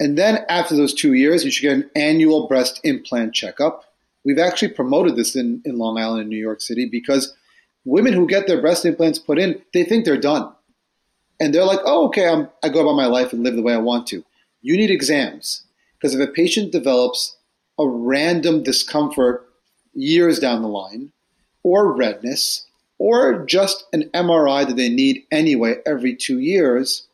And 0.00 0.18
then 0.18 0.44
after 0.48 0.76
those 0.76 0.94
two 0.94 1.12
years, 1.12 1.44
you 1.44 1.50
should 1.50 1.62
get 1.62 1.76
an 1.76 1.90
annual 1.94 2.48
breast 2.48 2.80
implant 2.84 3.34
checkup. 3.34 3.84
We've 4.24 4.38
actually 4.38 4.68
promoted 4.68 5.16
this 5.16 5.36
in, 5.36 5.62
in 5.64 5.78
Long 5.78 5.98
Island 5.98 6.22
and 6.22 6.30
New 6.30 6.36
York 6.36 6.60
City 6.60 6.88
because 6.90 7.34
women 7.84 8.12
who 8.12 8.26
get 8.26 8.46
their 8.46 8.60
breast 8.60 8.84
implants 8.84 9.18
put 9.18 9.38
in, 9.38 9.62
they 9.72 9.84
think 9.84 10.04
they're 10.04 10.16
done. 10.16 10.52
And 11.38 11.54
they're 11.54 11.64
like, 11.64 11.80
oh, 11.84 12.06
okay, 12.06 12.28
I'm, 12.28 12.48
I 12.62 12.68
go 12.68 12.80
about 12.80 12.96
my 12.96 13.06
life 13.06 13.32
and 13.32 13.42
live 13.42 13.56
the 13.56 13.62
way 13.62 13.74
I 13.74 13.78
want 13.78 14.06
to. 14.08 14.24
You 14.62 14.76
need 14.76 14.90
exams 14.90 15.64
because 15.96 16.14
if 16.14 16.28
a 16.28 16.32
patient 16.32 16.72
develops 16.72 17.36
a 17.78 17.86
random 17.86 18.62
discomfort 18.62 19.48
years 19.94 20.38
down 20.38 20.62
the 20.62 20.68
line, 20.68 21.12
or 21.62 21.92
redness, 21.92 22.66
or 22.98 23.44
just 23.46 23.84
an 23.92 24.10
MRI 24.14 24.66
that 24.66 24.76
they 24.76 24.88
need 24.88 25.24
anyway 25.32 25.76
every 25.84 26.14
two 26.14 26.38
years, 26.38 27.08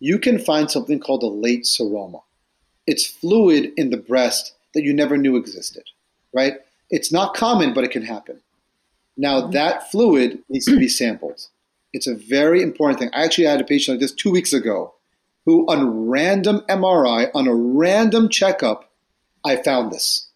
you 0.00 0.18
can 0.18 0.38
find 0.38 0.70
something 0.70 1.00
called 1.00 1.22
a 1.22 1.26
late 1.26 1.64
seroma. 1.64 2.22
It's 2.86 3.06
fluid 3.06 3.72
in 3.76 3.90
the 3.90 3.96
breast 3.96 4.54
that 4.74 4.82
you 4.82 4.92
never 4.92 5.16
knew 5.16 5.36
existed, 5.36 5.84
right? 6.32 6.54
It's 6.90 7.10
not 7.10 7.34
common, 7.34 7.74
but 7.74 7.84
it 7.84 7.90
can 7.90 8.02
happen. 8.02 8.40
Now, 9.16 9.40
mm-hmm. 9.40 9.52
that 9.52 9.90
fluid 9.90 10.42
needs 10.48 10.66
to 10.66 10.78
be 10.78 10.88
sampled. 10.88 11.46
It's 11.92 12.06
a 12.06 12.14
very 12.14 12.62
important 12.62 12.98
thing. 12.98 13.10
I 13.14 13.24
actually 13.24 13.46
had 13.46 13.60
a 13.60 13.64
patient 13.64 13.94
like 13.96 14.00
this 14.00 14.12
two 14.12 14.30
weeks 14.30 14.52
ago 14.52 14.94
who, 15.46 15.64
on 15.66 16.08
random 16.08 16.60
MRI, 16.68 17.30
on 17.34 17.46
a 17.48 17.54
random 17.54 18.28
checkup, 18.28 18.90
I 19.44 19.56
found 19.56 19.92
this. 19.92 20.28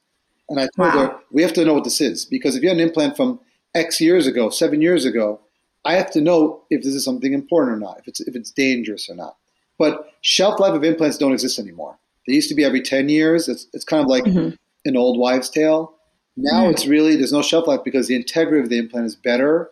And 0.48 0.58
I 0.58 0.68
told 0.74 0.94
wow. 0.94 1.06
her, 1.06 1.16
we 1.30 1.42
have 1.42 1.52
to 1.54 1.64
know 1.64 1.74
what 1.74 1.84
this 1.84 2.00
is 2.00 2.24
because 2.24 2.56
if 2.56 2.62
you 2.62 2.68
had 2.68 2.78
an 2.78 2.82
implant 2.82 3.16
from 3.16 3.40
X 3.74 4.00
years 4.00 4.26
ago, 4.26 4.50
seven 4.50 4.80
years 4.80 5.04
ago, 5.04 5.40
I 5.84 5.94
have 5.94 6.10
to 6.12 6.20
know 6.20 6.62
if 6.70 6.82
this 6.82 6.94
is 6.94 7.04
something 7.04 7.32
important 7.32 7.76
or 7.76 7.80
not, 7.80 7.98
if 7.98 8.08
it's, 8.08 8.20
if 8.20 8.34
it's 8.34 8.50
dangerous 8.50 9.08
or 9.08 9.14
not. 9.14 9.36
But 9.80 10.12
shelf 10.20 10.60
life 10.60 10.74
of 10.74 10.84
implants 10.84 11.16
don't 11.16 11.32
exist 11.32 11.58
anymore. 11.58 11.98
They 12.26 12.34
used 12.34 12.50
to 12.50 12.54
be 12.54 12.64
every 12.64 12.82
10 12.82 13.08
years. 13.08 13.48
It's, 13.48 13.66
it's 13.72 13.82
kind 13.82 14.02
of 14.02 14.08
like 14.08 14.24
mm-hmm. 14.24 14.50
an 14.84 14.96
old 14.96 15.18
wives' 15.18 15.48
tale. 15.48 15.94
Now 16.36 16.66
mm. 16.66 16.70
it's 16.70 16.86
really 16.86 17.16
there's 17.16 17.32
no 17.32 17.40
shelf 17.40 17.66
life 17.66 17.80
because 17.82 18.06
the 18.06 18.14
integrity 18.14 18.62
of 18.62 18.68
the 18.68 18.78
implant 18.78 19.06
is 19.06 19.16
better. 19.16 19.70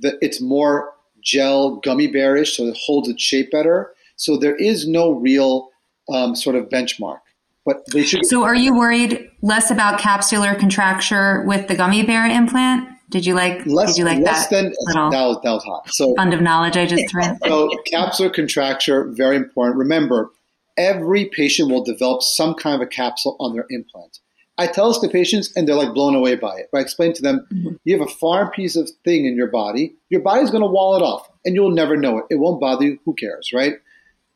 The, 0.00 0.18
it's 0.20 0.40
more 0.40 0.92
gel 1.22 1.76
gummy 1.76 2.08
bearish, 2.08 2.56
so 2.56 2.64
it 2.64 2.76
holds 2.84 3.08
its 3.08 3.22
shape 3.22 3.52
better. 3.52 3.94
So 4.16 4.36
there 4.36 4.56
is 4.56 4.88
no 4.88 5.12
real 5.12 5.70
um, 6.12 6.34
sort 6.34 6.56
of 6.56 6.68
benchmark. 6.68 7.20
But 7.64 7.84
they 7.92 8.02
should. 8.02 8.26
So 8.26 8.42
are 8.42 8.56
you 8.56 8.76
worried 8.76 9.30
less 9.40 9.70
about 9.70 10.00
capsular 10.00 10.58
contracture 10.58 11.44
with 11.46 11.68
the 11.68 11.76
gummy 11.76 12.02
bear 12.02 12.26
implant? 12.26 12.88
Did 13.10 13.26
you 13.26 13.34
like? 13.34 13.66
Less, 13.66 13.90
did 13.90 13.98
you 13.98 14.04
like 14.04 14.22
less 14.22 14.48
that? 14.48 14.62
Than, 14.62 15.10
that 15.10 15.26
was 15.26 15.38
that 15.42 15.50
was 15.50 15.64
hot. 15.64 15.88
So 15.90 16.14
fund 16.14 16.32
of 16.32 16.40
knowledge 16.40 16.76
I 16.76 16.86
just 16.86 17.10
threw. 17.10 17.22
so 17.44 17.70
capsular 17.92 18.32
contracture 18.32 19.04
very 19.10 19.36
important. 19.36 19.76
Remember, 19.76 20.30
every 20.76 21.26
patient 21.26 21.70
will 21.70 21.84
develop 21.84 22.22
some 22.22 22.54
kind 22.54 22.74
of 22.74 22.80
a 22.80 22.86
capsule 22.86 23.36
on 23.40 23.54
their 23.54 23.66
implant. 23.70 24.20
I 24.56 24.68
tell 24.68 24.88
this 24.88 25.00
to 25.00 25.08
patients, 25.08 25.52
and 25.56 25.66
they're 25.66 25.74
like 25.74 25.94
blown 25.94 26.14
away 26.14 26.36
by 26.36 26.56
it. 26.56 26.68
But 26.70 26.78
I 26.78 26.80
explain 26.82 27.12
to 27.14 27.22
them, 27.22 27.46
mm-hmm. 27.52 27.74
you 27.84 27.98
have 27.98 28.06
a 28.06 28.10
foreign 28.10 28.50
piece 28.50 28.76
of 28.76 28.88
thing 29.04 29.26
in 29.26 29.36
your 29.36 29.48
body. 29.48 29.94
Your 30.10 30.20
body's 30.20 30.50
going 30.50 30.62
to 30.62 30.70
wall 30.70 30.96
it 30.96 31.02
off, 31.02 31.28
and 31.44 31.54
you'll 31.54 31.72
never 31.72 31.96
know 31.96 32.18
it. 32.18 32.24
It 32.30 32.36
won't 32.36 32.60
bother 32.60 32.84
you. 32.84 32.98
Who 33.04 33.14
cares, 33.14 33.50
right? 33.52 33.74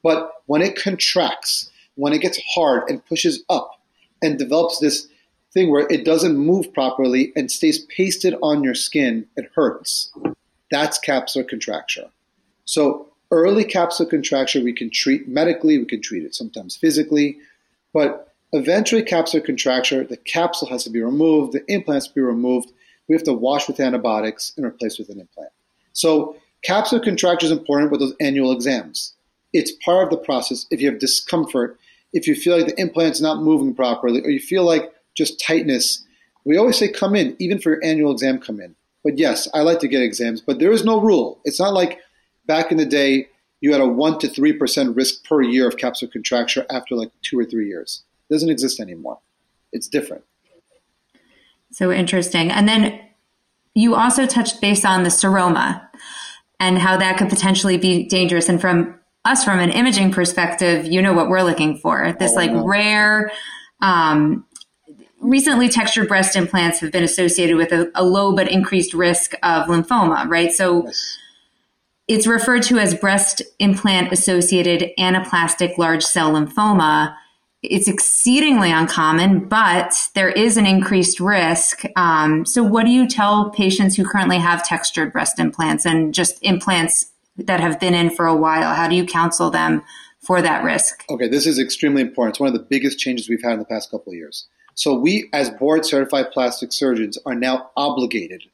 But 0.03 0.31
when 0.47 0.61
it 0.61 0.77
contracts, 0.77 1.71
when 1.95 2.13
it 2.13 2.21
gets 2.21 2.41
hard 2.55 2.89
and 2.89 3.05
pushes 3.07 3.45
up, 3.49 3.71
and 4.23 4.39
develops 4.39 4.79
this 4.79 5.09
thing 5.59 5.71
where 5.71 5.87
it 5.91 6.05
doesn't 6.05 6.37
move 6.37 6.73
properly 6.73 7.33
and 7.35 7.51
stays 7.51 7.81
pasted 7.97 8.35
on 8.43 8.63
your 8.63 8.75
skin, 8.75 9.27
it 9.37 9.51
hurts. 9.55 10.13
That's 10.71 10.99
capsular 11.01 11.49
contracture. 11.49 12.09
So 12.65 13.09
early 13.33 13.65
capsular 13.65 14.09
contracture 14.09 14.63
we 14.63 14.73
can 14.73 14.91
treat 14.91 15.27
medically, 15.27 15.79
we 15.79 15.85
can 15.85 16.01
treat 16.01 16.25
it 16.25 16.35
sometimes 16.35 16.77
physically, 16.77 17.39
but 17.93 18.33
eventually 18.53 19.03
capsular 19.03 19.45
contracture, 19.45 20.05
the 20.05 20.17
capsule 20.17 20.69
has 20.69 20.85
to 20.85 20.91
be 20.91 21.03
removed, 21.03 21.53
the 21.53 21.65
implant 21.73 21.97
has 21.97 22.09
to 22.09 22.15
be 22.15 22.21
removed. 22.21 22.71
We 23.09 23.15
have 23.15 23.25
to 23.25 23.33
wash 23.33 23.67
with 23.67 23.81
antibiotics 23.81 24.53
and 24.57 24.67
replace 24.67 24.99
with 24.99 25.09
an 25.09 25.19
implant. 25.19 25.51
So 25.93 26.37
capsular 26.67 27.03
contracture 27.03 27.47
is 27.47 27.53
important 27.53 27.91
with 27.91 28.01
those 28.01 28.15
annual 28.21 28.53
exams. 28.53 29.15
It's 29.53 29.73
part 29.85 30.05
of 30.05 30.11
the 30.11 30.25
process. 30.25 30.67
If 30.71 30.81
you 30.81 30.91
have 30.91 31.01
discomfort, 31.01 31.81
if 32.13 32.29
you 32.29 32.35
feel 32.35 32.57
like 32.57 32.67
the 32.67 32.81
implant's 32.81 33.21
not 33.21 33.43
moving 33.43 33.75
properly, 33.75 34.21
or 34.21 34.31
you 34.31 34.41
feel 34.41 34.65
like 34.65 34.93
just 35.19 35.41
tightness, 35.41 36.05
we 36.45 36.57
always 36.57 36.79
say 36.79 36.89
come 36.89 37.15
in, 37.15 37.37
even 37.39 37.59
for 37.59 37.73
your 37.73 37.85
annual 37.85 38.13
exam, 38.13 38.39
come 38.39 38.61
in. 38.61 38.75
But 39.05 39.19
yes, 39.19 39.49
I 39.53 39.61
like 39.61 39.81
to 39.81 39.89
get 39.89 40.03
exams, 40.03 40.41
but 40.41 40.61
there 40.61 40.71
is 40.71 40.85
no 40.85 41.01
rule. 41.01 41.41
It's 41.45 41.61
not 41.61 41.75
like 41.75 41.99
back 42.47 42.71
in 42.71 42.79
the 42.79 42.87
day 42.87 43.29
you 43.61 43.73
had 43.73 43.81
a 43.81 43.87
one 43.87 44.19
to 44.21 44.29
three 44.29 44.53
percent 44.53 44.97
risk 44.97 45.25
per 45.25 45.43
year 45.43 45.69
of 45.69 45.77
capsular 45.77 46.11
contracture 46.11 46.65
after 46.71 46.95
like 46.95 47.11
two 47.23 47.39
or 47.39 47.45
three 47.45 47.69
years. 47.69 48.03
It 48.31 48.35
doesn't 48.35 48.49
exist 48.49 48.81
anymore. 48.81 49.19
It's 49.73 49.89
different. 49.89 50.25
So 51.73 51.93
interesting. 51.93 52.51
And 52.51 52.69
then 52.69 53.01
you 53.75 53.95
also 53.95 54.27
touched 54.27 54.61
base 54.61 54.85
on 54.85 55.03
the 55.03 55.11
seroma 55.11 55.87
and 56.59 56.79
how 56.79 56.97
that 56.97 57.19
could 57.19 57.29
potentially 57.29 57.77
be 57.77 58.07
dangerous. 58.07 58.49
And 58.49 58.61
from 58.61 58.99
us, 59.25 59.45
from 59.45 59.59
an 59.59 59.71
imaging 59.71 60.13
perspective, 60.13 60.87
you 60.87 61.03
know 61.03 61.13
what 61.13 61.29
we're 61.29 61.43
looking 61.43 61.77
for. 61.77 62.17
This 62.19 62.33
oh, 62.33 62.37
like 62.37 62.51
rare 62.55 63.31
um, 63.81 64.45
recently 65.21 65.69
textured 65.69 66.09
breast 66.09 66.37
implants 66.37 66.81
have 66.81 66.93
been 66.93 67.05
associated 67.05 67.57
with 67.57 67.73
a, 67.73 67.91
a 67.95 68.05
low 68.05 68.35
but 68.35 68.51
increased 68.51 68.95
risk 68.95 69.35
of 69.43 69.67
lymphoma, 69.67 70.29
right? 70.29 70.53
So 70.53 70.87
yes. 70.87 71.19
it's 72.07 72.27
referred 72.27 72.63
to 72.65 72.79
as 72.79 72.95
breast 72.95 73.43
implant 73.59 74.13
associated 74.13 74.91
anaplastic 74.99 75.79
large 75.79 76.05
cell 76.05 76.33
lymphoma. 76.33 77.15
It's 77.63 77.89
exceedingly 77.89 78.71
uncommon, 78.71 79.49
but 79.49 79.93
there 80.15 80.29
is 80.29 80.57
an 80.57 80.67
increased 80.67 81.19
risk. 81.19 81.83
Um, 81.97 82.47
so, 82.47 82.63
what 82.63 82.85
do 82.85 82.93
you 82.93 83.09
tell 83.09 83.51
patients 83.51 83.97
who 83.97 84.05
currently 84.05 84.39
have 84.39 84.65
textured 84.65 85.13
breast 85.13 85.41
implants 85.41 85.85
and 85.85 86.15
just 86.15 86.39
implants 86.43 87.07
that 87.37 87.59
have 87.59 87.81
been 87.81 87.95
in 87.95 88.11
for 88.11 88.27
a 88.27 88.37
while? 88.37 88.77
How 88.77 88.87
do 88.87 88.95
you 88.95 89.05
counsel 89.05 89.51
them 89.51 89.83
for 90.21 90.41
that 90.41 90.63
risk? 90.63 91.03
Okay, 91.11 91.27
this 91.27 91.49
is 91.49 91.59
extremely 91.59 92.03
important. 92.03 92.37
It's 92.37 92.41
one 92.41 92.47
of 92.47 92.55
the 92.55 92.65
biggest 92.65 93.01
changes 93.01 93.29
we've 93.29 93.43
had 93.43 93.55
in 93.55 93.59
the 93.59 93.65
past 93.65 93.91
couple 93.91 94.13
of 94.13 94.17
years. 94.17 94.47
So 94.79 94.95
we, 94.95 95.29
as 95.33 95.51
board 95.51 95.85
certified 95.85 96.31
plastic 96.31 96.73
surgeons, 96.73 97.19
are 97.27 97.35
now 97.35 97.69
obligated 97.77 98.45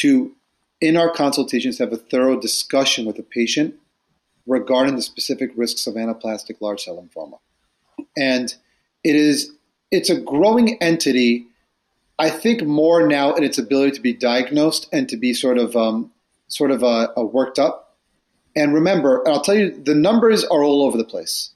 to, 0.00 0.34
in 0.80 0.96
our 0.96 1.08
consultations, 1.08 1.78
have 1.78 1.92
a 1.92 1.96
thorough 1.96 2.40
discussion 2.40 3.06
with 3.06 3.14
the 3.14 3.22
patient 3.22 3.76
regarding 4.48 4.96
the 4.96 5.02
specific 5.02 5.52
risks 5.54 5.86
of 5.86 5.94
anaplastic 5.94 6.60
large 6.60 6.82
cell 6.82 7.00
lymphoma. 7.00 7.38
And 8.16 8.56
it 9.04 9.14
is 9.14 9.52
it's 9.92 10.10
a 10.10 10.20
growing 10.20 10.82
entity. 10.82 11.46
I 12.18 12.28
think 12.28 12.64
more 12.64 13.06
now 13.06 13.32
in 13.34 13.44
its 13.44 13.56
ability 13.56 13.92
to 13.92 14.00
be 14.00 14.14
diagnosed 14.14 14.88
and 14.92 15.08
to 15.08 15.16
be 15.16 15.32
sort 15.32 15.58
of 15.58 15.76
um, 15.76 16.10
sort 16.48 16.72
of 16.72 16.82
uh, 16.82 17.12
uh, 17.16 17.22
worked 17.22 17.60
up. 17.60 17.96
And 18.56 18.74
remember, 18.74 19.22
and 19.22 19.32
I'll 19.32 19.42
tell 19.42 19.54
you, 19.54 19.70
the 19.70 19.94
numbers 19.94 20.42
are 20.42 20.64
all 20.64 20.82
over 20.82 20.98
the 20.98 21.04
place 21.04 21.52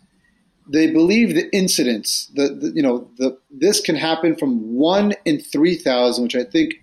they 0.72 0.90
believe 0.90 1.34
the 1.34 1.54
incidence, 1.54 2.30
the, 2.34 2.48
the, 2.48 2.72
you 2.74 2.82
know, 2.82 3.08
the, 3.18 3.38
this 3.50 3.80
can 3.80 3.96
happen 3.96 4.36
from 4.36 4.74
one 4.74 5.14
in 5.24 5.40
three 5.40 5.76
thousand, 5.76 6.22
which 6.24 6.36
I 6.36 6.44
think 6.44 6.74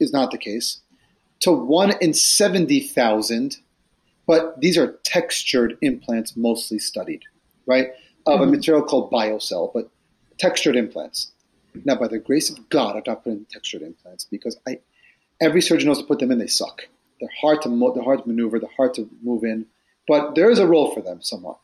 is 0.00 0.12
not 0.12 0.30
the 0.30 0.38
case, 0.38 0.80
to 1.40 1.52
one 1.52 1.94
in 2.00 2.14
seventy 2.14 2.80
thousand. 2.80 3.58
But 4.24 4.60
these 4.60 4.78
are 4.78 4.98
textured 5.02 5.76
implants, 5.82 6.36
mostly 6.36 6.78
studied, 6.78 7.22
right, 7.66 7.88
of 8.24 8.40
mm-hmm. 8.40 8.48
a 8.48 8.56
material 8.56 8.84
called 8.84 9.10
biocell, 9.10 9.72
but 9.74 9.90
textured 10.38 10.76
implants. 10.76 11.32
Now, 11.84 11.96
by 11.96 12.06
the 12.06 12.18
grace 12.18 12.48
of 12.48 12.68
God, 12.68 12.94
I'm 12.96 13.02
not 13.04 13.24
putting 13.24 13.46
textured 13.46 13.82
implants 13.82 14.24
because 14.24 14.56
I, 14.66 14.78
every 15.40 15.60
surgeon 15.60 15.88
knows 15.88 15.98
to 15.98 16.04
put 16.04 16.20
them 16.20 16.30
in. 16.30 16.38
They 16.38 16.46
suck. 16.46 16.82
They're 17.18 17.28
hard 17.40 17.62
to 17.62 17.68
mo- 17.68 17.92
they're 17.92 18.04
hard 18.04 18.22
to 18.22 18.28
maneuver. 18.28 18.60
They're 18.60 18.76
hard 18.76 18.94
to 18.94 19.08
move 19.22 19.42
in, 19.42 19.66
but 20.06 20.36
there 20.36 20.50
is 20.50 20.60
a 20.60 20.66
role 20.66 20.94
for 20.94 21.02
them 21.02 21.20
somewhat. 21.20 21.58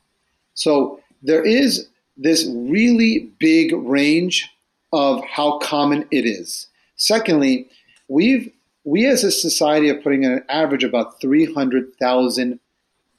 So 0.55 1.01
there 1.23 1.45
is 1.45 1.89
this 2.17 2.49
really 2.53 3.31
big 3.39 3.73
range 3.73 4.51
of 4.93 5.25
how 5.25 5.59
common 5.59 6.07
it 6.11 6.25
is. 6.27 6.67
Secondly, 6.97 7.69
we've 8.09 8.51
we 8.85 9.07
as 9.07 9.23
a 9.23 9.31
society 9.31 9.91
are 9.91 10.01
putting 10.01 10.25
in 10.25 10.33
an 10.33 10.45
average 10.49 10.83
about 10.83 11.21
300,000 11.21 12.59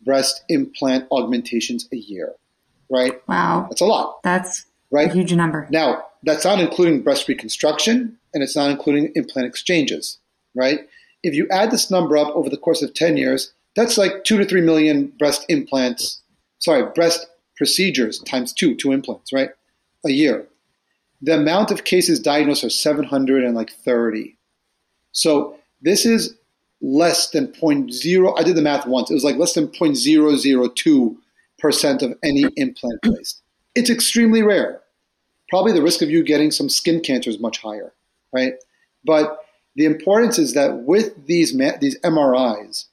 breast 0.01 0.43
implant 0.49 1.07
augmentations 1.11 1.87
a 1.91 1.95
year, 1.95 2.33
right? 2.89 3.21
Wow. 3.27 3.67
That's 3.69 3.81
a 3.81 3.85
lot. 3.85 4.23
That's 4.23 4.65
right? 4.89 5.09
a 5.09 5.13
huge 5.13 5.33
number. 5.33 5.67
Now, 5.69 6.05
that's 6.23 6.43
not 6.43 6.59
including 6.59 7.01
breast 7.01 7.27
reconstruction 7.27 8.17
and 8.33 8.41
it's 8.41 8.55
not 8.55 8.71
including 8.71 9.11
implant 9.15 9.47
exchanges, 9.47 10.17
right? 10.55 10.87
If 11.21 11.35
you 11.35 11.47
add 11.51 11.69
this 11.69 11.91
number 11.91 12.17
up 12.17 12.35
over 12.35 12.49
the 12.49 12.57
course 12.57 12.81
of 12.81 12.93
10 12.93 13.17
years, 13.17 13.53
that's 13.75 13.97
like 13.97 14.23
2 14.23 14.37
to 14.39 14.45
3 14.45 14.61
million 14.61 15.13
breast 15.19 15.45
implants, 15.49 16.21
sorry, 16.59 16.91
breast 16.95 17.27
procedures 17.59 18.17
times 18.19 18.53
two, 18.53 18.73
two 18.73 18.91
implants, 18.91 19.31
right? 19.31 19.51
A 20.05 20.09
year. 20.09 20.47
The 21.21 21.35
amount 21.35 21.69
of 21.69 21.83
cases 21.83 22.19
diagnosed 22.19 22.63
are 22.63 22.69
730. 22.69 24.37
So 25.11 25.59
this 25.81 26.05
is 26.05 26.37
less 26.81 27.29
than 27.29 27.47
0.0. 27.47 28.39
I 28.39 28.43
did 28.43 28.55
the 28.55 28.61
math 28.61 28.87
once. 28.87 29.11
It 29.11 29.13
was 29.13 29.25
like 29.25 29.35
less 29.35 29.53
than 29.53 29.67
0.002% 29.67 32.01
of 32.01 32.17
any 32.23 32.45
implant 32.55 33.01
placed. 33.03 33.41
It's 33.75 33.89
extremely 33.89 34.41
rare. 34.41 34.79
Probably 35.49 35.73
the 35.73 35.83
risk 35.83 36.01
of 36.01 36.09
you 36.09 36.23
getting 36.23 36.51
some 36.51 36.69
skin 36.69 37.01
cancer 37.01 37.29
is 37.29 37.41
much 37.41 37.57
higher, 37.57 37.91
right? 38.31 38.53
But 39.03 39.39
the 39.75 39.83
importance 39.83 40.39
is 40.39 40.53
that 40.53 40.83
with 40.83 41.25
these, 41.25 41.51
these 41.81 41.99
MRIs, 41.99 42.85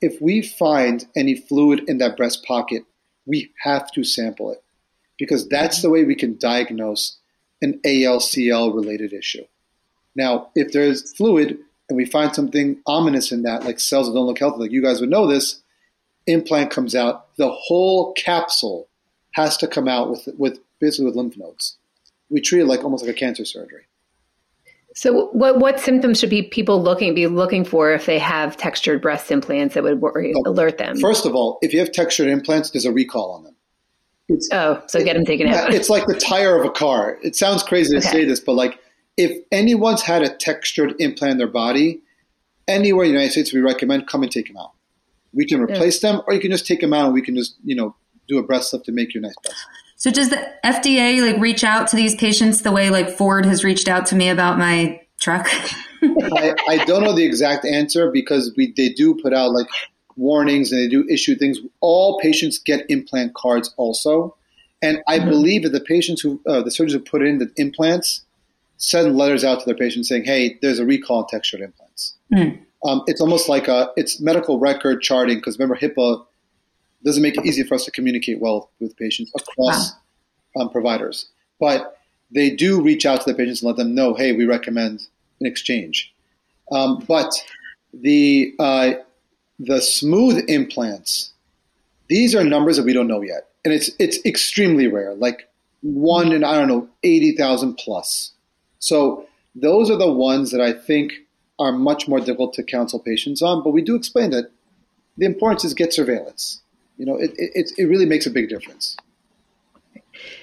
if 0.00 0.22
we 0.22 0.40
find 0.40 1.06
any 1.14 1.34
fluid 1.34 1.82
in 1.86 1.98
that 1.98 2.16
breast 2.16 2.42
pocket, 2.46 2.84
we 3.26 3.52
have 3.62 3.90
to 3.92 4.04
sample 4.04 4.50
it 4.50 4.62
because 5.18 5.48
that's 5.48 5.82
the 5.82 5.90
way 5.90 6.04
we 6.04 6.14
can 6.14 6.36
diagnose 6.36 7.18
an 7.62 7.80
ALCL 7.84 8.74
related 8.74 9.12
issue. 9.12 9.44
Now, 10.14 10.48
if 10.54 10.72
there's 10.72 11.14
fluid 11.16 11.58
and 11.88 11.96
we 11.96 12.04
find 12.04 12.34
something 12.34 12.80
ominous 12.86 13.32
in 13.32 13.42
that, 13.42 13.64
like 13.64 13.80
cells 13.80 14.06
that 14.06 14.14
don't 14.14 14.26
look 14.26 14.38
healthy, 14.38 14.60
like 14.60 14.70
you 14.70 14.82
guys 14.82 15.00
would 15.00 15.10
know 15.10 15.26
this, 15.26 15.60
implant 16.26 16.70
comes 16.70 16.94
out, 16.94 17.34
the 17.36 17.50
whole 17.50 18.12
capsule 18.14 18.88
has 19.32 19.56
to 19.58 19.66
come 19.66 19.88
out 19.88 20.10
with 20.10 20.28
with 20.38 20.60
basically 20.80 21.06
with 21.06 21.16
lymph 21.16 21.36
nodes. 21.36 21.76
We 22.30 22.40
treat 22.40 22.62
it 22.62 22.66
like 22.66 22.84
almost 22.84 23.04
like 23.04 23.14
a 23.14 23.18
cancer 23.18 23.44
surgery. 23.44 23.86
So, 24.96 25.26
what 25.32 25.58
what 25.58 25.80
symptoms 25.80 26.20
should 26.20 26.30
be 26.30 26.42
people 26.42 26.80
looking 26.80 27.14
be 27.14 27.26
looking 27.26 27.64
for 27.64 27.92
if 27.92 28.06
they 28.06 28.18
have 28.18 28.56
textured 28.56 29.02
breast 29.02 29.30
implants 29.30 29.74
that 29.74 29.82
would 29.82 30.00
worry, 30.00 30.32
oh, 30.36 30.48
alert 30.48 30.78
them? 30.78 30.98
First 31.00 31.26
of 31.26 31.34
all, 31.34 31.58
if 31.62 31.72
you 31.72 31.80
have 31.80 31.90
textured 31.90 32.28
implants, 32.28 32.70
there's 32.70 32.84
a 32.84 32.92
recall 32.92 33.32
on 33.32 33.42
them. 33.42 33.56
It's, 34.28 34.48
oh, 34.52 34.82
so 34.86 35.00
it, 35.00 35.04
get 35.04 35.14
them 35.14 35.24
taken 35.24 35.48
out. 35.48 35.74
It's 35.74 35.90
like 35.90 36.06
the 36.06 36.14
tire 36.14 36.58
of 36.58 36.64
a 36.64 36.70
car. 36.70 37.18
It 37.22 37.34
sounds 37.34 37.64
crazy 37.64 37.98
to 37.98 37.98
okay. 37.98 38.18
say 38.18 38.24
this, 38.24 38.38
but 38.38 38.52
like 38.52 38.78
if 39.16 39.36
anyone's 39.50 40.02
had 40.02 40.22
a 40.22 40.28
textured 40.28 40.94
implant 41.00 41.32
in 41.32 41.38
their 41.38 41.48
body, 41.48 42.00
anywhere 42.68 43.04
in 43.04 43.10
the 43.10 43.14
United 43.18 43.32
States, 43.32 43.52
we 43.52 43.60
recommend 43.60 44.06
come 44.06 44.22
and 44.22 44.30
take 44.30 44.46
them 44.46 44.56
out. 44.56 44.72
We 45.32 45.44
can 45.44 45.60
replace 45.60 46.02
yeah. 46.02 46.12
them, 46.12 46.22
or 46.28 46.34
you 46.34 46.40
can 46.40 46.52
just 46.52 46.68
take 46.68 46.80
them 46.80 46.92
out, 46.92 47.06
and 47.06 47.14
we 47.14 47.22
can 47.22 47.34
just 47.34 47.56
you 47.64 47.74
know 47.74 47.96
do 48.28 48.38
a 48.38 48.44
breast 48.44 48.72
lift 48.72 48.86
to 48.86 48.92
make 48.92 49.12
you 49.12 49.20
a 49.20 49.22
nice 49.22 49.34
breast. 49.42 49.66
So 50.04 50.10
does 50.10 50.28
the 50.28 50.52
FDA 50.62 51.26
like 51.26 51.40
reach 51.40 51.64
out 51.64 51.88
to 51.88 51.96
these 51.96 52.14
patients 52.14 52.60
the 52.60 52.70
way 52.70 52.90
like 52.90 53.08
Ford 53.08 53.46
has 53.46 53.64
reached 53.64 53.88
out 53.88 54.04
to 54.08 54.14
me 54.14 54.28
about 54.28 54.58
my 54.58 55.00
truck? 55.18 55.48
I, 56.02 56.54
I, 56.68 56.84
don't 56.84 57.04
know 57.04 57.14
the 57.14 57.24
exact 57.24 57.64
answer 57.64 58.10
because 58.10 58.52
we 58.54 58.74
they 58.76 58.90
do 58.90 59.14
put 59.14 59.32
out 59.32 59.52
like 59.52 59.66
warnings 60.16 60.72
and 60.72 60.82
they 60.82 60.88
do 60.88 61.08
issue 61.08 61.34
things. 61.36 61.58
All 61.80 62.20
patients 62.20 62.58
get 62.58 62.84
implant 62.90 63.32
cards 63.32 63.72
also, 63.78 64.36
and 64.82 65.02
I 65.08 65.20
mm-hmm. 65.20 65.30
believe 65.30 65.62
that 65.62 65.72
the 65.72 65.80
patients 65.80 66.20
who 66.20 66.38
uh, 66.46 66.60
the 66.60 66.70
surgeons 66.70 66.92
who 66.92 67.10
put 67.10 67.22
in 67.22 67.38
the 67.38 67.50
implants 67.56 68.26
send 68.76 69.16
letters 69.16 69.42
out 69.42 69.60
to 69.60 69.64
their 69.64 69.74
patients 69.74 70.10
saying, 70.10 70.24
"Hey, 70.24 70.58
there's 70.60 70.80
a 70.80 70.84
recall 70.84 71.22
on 71.22 71.28
textured 71.28 71.62
implants." 71.62 72.14
Mm. 72.30 72.58
Um, 72.84 73.04
it's 73.06 73.22
almost 73.22 73.48
like 73.48 73.68
a 73.68 73.90
it's 73.96 74.20
medical 74.20 74.58
record 74.58 75.00
charting 75.00 75.38
because 75.38 75.58
remember 75.58 75.76
HIPAA 75.80 76.26
doesn't 77.04 77.22
make 77.22 77.36
it 77.36 77.44
easy 77.44 77.62
for 77.62 77.74
us 77.74 77.84
to 77.84 77.90
communicate 77.90 78.40
well 78.40 78.70
with 78.80 78.96
patients 78.96 79.30
across 79.34 79.92
wow. 80.54 80.62
um, 80.62 80.70
providers. 80.70 81.28
But 81.60 81.98
they 82.30 82.50
do 82.50 82.82
reach 82.82 83.06
out 83.06 83.20
to 83.20 83.30
the 83.30 83.36
patients 83.36 83.62
and 83.62 83.68
let 83.68 83.76
them 83.76 83.94
know, 83.94 84.14
hey, 84.14 84.32
we 84.32 84.44
recommend 84.44 85.06
an 85.40 85.46
exchange. 85.46 86.12
Um, 86.72 87.04
but 87.06 87.32
the 87.92 88.54
uh, 88.58 88.92
the 89.58 89.80
smooth 89.80 90.44
implants, 90.48 91.32
these 92.08 92.34
are 92.34 92.42
numbers 92.42 92.76
that 92.76 92.84
we 92.84 92.92
don't 92.92 93.06
know 93.06 93.20
yet, 93.20 93.48
and 93.64 93.72
it's 93.72 93.90
it's 93.98 94.18
extremely 94.24 94.88
rare, 94.88 95.14
like 95.14 95.48
one 95.82 96.32
in 96.32 96.42
I 96.42 96.54
don't 96.54 96.68
know 96.68 96.88
eighty 97.02 97.36
thousand 97.36 97.74
plus. 97.74 98.32
So 98.78 99.26
those 99.54 99.90
are 99.90 99.98
the 99.98 100.10
ones 100.10 100.50
that 100.50 100.60
I 100.60 100.72
think 100.72 101.12
are 101.58 101.72
much 101.72 102.08
more 102.08 102.18
difficult 102.18 102.54
to 102.54 102.62
counsel 102.62 102.98
patients 102.98 103.42
on. 103.42 103.62
But 103.62 103.70
we 103.70 103.82
do 103.82 103.94
explain 103.94 104.30
that 104.30 104.50
the 105.18 105.26
importance 105.26 105.64
is 105.64 105.74
get 105.74 105.92
surveillance 105.92 106.62
you 106.96 107.06
know, 107.06 107.16
it, 107.16 107.32
it, 107.36 107.72
it 107.76 107.84
really 107.84 108.06
makes 108.06 108.26
a 108.26 108.30
big 108.30 108.48
difference. 108.48 108.96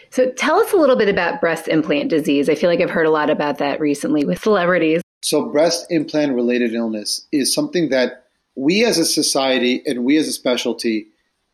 So 0.09 0.29
tell 0.31 0.59
us 0.59 0.73
a 0.73 0.77
little 0.77 0.97
bit 0.97 1.07
about 1.07 1.39
breast 1.39 1.69
implant 1.69 2.09
disease. 2.09 2.49
I 2.49 2.55
feel 2.55 2.69
like 2.69 2.81
I've 2.81 2.89
heard 2.89 3.05
a 3.05 3.11
lot 3.11 3.29
about 3.29 3.59
that 3.59 3.79
recently 3.79 4.25
with 4.25 4.41
celebrities. 4.41 5.01
So 5.21 5.45
breast 5.45 5.85
implant 5.89 6.35
related 6.35 6.73
illness 6.73 7.25
is 7.31 7.53
something 7.53 7.89
that 7.89 8.25
we 8.55 8.83
as 8.83 8.97
a 8.97 9.05
society 9.05 9.81
and 9.85 10.03
we 10.03 10.17
as 10.17 10.27
a 10.27 10.33
specialty, 10.33 11.07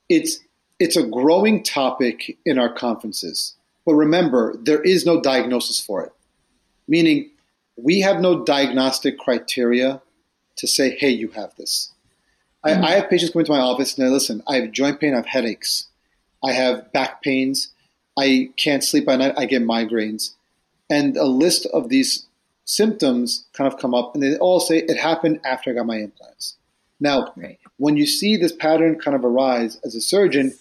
it's 0.10 0.40
it's 0.80 0.96
a 0.96 1.06
growing 1.06 1.64
topic 1.64 2.38
in 2.46 2.58
our 2.58 2.72
conferences. 2.72 3.56
But 3.86 3.96
remember, 3.96 4.56
there 4.60 4.82
is 4.82 5.06
no 5.06 5.22
diagnosis 5.22 5.80
for 5.80 6.04
it. 6.04 6.12
Meaning 6.88 7.32
we 7.76 8.02
have 8.02 8.22
no 8.22 8.44
diagnostic 8.44 9.18
criteria 9.18 10.02
to 10.58 10.68
say, 10.68 10.96
hey, 10.98 11.10
you 11.10 11.30
have 11.30 11.56
this. 11.56 11.92
I, 12.64 12.72
mm-hmm. 12.72 12.84
I 12.86 12.92
have 12.92 13.10
patients 13.10 13.32
come 13.32 13.42
into 13.42 13.52
my 13.52 13.60
office 13.60 13.98
and 13.98 14.06
they 14.06 14.12
listen, 14.12 14.44
I 14.48 14.58
have 14.58 14.72
joint 14.72 15.00
pain, 15.00 15.14
I 15.14 15.18
have 15.18 15.28
headaches, 15.28 15.88
I 16.44 16.54
have 16.54 16.92
back 16.92 17.22
pains, 17.22 17.70
I 18.18 18.50
can't 18.58 18.84
sleep 18.84 19.08
at 19.08 19.20
night, 19.20 19.36
I 19.38 19.46
get 19.46 19.62
migraines. 19.62 20.34
And 20.90 21.18
a 21.18 21.26
list 21.26 21.66
of 21.68 21.90
these 21.90 22.26
symptoms 22.66 23.46
kind 23.54 23.72
of 23.72 23.80
come 23.80 23.94
up 23.94 24.14
and 24.14 24.24
they 24.24 24.38
all 24.38 24.60
say 24.60 24.80
it 24.80 24.98
happened 24.98 25.40
after 25.46 25.70
I 25.70 25.74
got 25.74 25.86
my 25.86 25.98
implants. 25.98 26.56
Now, 27.00 27.32
right. 27.36 27.60
when 27.78 27.96
you 27.96 28.06
see 28.06 28.38
this 28.38 28.52
pattern 28.52 29.00
kind 29.00 29.16
of 29.16 29.24
arise 29.24 29.80
as 29.84 29.96
a 29.96 30.02
surgeon, 30.02 30.54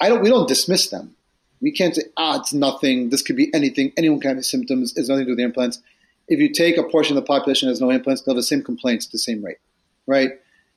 I 0.00 0.08
don't 0.08 0.22
we 0.22 0.28
don't 0.28 0.48
dismiss 0.48 0.88
them. 0.88 1.14
We 1.60 1.72
can't 1.72 1.94
say, 1.94 2.02
ah, 2.16 2.40
it's 2.40 2.52
nothing, 2.52 3.10
this 3.10 3.22
could 3.22 3.36
be 3.36 3.52
anything, 3.52 3.92
anyone 3.96 4.20
can 4.20 4.36
have 4.36 4.44
symptoms, 4.44 4.96
it's 4.96 5.08
nothing 5.08 5.24
to 5.24 5.26
do 5.26 5.30
with 5.32 5.38
the 5.38 5.44
implants. 5.44 5.80
If 6.28 6.38
you 6.38 6.52
take 6.52 6.76
a 6.76 6.84
portion 6.84 7.16
of 7.16 7.22
the 7.22 7.26
population 7.26 7.66
that 7.66 7.72
has 7.72 7.80
no 7.80 7.90
implants, 7.90 8.22
they'll 8.22 8.34
have 8.34 8.38
the 8.38 8.44
same 8.44 8.62
complaints 8.62 9.06
at 9.06 9.12
the 9.12 9.18
same 9.18 9.44
rate. 9.44 9.58
Right? 10.06 10.32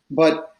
But 0.09 0.50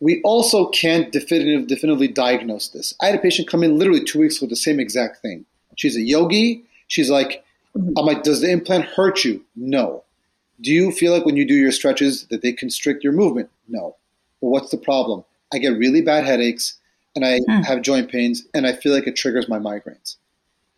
we 0.00 0.20
also 0.22 0.68
can't 0.68 1.10
definitive, 1.10 1.66
definitively 1.66 2.08
diagnose 2.08 2.68
this. 2.68 2.94
I 3.00 3.06
had 3.06 3.14
a 3.14 3.20
patient 3.20 3.48
come 3.48 3.62
in 3.62 3.78
literally 3.78 4.04
two 4.04 4.18
weeks 4.18 4.40
with 4.40 4.50
the 4.50 4.56
same 4.56 4.78
exact 4.78 5.22
thing. 5.22 5.46
She's 5.76 5.96
a 5.96 6.02
yogi. 6.02 6.64
She's 6.88 7.10
like, 7.10 7.44
I'm 7.74 8.06
like, 8.06 8.22
does 8.22 8.40
the 8.40 8.50
implant 8.50 8.84
hurt 8.84 9.24
you? 9.24 9.44
No. 9.54 10.04
Do 10.60 10.72
you 10.72 10.90
feel 10.92 11.12
like 11.12 11.26
when 11.26 11.36
you 11.36 11.46
do 11.46 11.54
your 11.54 11.72
stretches 11.72 12.26
that 12.28 12.42
they 12.42 12.52
constrict 12.52 13.04
your 13.04 13.12
movement? 13.12 13.50
No. 13.68 13.96
Well, 14.40 14.52
what's 14.52 14.70
the 14.70 14.78
problem? 14.78 15.24
I 15.52 15.58
get 15.58 15.76
really 15.76 16.02
bad 16.02 16.24
headaches 16.24 16.78
and 17.14 17.24
I 17.24 17.38
hmm. 17.38 17.62
have 17.62 17.82
joint 17.82 18.10
pains 18.10 18.44
and 18.54 18.66
I 18.66 18.72
feel 18.72 18.92
like 18.92 19.06
it 19.06 19.16
triggers 19.16 19.48
my 19.48 19.58
migraines. 19.58 20.16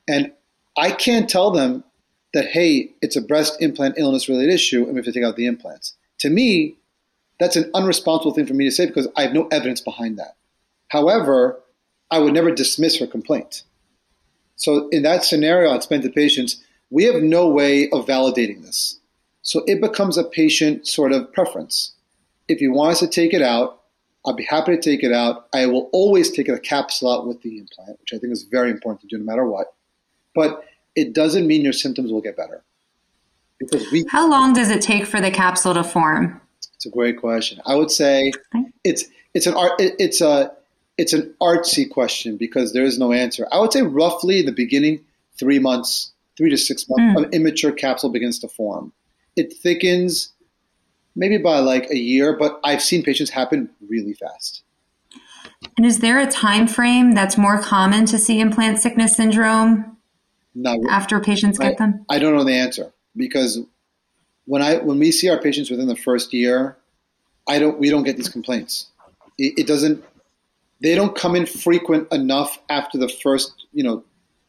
And 0.09 0.33
I 0.77 0.91
can't 0.91 1.29
tell 1.29 1.51
them 1.51 1.85
that, 2.35 2.47
hey, 2.47 2.93
it's 3.03 3.17
a 3.17 3.21
breast 3.21 3.61
implant 3.61 3.99
illness 3.99 4.29
related 4.29 4.53
issue 4.53 4.85
and 4.85 4.93
we 4.93 4.97
have 4.97 5.05
to 5.05 5.13
take 5.13 5.25
out 5.25 5.37
the 5.37 5.47
implants. 5.47 5.95
To 6.21 6.31
me, 6.31 6.78
that's 7.39 7.57
an 7.57 7.71
unresponsible 7.73 8.35
thing 8.35 8.47
for 8.47 8.55
me 8.55 8.65
to 8.65 8.71
say 8.71 8.87
because 8.87 9.09
I 9.17 9.23
have 9.23 9.33
no 9.33 9.47
evidence 9.49 9.81
behind 9.81 10.19
that. 10.19 10.37
However, 10.89 11.61
I 12.11 12.19
would 12.19 12.35
never 12.35 12.51
dismiss 12.51 12.99
her 12.99 13.07
complaint. 13.07 13.63
So 14.57 14.89
in 14.89 15.03
that 15.03 15.25
scenario, 15.25 15.71
I'd 15.71 15.83
spend 15.83 16.03
the 16.03 16.11
patients, 16.11 16.63
we 16.91 17.05
have 17.05 17.23
no 17.23 17.49
way 17.49 17.89
of 17.91 18.07
validating 18.07 18.63
this. 18.63 18.99
So 19.43 19.63
it 19.67 19.81
becomes 19.81 20.19
a 20.19 20.25
patient 20.25 20.87
sort 20.87 21.13
of 21.13 21.33
preference. 21.33 21.95
If 22.49 22.61
you 22.61 22.73
want 22.73 22.93
us 22.93 23.01
to 23.01 23.07
take 23.07 23.33
it 23.33 23.43
out, 23.43 23.83
I'll 24.27 24.35
be 24.35 24.45
happy 24.45 24.75
to 24.75 24.81
take 24.81 25.05
it 25.05 25.13
out. 25.13 25.49
I 25.55 25.67
will 25.67 25.89
always 25.93 26.31
take 26.31 26.49
a 26.49 26.59
capsule 26.59 27.13
out 27.13 27.27
with 27.27 27.41
the 27.43 27.59
implant, 27.59 28.01
which 28.01 28.13
I 28.13 28.19
think 28.19 28.33
is 28.33 28.43
very 28.43 28.71
important 28.71 29.01
to 29.03 29.07
do 29.07 29.19
no 29.19 29.25
matter 29.25 29.47
what. 29.47 29.75
But 30.35 30.65
it 30.97 31.15
doesn't 31.15 31.47
mean 31.47 31.63
your 31.63 31.73
symptoms 31.73 32.11
will 32.11 32.21
get 32.21 32.37
better. 32.37 32.65
Because 33.59 33.91
we 33.91 34.07
How 34.09 34.29
long 34.29 34.53
does 34.53 34.71
it 34.71 34.83
take 34.83 35.07
for 35.07 35.21
the 35.21 35.31
capsule 35.31 35.75
to 35.75 35.85
form? 35.85 36.41
It's 36.79 36.87
a 36.87 36.91
great 36.91 37.19
question. 37.19 37.61
I 37.67 37.75
would 37.75 37.91
say 37.91 38.31
it's 38.85 39.05
it's 39.35 39.49
an 39.49 39.55
art 39.55 39.73
it's 39.81 40.21
a 40.21 40.53
it's 40.97 41.13
an 41.13 41.35
artsy 41.43 41.91
question 41.91 42.37
because 42.37 42.73
there 42.73 42.85
is 42.85 43.01
no 43.01 43.13
answer. 43.13 43.49
I 43.51 43.59
would 43.59 43.73
say 43.73 43.83
roughly 43.83 44.39
in 44.39 44.47
the 44.47 44.53
beginning, 44.53 45.01
three 45.37 45.59
months, 45.59 46.13
three 46.37 46.51
to 46.51 46.57
six 46.57 46.89
months, 46.89 47.19
mm. 47.19 47.25
an 47.25 47.33
immature 47.33 47.73
capsule 47.73 48.11
begins 48.11 48.39
to 48.39 48.49
form. 48.49 48.93
It 49.35 49.53
thickens 49.53 50.31
maybe 51.17 51.37
by 51.37 51.59
like 51.59 51.91
a 51.91 51.99
year, 51.99 52.37
but 52.37 52.61
I've 52.63 52.81
seen 52.81 53.03
patients 53.03 53.31
happen 53.31 53.71
really 53.89 54.15
fast. 54.15 54.63
And 55.77 55.85
is 55.85 55.99
there 55.99 56.21
a 56.21 56.29
time 56.29 56.69
frame 56.69 57.11
that's 57.11 57.37
more 57.37 57.61
common 57.61 58.07
to 58.07 58.19
see 58.19 58.39
implant 58.39 58.79
sickness 58.79 59.17
syndrome 59.17 59.97
Not, 60.55 60.79
after 60.89 61.19
patients 61.19 61.59
get 61.59 61.73
I, 61.73 61.75
them? 61.75 62.07
I 62.09 62.21
don't 62.21 62.37
know 62.37 62.45
the 62.45 62.55
answer 62.55 62.93
because 63.17 63.59
when 64.49 64.63
I 64.63 64.79
when 64.79 64.99
we 64.99 65.13
see 65.13 65.29
our 65.29 65.39
patients 65.39 65.71
within 65.71 65.89
the 65.89 65.97
first 65.97 66.33
year, 66.33 66.77
I 67.47 67.59
don't 67.59 67.79
we 67.79 67.91
don't 67.91 68.03
get 68.03 68.17
these 68.17 68.31
complaints. 68.31 68.87
It, 69.37 69.59
it 69.59 69.67
doesn't. 69.67 70.03
They 70.81 70.95
don't 70.95 71.15
come 71.15 71.37
in 71.37 71.45
frequent 71.45 72.11
enough 72.13 72.59
after 72.71 72.97
the 72.99 73.09
first 73.09 73.67
you 73.73 73.85
know 73.85 74.03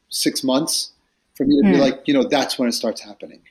six 0.08 0.44
months 0.44 0.94
for 1.36 1.46
me 1.46 1.62
to 1.62 1.68
mm. 1.68 1.72
be 1.72 1.76
hmm. 1.76 1.82
like 1.82 2.02
you 2.08 2.14
know 2.14 2.24
that's 2.24 2.58
when 2.58 2.70
it 2.70 2.72
starts 2.72 3.02
happening. 3.02 3.42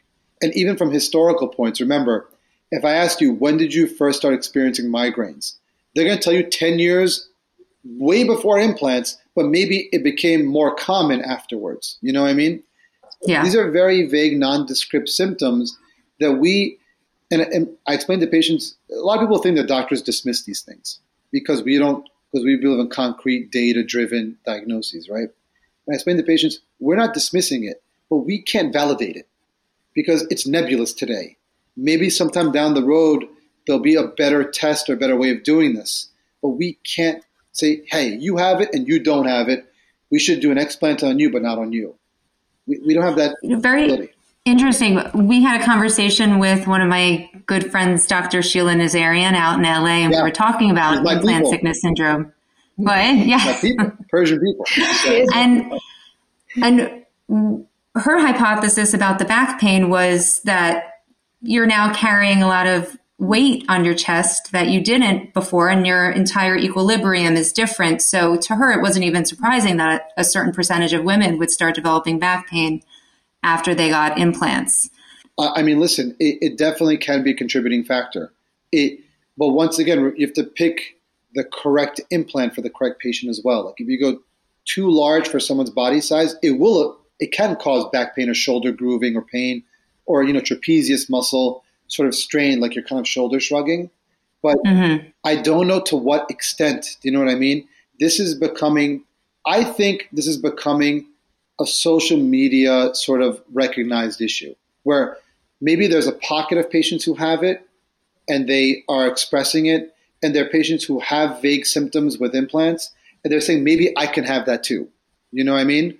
And 0.40 0.54
even 0.56 0.76
from 0.76 0.90
historical 0.90 1.48
points, 1.48 1.80
remember, 1.80 2.28
if 2.70 2.84
I 2.84 2.92
ask 2.92 3.20
you 3.20 3.34
when 3.34 3.58
did 3.58 3.74
you 3.74 3.86
first 3.86 4.18
start 4.18 4.32
experiencing 4.32 4.86
migraines, 4.86 5.56
they're 5.94 6.06
going 6.06 6.16
to 6.16 6.22
tell 6.22 6.32
you 6.32 6.44
ten 6.44 6.78
years, 6.78 7.28
way 7.84 8.24
before 8.24 8.58
implants, 8.58 9.18
but 9.36 9.46
maybe 9.46 9.90
it 9.92 10.02
became 10.02 10.46
more 10.46 10.74
common 10.74 11.20
afterwards. 11.20 11.98
You 12.00 12.14
know 12.14 12.22
what 12.22 12.30
I 12.30 12.34
mean? 12.34 12.62
Yeah. 13.26 13.42
These 13.42 13.56
are 13.56 13.70
very 13.70 14.06
vague, 14.06 14.38
nondescript 14.38 15.10
symptoms 15.10 15.76
that 16.20 16.32
we, 16.32 16.78
and, 17.30 17.42
and 17.42 17.68
I 17.86 17.94
explain 17.94 18.20
to 18.20 18.26
patients, 18.26 18.76
a 18.90 18.96
lot 18.96 19.18
of 19.18 19.20
people 19.20 19.38
think 19.38 19.56
that 19.56 19.68
doctors 19.68 20.02
dismiss 20.02 20.44
these 20.44 20.62
things 20.62 21.00
because 21.30 21.62
we 21.62 21.78
don't, 21.78 22.08
because 22.30 22.44
we 22.44 22.56
believe 22.56 22.80
in 22.80 22.88
concrete, 22.88 23.50
data 23.50 23.82
driven 23.82 24.36
diagnoses, 24.44 25.08
right? 25.08 25.28
And 25.86 25.92
I 25.92 25.94
explain 25.94 26.16
to 26.16 26.22
patients, 26.22 26.60
we're 26.80 26.96
not 26.96 27.14
dismissing 27.14 27.64
it, 27.64 27.82
but 28.10 28.18
we 28.18 28.42
can't 28.42 28.72
validate 28.72 29.16
it 29.16 29.28
because 29.94 30.26
it's 30.30 30.46
nebulous 30.46 30.92
today. 30.92 31.36
Maybe 31.76 32.10
sometime 32.10 32.52
down 32.52 32.74
the 32.74 32.84
road, 32.84 33.24
there'll 33.66 33.80
be 33.80 33.94
a 33.94 34.06
better 34.06 34.44
test 34.44 34.88
or 34.88 34.94
a 34.94 34.96
better 34.96 35.16
way 35.16 35.30
of 35.30 35.42
doing 35.42 35.74
this, 35.74 36.08
but 36.42 36.50
we 36.50 36.78
can't 36.84 37.22
say, 37.52 37.82
hey, 37.86 38.08
you 38.08 38.36
have 38.36 38.60
it 38.60 38.70
and 38.72 38.86
you 38.86 39.02
don't 39.02 39.26
have 39.26 39.48
it. 39.48 39.66
We 40.10 40.18
should 40.18 40.40
do 40.40 40.50
an 40.50 40.58
explant 40.58 41.02
on 41.02 41.18
you, 41.18 41.30
but 41.30 41.42
not 41.42 41.58
on 41.58 41.72
you. 41.72 41.94
We, 42.66 42.78
we 42.86 42.94
don't 42.94 43.02
have 43.02 43.16
that. 43.16 43.36
Very, 43.42 43.84
ability. 43.84 44.12
Interesting. 44.48 44.98
We 45.12 45.42
had 45.42 45.60
a 45.60 45.64
conversation 45.64 46.38
with 46.38 46.66
one 46.66 46.80
of 46.80 46.88
my 46.88 47.28
good 47.44 47.70
friends, 47.70 48.06
Dr. 48.06 48.40
Sheila 48.40 48.72
Nazarian, 48.72 49.34
out 49.34 49.58
in 49.58 49.64
LA, 49.64 50.04
and 50.04 50.12
yeah. 50.12 50.20
we 50.20 50.22
were 50.22 50.34
talking 50.34 50.70
about 50.70 51.04
people. 51.04 51.50
sickness 51.50 51.82
syndrome. 51.82 52.32
But 52.78 53.16
yeah, 53.26 53.60
people, 53.60 53.92
Persian 54.08 54.40
people, 54.40 54.64
and 55.34 55.78
and 56.62 57.04
her 57.94 58.18
hypothesis 58.20 58.94
about 58.94 59.18
the 59.18 59.26
back 59.26 59.60
pain 59.60 59.90
was 59.90 60.40
that 60.44 61.02
you're 61.42 61.66
now 61.66 61.92
carrying 61.92 62.42
a 62.42 62.46
lot 62.46 62.66
of 62.66 62.96
weight 63.18 63.66
on 63.68 63.84
your 63.84 63.94
chest 63.94 64.52
that 64.52 64.68
you 64.68 64.80
didn't 64.80 65.34
before, 65.34 65.68
and 65.68 65.86
your 65.86 66.10
entire 66.10 66.56
equilibrium 66.56 67.36
is 67.36 67.52
different. 67.52 68.00
So 68.00 68.38
to 68.38 68.56
her, 68.56 68.72
it 68.72 68.80
wasn't 68.80 69.04
even 69.04 69.26
surprising 69.26 69.76
that 69.76 70.10
a 70.16 70.24
certain 70.24 70.54
percentage 70.54 70.94
of 70.94 71.04
women 71.04 71.36
would 71.36 71.50
start 71.50 71.74
developing 71.74 72.18
back 72.18 72.48
pain 72.48 72.80
after 73.42 73.74
they 73.74 73.88
got 73.88 74.18
implants? 74.18 74.90
I 75.38 75.62
mean, 75.62 75.78
listen, 75.78 76.16
it, 76.18 76.38
it 76.40 76.58
definitely 76.58 76.98
can 76.98 77.22
be 77.22 77.30
a 77.30 77.34
contributing 77.34 77.84
factor. 77.84 78.32
It, 78.72 79.00
but 79.36 79.48
once 79.48 79.78
again, 79.78 80.12
you 80.16 80.26
have 80.26 80.34
to 80.34 80.44
pick 80.44 80.98
the 81.34 81.44
correct 81.44 82.00
implant 82.10 82.54
for 82.54 82.60
the 82.60 82.70
correct 82.70 83.00
patient 83.00 83.30
as 83.30 83.40
well. 83.44 83.66
Like 83.66 83.76
if 83.78 83.88
you 83.88 84.00
go 84.00 84.20
too 84.64 84.90
large 84.90 85.28
for 85.28 85.38
someone's 85.38 85.70
body 85.70 86.00
size, 86.00 86.34
it 86.42 86.52
will 86.52 86.98
it 87.20 87.32
can 87.32 87.56
cause 87.56 87.88
back 87.92 88.14
pain 88.14 88.28
or 88.28 88.34
shoulder 88.34 88.72
grooving 88.72 89.16
or 89.16 89.22
pain 89.22 89.62
or 90.06 90.22
you 90.22 90.32
know 90.32 90.40
trapezius 90.40 91.08
muscle 91.08 91.64
sort 91.88 92.08
of 92.08 92.14
strain 92.14 92.60
like 92.60 92.74
you're 92.74 92.84
kind 92.84 93.00
of 93.00 93.08
shoulder 93.08 93.40
shrugging. 93.40 93.90
But 94.42 94.58
mm-hmm. 94.64 95.08
I 95.24 95.36
don't 95.36 95.66
know 95.66 95.80
to 95.82 95.96
what 95.96 96.30
extent. 96.30 96.96
Do 97.00 97.08
you 97.08 97.12
know 97.12 97.24
what 97.24 97.32
I 97.32 97.34
mean? 97.34 97.68
This 98.00 98.20
is 98.20 98.34
becoming 98.34 99.04
I 99.46 99.64
think 99.64 100.08
this 100.12 100.26
is 100.26 100.36
becoming 100.36 101.06
a 101.60 101.66
social 101.66 102.18
media 102.18 102.94
sort 102.94 103.22
of 103.22 103.42
recognized 103.52 104.20
issue 104.20 104.54
where 104.84 105.16
maybe 105.60 105.86
there's 105.86 106.06
a 106.06 106.12
pocket 106.12 106.58
of 106.58 106.70
patients 106.70 107.04
who 107.04 107.14
have 107.14 107.42
it 107.42 107.68
and 108.28 108.48
they 108.48 108.84
are 108.88 109.06
expressing 109.06 109.66
it, 109.66 109.94
and 110.22 110.34
there 110.34 110.44
are 110.44 110.48
patients 110.50 110.84
who 110.84 111.00
have 111.00 111.40
vague 111.40 111.64
symptoms 111.64 112.18
with 112.18 112.34
implants, 112.34 112.92
and 113.24 113.32
they're 113.32 113.40
saying 113.40 113.64
maybe 113.64 113.96
I 113.96 114.06
can 114.06 114.24
have 114.24 114.46
that 114.46 114.62
too. 114.62 114.88
You 115.32 115.44
know 115.44 115.54
what 115.54 115.60
I 115.60 115.64
mean? 115.64 115.98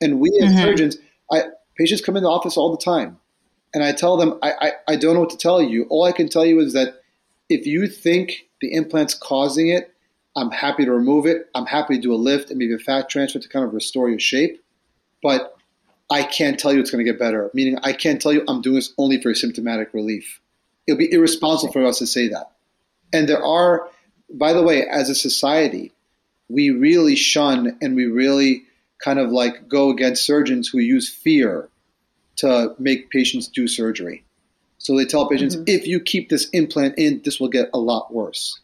And 0.00 0.20
we 0.20 0.30
as 0.42 0.50
mm-hmm. 0.50 0.62
surgeons, 0.62 0.96
I, 1.32 1.44
patients 1.76 2.02
come 2.02 2.16
in 2.16 2.22
the 2.22 2.28
office 2.28 2.56
all 2.56 2.70
the 2.70 2.82
time, 2.82 3.18
and 3.72 3.82
I 3.82 3.92
tell 3.92 4.16
them 4.16 4.38
I, 4.42 4.52
I, 4.60 4.72
I 4.88 4.96
don't 4.96 5.14
know 5.14 5.20
what 5.20 5.30
to 5.30 5.38
tell 5.38 5.62
you. 5.62 5.86
All 5.88 6.04
I 6.04 6.12
can 6.12 6.28
tell 6.28 6.44
you 6.44 6.60
is 6.60 6.72
that 6.74 7.02
if 7.48 7.66
you 7.66 7.88
think 7.88 8.46
the 8.60 8.74
implant's 8.74 9.14
causing 9.14 9.68
it, 9.68 9.94
I'm 10.36 10.50
happy 10.50 10.84
to 10.84 10.92
remove 10.92 11.26
it. 11.26 11.48
I'm 11.54 11.66
happy 11.66 11.96
to 11.96 12.00
do 12.00 12.14
a 12.14 12.16
lift 12.16 12.50
and 12.50 12.58
maybe 12.58 12.74
a 12.74 12.78
fat 12.78 13.08
transfer 13.08 13.38
to 13.38 13.48
kind 13.48 13.64
of 13.64 13.74
restore 13.74 14.08
your 14.08 14.20
shape. 14.20 14.62
But 15.22 15.56
I 16.10 16.24
can't 16.24 16.58
tell 16.58 16.72
you 16.72 16.80
it's 16.80 16.90
going 16.90 17.04
to 17.04 17.10
get 17.10 17.18
better. 17.18 17.50
Meaning, 17.54 17.78
I 17.82 17.92
can't 17.92 18.20
tell 18.20 18.32
you 18.32 18.44
I'm 18.48 18.62
doing 18.62 18.76
this 18.76 18.92
only 18.98 19.20
for 19.20 19.34
symptomatic 19.34 19.94
relief. 19.94 20.40
It'll 20.86 20.98
be 20.98 21.12
irresponsible 21.12 21.72
for 21.72 21.84
us 21.84 21.98
to 21.98 22.06
say 22.06 22.28
that. 22.28 22.50
And 23.12 23.28
there 23.28 23.44
are, 23.44 23.88
by 24.32 24.52
the 24.52 24.62
way, 24.62 24.86
as 24.86 25.08
a 25.08 25.14
society, 25.14 25.92
we 26.48 26.70
really 26.70 27.16
shun 27.16 27.78
and 27.80 27.94
we 27.94 28.06
really 28.06 28.64
kind 29.02 29.18
of 29.18 29.30
like 29.30 29.68
go 29.68 29.90
against 29.90 30.26
surgeons 30.26 30.68
who 30.68 30.78
use 30.78 31.08
fear 31.08 31.68
to 32.36 32.74
make 32.78 33.10
patients 33.10 33.48
do 33.48 33.68
surgery. 33.68 34.24
So 34.78 34.96
they 34.96 35.04
tell 35.04 35.28
patients, 35.28 35.56
mm-hmm. 35.56 35.64
if 35.66 35.86
you 35.86 36.00
keep 36.00 36.28
this 36.28 36.48
implant 36.50 36.98
in, 36.98 37.20
this 37.24 37.38
will 37.38 37.48
get 37.48 37.68
a 37.74 37.78
lot 37.78 38.12
worse. 38.12 38.58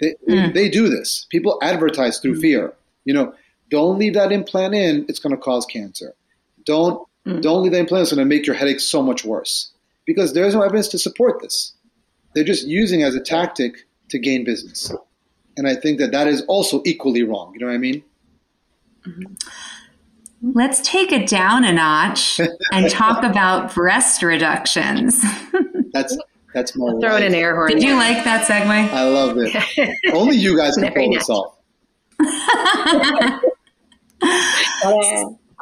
They, 0.00 0.16
mm. 0.28 0.52
they 0.52 0.68
do 0.68 0.88
this. 0.88 1.26
People 1.30 1.58
advertise 1.62 2.18
through 2.18 2.38
mm. 2.38 2.40
fear. 2.40 2.74
You 3.04 3.14
know, 3.14 3.34
don't 3.72 3.98
leave 3.98 4.12
that 4.12 4.30
implant 4.30 4.74
in; 4.74 5.06
it's 5.08 5.18
going 5.18 5.34
to 5.34 5.40
cause 5.40 5.64
cancer. 5.64 6.14
Don't 6.66 7.08
mm. 7.26 7.40
don't 7.40 7.62
leave 7.62 7.72
that 7.72 7.78
implant; 7.78 8.02
it's 8.02 8.12
going 8.12 8.24
to 8.24 8.28
make 8.36 8.46
your 8.46 8.54
headache 8.54 8.80
so 8.80 9.02
much 9.02 9.24
worse. 9.24 9.72
Because 10.04 10.34
there's 10.34 10.54
no 10.54 10.62
evidence 10.62 10.88
to 10.88 10.98
support 10.98 11.40
this. 11.40 11.72
They're 12.34 12.44
just 12.44 12.66
using 12.66 13.02
as 13.02 13.14
a 13.14 13.20
tactic 13.20 13.86
to 14.10 14.18
gain 14.18 14.44
business, 14.44 14.92
and 15.56 15.66
I 15.66 15.74
think 15.74 15.98
that 16.00 16.12
that 16.12 16.28
is 16.28 16.42
also 16.42 16.82
equally 16.84 17.22
wrong. 17.22 17.54
You 17.54 17.60
know 17.60 17.66
what 17.66 17.74
I 17.74 17.78
mean? 17.78 18.04
Mm-hmm. 19.06 20.52
Let's 20.54 20.80
take 20.82 21.10
it 21.10 21.26
down 21.26 21.64
a 21.64 21.72
notch 21.72 22.40
and 22.72 22.90
talk 22.90 23.24
about 23.24 23.74
breast 23.74 24.22
reductions. 24.22 25.24
That's 25.92 26.16
that's 26.54 26.76
my 26.76 26.92
throw 27.00 27.16
in 27.16 27.22
an 27.22 27.34
air 27.34 27.54
horn. 27.54 27.72
Did 27.72 27.82
you 27.82 27.94
like 27.94 28.24
that 28.24 28.46
segue? 28.46 28.68
I 28.68 29.04
love 29.04 29.36
it. 29.38 29.54
Only 30.14 30.36
you 30.36 30.56
guys 30.56 30.76
can 30.76 30.92
pull 30.92 31.10
this 31.12 31.30
off. 31.30 31.56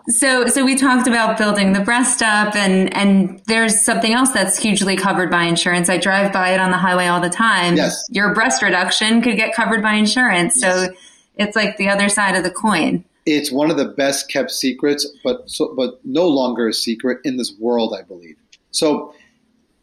So 0.08 0.46
so 0.46 0.64
we 0.64 0.76
talked 0.76 1.06
about 1.06 1.38
building 1.38 1.72
the 1.72 1.80
breast 1.80 2.22
up 2.22 2.54
and 2.56 2.94
and 2.96 3.40
there's 3.46 3.80
something 3.80 4.12
else 4.12 4.30
that's 4.30 4.58
hugely 4.58 4.96
covered 4.96 5.30
by 5.30 5.44
insurance. 5.44 5.88
I 5.88 5.98
drive 5.98 6.32
by 6.32 6.50
it 6.50 6.60
on 6.60 6.70
the 6.70 6.78
highway 6.78 7.06
all 7.06 7.20
the 7.20 7.30
time. 7.30 7.76
Yes. 7.76 8.06
Your 8.10 8.34
breast 8.34 8.62
reduction 8.62 9.22
could 9.22 9.36
get 9.36 9.54
covered 9.54 9.82
by 9.82 9.94
insurance. 9.94 10.60
Yes. 10.60 10.86
So 10.86 10.94
it's 11.36 11.56
like 11.56 11.76
the 11.76 11.88
other 11.88 12.08
side 12.08 12.36
of 12.36 12.44
the 12.44 12.50
coin. 12.50 13.04
It's 13.26 13.52
one 13.52 13.70
of 13.70 13.76
the 13.76 13.84
best 13.84 14.30
kept 14.30 14.50
secrets, 14.50 15.06
but 15.22 15.48
so, 15.48 15.74
but 15.76 16.00
no 16.04 16.26
longer 16.26 16.68
a 16.68 16.72
secret 16.72 17.18
in 17.24 17.36
this 17.36 17.54
world, 17.58 17.94
I 17.96 18.02
believe. 18.02 18.36
So 18.70 19.14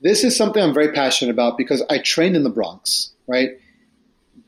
this 0.02 0.24
is 0.24 0.36
something 0.36 0.62
I'm 0.62 0.74
very 0.74 0.92
passionate 0.92 1.32
about 1.32 1.58
because 1.58 1.84
I 1.90 2.00
trained 2.00 2.36
in 2.36 2.44
the 2.44 2.50
Bronx, 2.50 3.12
right? 3.28 3.52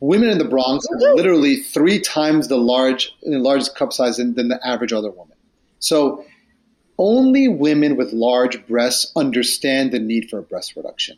Women 0.02 0.30
in 0.30 0.38
the 0.38 0.46
Bronx 0.46 0.86
are 0.92 1.16
literally 1.16 1.58
three 1.58 2.00
times 2.00 2.48
the 2.48 2.58
large, 2.58 3.14
largest 3.24 3.76
cup 3.76 3.92
size 3.92 4.18
than, 4.18 4.34
than 4.34 4.48
the 4.48 4.66
average 4.66 4.94
other 4.94 5.12
woman. 5.12 5.36
So 5.80 6.26
only 6.98 7.48
women 7.48 7.98
with 7.98 8.14
large 8.14 8.66
breasts 8.68 9.12
understand 9.16 9.92
the 9.92 10.00
need 10.00 10.30
for 10.30 10.40
a 10.40 10.42
breast 10.42 10.76
reduction. 10.76 11.18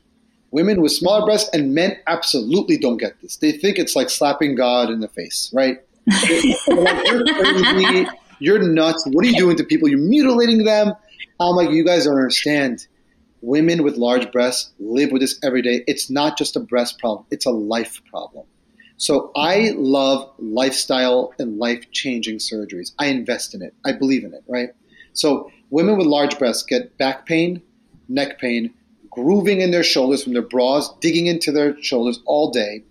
Women 0.51 0.81
with 0.81 0.91
smaller 0.91 1.25
breasts 1.25 1.49
and 1.53 1.73
men 1.73 1.97
absolutely 2.07 2.77
don't 2.77 2.97
get 2.97 3.21
this. 3.21 3.37
They 3.37 3.51
think 3.51 3.77
it's 3.79 3.95
like 3.95 4.09
slapping 4.09 4.55
God 4.55 4.89
in 4.89 4.99
the 4.99 5.07
face, 5.07 5.51
right? 5.53 5.77
you're 6.67 7.25
crazy. 7.25 8.07
You're 8.39 8.59
nuts. 8.59 9.03
What 9.07 9.23
are 9.23 9.27
you 9.27 9.37
doing 9.37 9.55
to 9.57 9.63
people? 9.63 9.87
You're 9.87 9.99
mutilating 9.99 10.65
them. 10.65 10.93
I'm 11.39 11.55
like, 11.55 11.69
you 11.69 11.85
guys 11.85 12.05
don't 12.05 12.15
understand 12.15 12.87
women 13.41 13.83
with 13.83 13.97
large 13.97 14.31
breasts 14.31 14.71
live 14.79 15.11
with 15.11 15.21
this 15.21 15.39
every 15.43 15.61
day. 15.61 15.83
It's 15.87 16.09
not 16.09 16.37
just 16.37 16.55
a 16.55 16.59
breast 16.59 16.99
problem, 16.99 17.25
it's 17.31 17.45
a 17.45 17.51
life 17.51 18.01
problem. 18.09 18.45
So 19.01 19.31
I 19.35 19.73
love 19.75 20.31
lifestyle 20.37 21.33
and 21.39 21.57
life 21.57 21.89
changing 21.91 22.37
surgeries. 22.37 22.91
I 22.99 23.07
invest 23.07 23.55
in 23.55 23.63
it. 23.63 23.73
I 23.83 23.93
believe 23.93 24.23
in 24.23 24.31
it, 24.31 24.43
right? 24.47 24.75
So 25.13 25.51
women 25.71 25.97
with 25.97 26.05
large 26.05 26.37
breasts 26.37 26.61
get 26.61 26.99
back 26.99 27.25
pain, 27.25 27.63
neck 28.07 28.37
pain, 28.37 28.75
grooving 29.09 29.59
in 29.59 29.71
their 29.71 29.81
shoulders 29.81 30.23
from 30.23 30.33
their 30.33 30.43
bras, 30.43 30.93
digging 30.99 31.25
into 31.25 31.51
their 31.51 31.81
shoulders 31.81 32.21
all 32.27 32.51
day. 32.51 32.83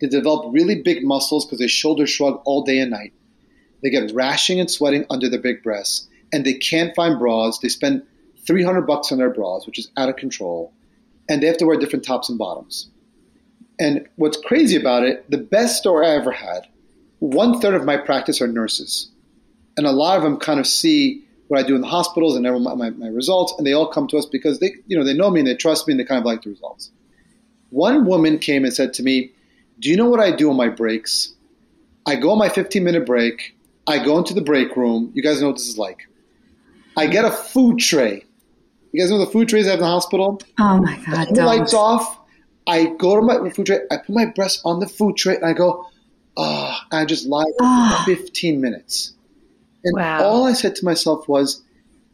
They 0.00 0.06
develop 0.06 0.54
really 0.54 0.80
big 0.80 1.04
muscles 1.04 1.44
because 1.44 1.58
they 1.58 1.66
shoulder 1.66 2.06
shrug 2.06 2.40
all 2.46 2.62
day 2.62 2.78
and 2.78 2.90
night. 2.90 3.12
They 3.82 3.90
get 3.90 4.10
rashing 4.14 4.60
and 4.60 4.70
sweating 4.70 5.04
under 5.10 5.28
their 5.28 5.38
big 5.38 5.62
breasts, 5.62 6.08
and 6.32 6.46
they 6.46 6.54
can't 6.54 6.96
find 6.96 7.18
bras. 7.18 7.58
They 7.58 7.68
spend 7.68 8.04
300 8.46 8.86
bucks 8.86 9.12
on 9.12 9.18
their 9.18 9.28
bras, 9.28 9.66
which 9.66 9.78
is 9.78 9.90
out 9.98 10.08
of 10.08 10.16
control, 10.16 10.72
and 11.28 11.42
they 11.42 11.46
have 11.46 11.58
to 11.58 11.66
wear 11.66 11.78
different 11.78 12.06
tops 12.06 12.30
and 12.30 12.38
bottoms. 12.38 12.88
And 13.78 14.08
what's 14.16 14.36
crazy 14.36 14.76
about 14.76 15.04
it, 15.04 15.30
the 15.30 15.38
best 15.38 15.78
store 15.78 16.04
I 16.04 16.10
ever 16.10 16.32
had, 16.32 16.66
one 17.20 17.60
third 17.60 17.74
of 17.74 17.84
my 17.84 17.96
practice 17.96 18.40
are 18.40 18.48
nurses. 18.48 19.10
And 19.76 19.86
a 19.86 19.92
lot 19.92 20.16
of 20.16 20.22
them 20.22 20.38
kind 20.38 20.58
of 20.58 20.66
see 20.66 21.24
what 21.46 21.60
I 21.60 21.66
do 21.66 21.74
in 21.74 21.80
the 21.80 21.88
hospitals 21.88 22.36
and 22.36 22.44
my, 22.44 22.74
my, 22.74 22.90
my 22.90 23.06
results, 23.08 23.54
and 23.56 23.66
they 23.66 23.72
all 23.72 23.86
come 23.86 24.08
to 24.08 24.18
us 24.18 24.26
because 24.26 24.58
they, 24.58 24.74
you 24.86 24.98
know, 24.98 25.04
they 25.04 25.14
know 25.14 25.30
me 25.30 25.40
and 25.40 25.48
they 25.48 25.54
trust 25.54 25.86
me 25.86 25.92
and 25.92 26.00
they 26.00 26.04
kind 26.04 26.18
of 26.18 26.24
like 26.24 26.42
the 26.42 26.50
results. 26.50 26.90
One 27.70 28.04
woman 28.04 28.38
came 28.38 28.64
and 28.64 28.74
said 28.74 28.92
to 28.94 29.02
me, 29.02 29.30
Do 29.78 29.88
you 29.88 29.96
know 29.96 30.08
what 30.08 30.20
I 30.20 30.34
do 30.34 30.50
on 30.50 30.56
my 30.56 30.68
breaks? 30.68 31.34
I 32.06 32.16
go 32.16 32.30
on 32.32 32.38
my 32.38 32.48
15 32.48 32.82
minute 32.82 33.06
break. 33.06 33.54
I 33.86 34.04
go 34.04 34.18
into 34.18 34.34
the 34.34 34.42
break 34.42 34.76
room. 34.76 35.10
You 35.14 35.22
guys 35.22 35.40
know 35.40 35.48
what 35.48 35.56
this 35.56 35.68
is 35.68 35.78
like. 35.78 36.08
I 36.96 37.06
get 37.06 37.24
a 37.24 37.30
food 37.30 37.78
tray 37.78 38.24
you 38.92 39.00
guys 39.00 39.10
know 39.10 39.18
the 39.18 39.26
food 39.26 39.48
trays 39.48 39.66
I 39.66 39.70
have 39.70 39.80
in 39.80 39.84
the 39.84 39.90
hospital? 39.90 40.40
Oh 40.58 40.80
my 40.80 40.96
god! 41.04 41.34
The 41.34 41.44
lights 41.44 41.74
off. 41.74 42.18
I 42.68 42.84
go 42.84 43.16
to 43.16 43.22
my 43.22 43.50
food 43.50 43.66
tray. 43.66 43.80
I 43.90 43.96
put 43.96 44.10
my 44.10 44.26
breast 44.26 44.60
on 44.64 44.78
the 44.78 44.86
food 44.86 45.16
tray, 45.16 45.36
and 45.36 45.44
I 45.44 45.54
go, 45.54 45.86
oh, 46.36 46.78
and 46.92 47.00
I 47.00 47.04
just 47.06 47.26
lie 47.26 47.44
oh. 47.44 47.54
for 47.54 47.64
ah. 47.64 48.02
15 48.06 48.60
minutes. 48.60 49.14
And 49.84 49.96
wow. 49.96 50.22
all 50.22 50.44
I 50.44 50.52
said 50.52 50.76
to 50.76 50.84
myself 50.84 51.26
was, 51.28 51.62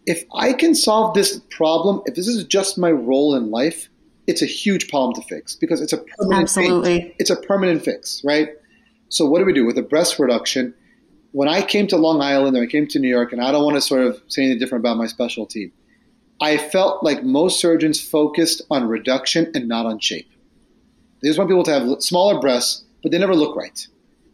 if 0.06 0.24
I 0.34 0.52
can 0.52 0.74
solve 0.74 1.14
this 1.14 1.40
problem, 1.50 2.02
if 2.06 2.14
this 2.14 2.28
is 2.28 2.44
just 2.44 2.78
my 2.78 2.90
role 2.90 3.34
in 3.34 3.50
life, 3.50 3.88
it's 4.26 4.42
a 4.42 4.46
huge 4.46 4.88
problem 4.88 5.14
to 5.14 5.22
fix 5.22 5.56
because 5.56 5.80
it's 5.80 5.92
a 5.92 5.98
permanent 5.98 6.42
Absolutely. 6.42 7.00
Fix. 7.00 7.16
It's 7.18 7.30
a 7.30 7.36
permanent 7.36 7.84
fix, 7.84 8.22
right? 8.24 8.50
So 9.08 9.26
what 9.26 9.38
do 9.38 9.44
we 9.44 9.52
do 9.52 9.66
with 9.66 9.76
a 9.78 9.82
breast 9.82 10.18
reduction? 10.18 10.74
When 11.32 11.48
I 11.48 11.62
came 11.62 11.86
to 11.88 11.96
Long 11.96 12.20
Island 12.20 12.56
and 12.56 12.64
I 12.64 12.70
came 12.70 12.86
to 12.88 12.98
New 12.98 13.08
York, 13.08 13.32
and 13.32 13.42
I 13.42 13.50
don't 13.50 13.64
want 13.64 13.76
to 13.76 13.80
sort 13.80 14.06
of 14.06 14.20
say 14.28 14.42
anything 14.42 14.60
different 14.60 14.82
about 14.82 14.98
my 14.98 15.06
specialty, 15.06 15.72
I 16.40 16.58
felt 16.58 17.02
like 17.02 17.24
most 17.24 17.60
surgeons 17.60 18.00
focused 18.00 18.62
on 18.70 18.88
reduction 18.88 19.50
and 19.54 19.68
not 19.68 19.86
on 19.86 19.98
shape. 19.98 20.30
They 21.24 21.30
just 21.30 21.38
want 21.38 21.48
people 21.48 21.64
to 21.64 21.72
have 21.72 22.02
smaller 22.02 22.38
breasts, 22.38 22.84
but 23.02 23.10
they 23.10 23.16
never 23.16 23.34
look 23.34 23.56
right. 23.56 23.86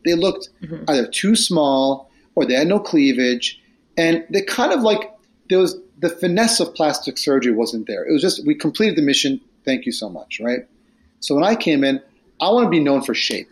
They 0.04 0.14
looked 0.14 0.48
mm-hmm. 0.60 0.82
either 0.88 1.06
too 1.06 1.36
small 1.36 2.10
or 2.34 2.44
they 2.44 2.54
had 2.54 2.66
no 2.66 2.80
cleavage, 2.80 3.62
and 3.96 4.26
they 4.28 4.42
kind 4.42 4.72
of 4.72 4.80
like 4.80 5.12
there 5.48 5.60
was 5.60 5.78
the 6.00 6.08
finesse 6.08 6.58
of 6.58 6.74
plastic 6.74 7.16
surgery 7.16 7.52
wasn't 7.52 7.86
there. 7.86 8.04
It 8.04 8.12
was 8.12 8.20
just 8.20 8.44
we 8.44 8.56
completed 8.56 8.96
the 8.96 9.02
mission. 9.02 9.40
Thank 9.64 9.86
you 9.86 9.92
so 9.92 10.08
much, 10.08 10.40
right? 10.40 10.66
So 11.20 11.32
when 11.36 11.44
I 11.44 11.54
came 11.54 11.84
in, 11.84 12.02
I 12.40 12.50
want 12.50 12.64
to 12.66 12.70
be 12.70 12.80
known 12.80 13.02
for 13.02 13.14
shape. 13.14 13.48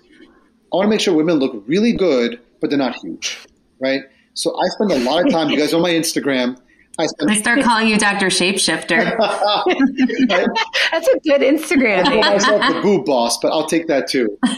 I 0.72 0.76
want 0.76 0.86
to 0.86 0.90
make 0.90 1.00
sure 1.00 1.14
women 1.14 1.36
look 1.36 1.62
really 1.68 1.92
good, 1.92 2.40
but 2.60 2.70
they're 2.70 2.78
not 2.78 2.96
huge, 2.96 3.38
right? 3.78 4.02
So 4.34 4.58
I 4.58 4.66
spend 4.70 4.90
a 4.90 4.98
lot 4.98 5.24
of 5.24 5.30
time. 5.30 5.48
You 5.48 5.56
guys 5.56 5.72
on 5.72 5.82
my 5.82 5.90
Instagram 5.90 6.58
I, 6.98 7.06
I 7.28 7.38
start 7.38 7.62
calling 7.62 7.88
you 7.88 7.96
Dr. 7.96 8.26
Shapeshifter. 8.26 9.16
That's 10.90 11.08
a 11.08 11.18
good 11.20 11.42
Instagram. 11.42 12.04
I 12.04 12.10
call 12.10 12.32
myself 12.32 12.74
the 12.74 12.80
boob 12.82 13.06
boss, 13.06 13.38
but 13.38 13.52
I'll 13.52 13.66
take 13.66 13.86
that 13.88 14.08
too. 14.08 14.38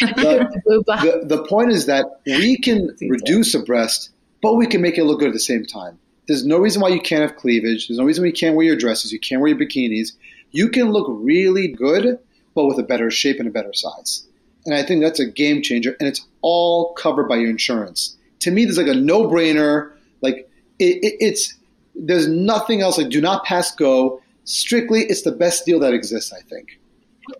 The, 0.00 0.62
the, 0.64 1.22
the 1.24 1.44
point 1.48 1.72
is 1.72 1.86
that 1.86 2.20
we 2.24 2.56
can 2.56 2.96
reduce 3.00 3.52
a 3.54 3.58
breast, 3.58 4.10
but 4.40 4.54
we 4.54 4.64
can 4.68 4.80
make 4.80 4.96
it 4.96 5.02
look 5.02 5.18
good 5.18 5.26
at 5.26 5.34
the 5.34 5.40
same 5.40 5.66
time. 5.66 5.98
There's 6.28 6.46
no 6.46 6.58
reason 6.58 6.80
why 6.80 6.90
you 6.90 7.00
can't 7.00 7.22
have 7.22 7.34
cleavage. 7.34 7.88
There's 7.88 7.98
no 7.98 8.04
reason 8.04 8.22
why 8.22 8.28
you 8.28 8.32
can't 8.32 8.54
wear 8.54 8.64
your 8.64 8.76
dresses. 8.76 9.12
You 9.12 9.18
can't 9.18 9.40
wear 9.40 9.48
your 9.48 9.58
bikinis. 9.58 10.12
You 10.52 10.68
can 10.68 10.92
look 10.92 11.08
really 11.08 11.66
good, 11.66 12.16
but 12.54 12.66
with 12.66 12.78
a 12.78 12.84
better 12.84 13.10
shape 13.10 13.40
and 13.40 13.48
a 13.48 13.50
better 13.50 13.72
size. 13.72 14.24
And 14.66 14.72
I 14.72 14.84
think 14.84 15.02
that's 15.02 15.18
a 15.18 15.26
game 15.26 15.62
changer. 15.62 15.96
And 15.98 16.08
it's 16.08 16.24
all 16.42 16.92
covered 16.92 17.28
by 17.28 17.38
your 17.38 17.50
insurance. 17.50 18.16
to 18.38 18.52
me, 18.52 18.66
there's 18.66 18.78
like 18.78 18.86
a 18.86 18.94
no 18.94 19.24
brainer. 19.24 19.90
Like 20.20 20.48
it, 20.78 21.02
it, 21.02 21.16
it's 21.18 21.57
there's 21.98 22.28
nothing 22.28 22.80
else. 22.80 22.98
Like 22.98 23.10
do 23.10 23.20
not 23.20 23.44
pass 23.44 23.74
go. 23.74 24.22
Strictly, 24.44 25.00
it's 25.00 25.22
the 25.22 25.32
best 25.32 25.66
deal 25.66 25.78
that 25.80 25.92
exists. 25.92 26.32
I 26.32 26.40
think. 26.40 26.78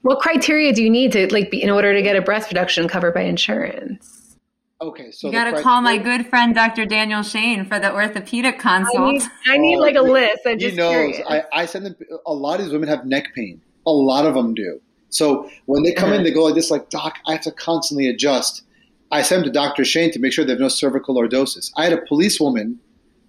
What 0.03 0.21
criteria 0.21 0.73
do 0.73 0.83
you 0.83 0.91
need 0.91 1.13
to 1.13 1.33
like 1.33 1.51
be 1.51 1.63
in 1.63 1.71
order 1.71 1.95
to 1.95 2.03
get 2.03 2.17
a 2.17 2.21
breast 2.21 2.51
reduction 2.51 2.89
covered 2.89 3.15
by 3.15 3.23
insurance? 3.23 4.37
Okay, 4.81 5.11
so 5.11 5.27
you 5.27 5.33
got 5.33 5.51
to 5.51 5.61
call 5.61 5.83
my 5.83 5.99
good 5.99 6.29
friend 6.29 6.55
Dr. 6.55 6.87
Daniel 6.87 7.23
Shane 7.23 7.65
for 7.65 7.81
the 7.81 7.93
orthopedic 7.93 8.61
consult. 8.61 8.97
I 8.97 9.13
need, 9.13 9.23
I 9.47 9.59
need 9.59 9.77
like 9.79 9.97
a 9.97 10.03
list. 10.03 10.43
I'm 10.47 10.61
he 10.61 10.71
knows. 10.71 11.17
I, 11.29 11.43
I, 11.53 11.67
send 11.67 11.87
them. 11.87 11.97
A 12.27 12.33
lot 12.33 12.61
of 12.61 12.67
these 12.67 12.73
women 12.73 12.89
have 12.89 13.05
neck 13.05 13.35
pain. 13.35 13.61
A 13.87 13.91
lot 13.91 14.25
of 14.25 14.35
them 14.35 14.55
do. 14.55 14.81
So 15.09 15.51
when 15.65 15.83
they 15.83 15.93
come 15.93 16.13
in, 16.13 16.23
they 16.23 16.31
go 16.31 16.45
like 16.45 16.55
this, 16.55 16.71
like 16.71 16.91
Doc, 16.91 17.19
I 17.27 17.33
have 17.33 17.41
to 17.43 17.51
constantly 17.51 18.09
adjust. 18.09 18.63
I 19.11 19.23
send 19.23 19.43
them 19.43 19.53
to 19.53 19.53
Dr. 19.53 19.85
Shane 19.85 20.13
to 20.13 20.21
make 20.21 20.33
sure 20.33 20.45
they 20.45 20.53
have 20.53 20.61
no 20.61 20.69
cervical 20.69 21.17
lordosis. 21.17 21.73
I 21.77 21.85
had 21.85 21.93
a 21.93 22.03
policewoman 22.03 22.79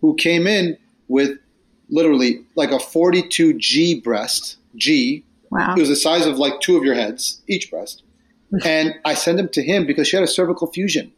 who 0.01 0.15
came 0.15 0.45
in 0.45 0.77
with 1.09 1.37
literally 1.89 2.45
like 2.55 2.71
a 2.71 2.75
42G 2.75 4.01
breast, 4.01 4.57
G. 4.77 5.25
Wow. 5.51 5.73
It 5.75 5.79
was 5.79 5.89
the 5.89 5.95
size 5.95 6.25
of 6.25 6.37
like 6.37 6.61
two 6.61 6.77
of 6.77 6.85
your 6.85 6.95
heads, 6.95 7.41
each 7.47 7.69
breast. 7.69 8.03
and 8.65 8.95
I 9.03 9.13
sent 9.15 9.37
them 9.37 9.49
to 9.49 9.61
him 9.61 9.85
because 9.85 10.07
she 10.07 10.15
had 10.15 10.23
a 10.23 10.27
cervical 10.27 10.67
fusion. 10.67 11.11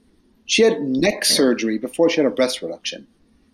She 0.45 0.63
had 0.63 0.81
neck 0.81 1.23
surgery 1.23 1.77
before 1.77 2.09
she 2.09 2.17
had 2.17 2.25
a 2.25 2.33
breast 2.33 2.61
reduction, 2.61 3.07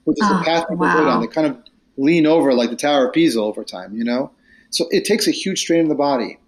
which 0.05 0.17
is 0.21 0.27
oh, 0.31 0.39
a 0.39 0.43
path 0.43 0.69
people 0.69 0.77
wow. 0.77 0.97
go 0.97 1.05
down. 1.05 1.21
They 1.21 1.27
kind 1.27 1.47
of 1.47 1.57
lean 1.97 2.25
over 2.25 2.53
like 2.53 2.69
the 2.69 2.75
Tower 2.75 3.07
of 3.07 3.13
Pisa 3.13 3.39
over 3.39 3.63
time, 3.63 3.95
you 3.95 4.03
know? 4.03 4.31
So 4.69 4.87
it 4.89 5.05
takes 5.05 5.27
a 5.27 5.31
huge 5.31 5.59
strain 5.59 5.81
on 5.81 5.89
the 5.89 5.95
body. 5.95 6.39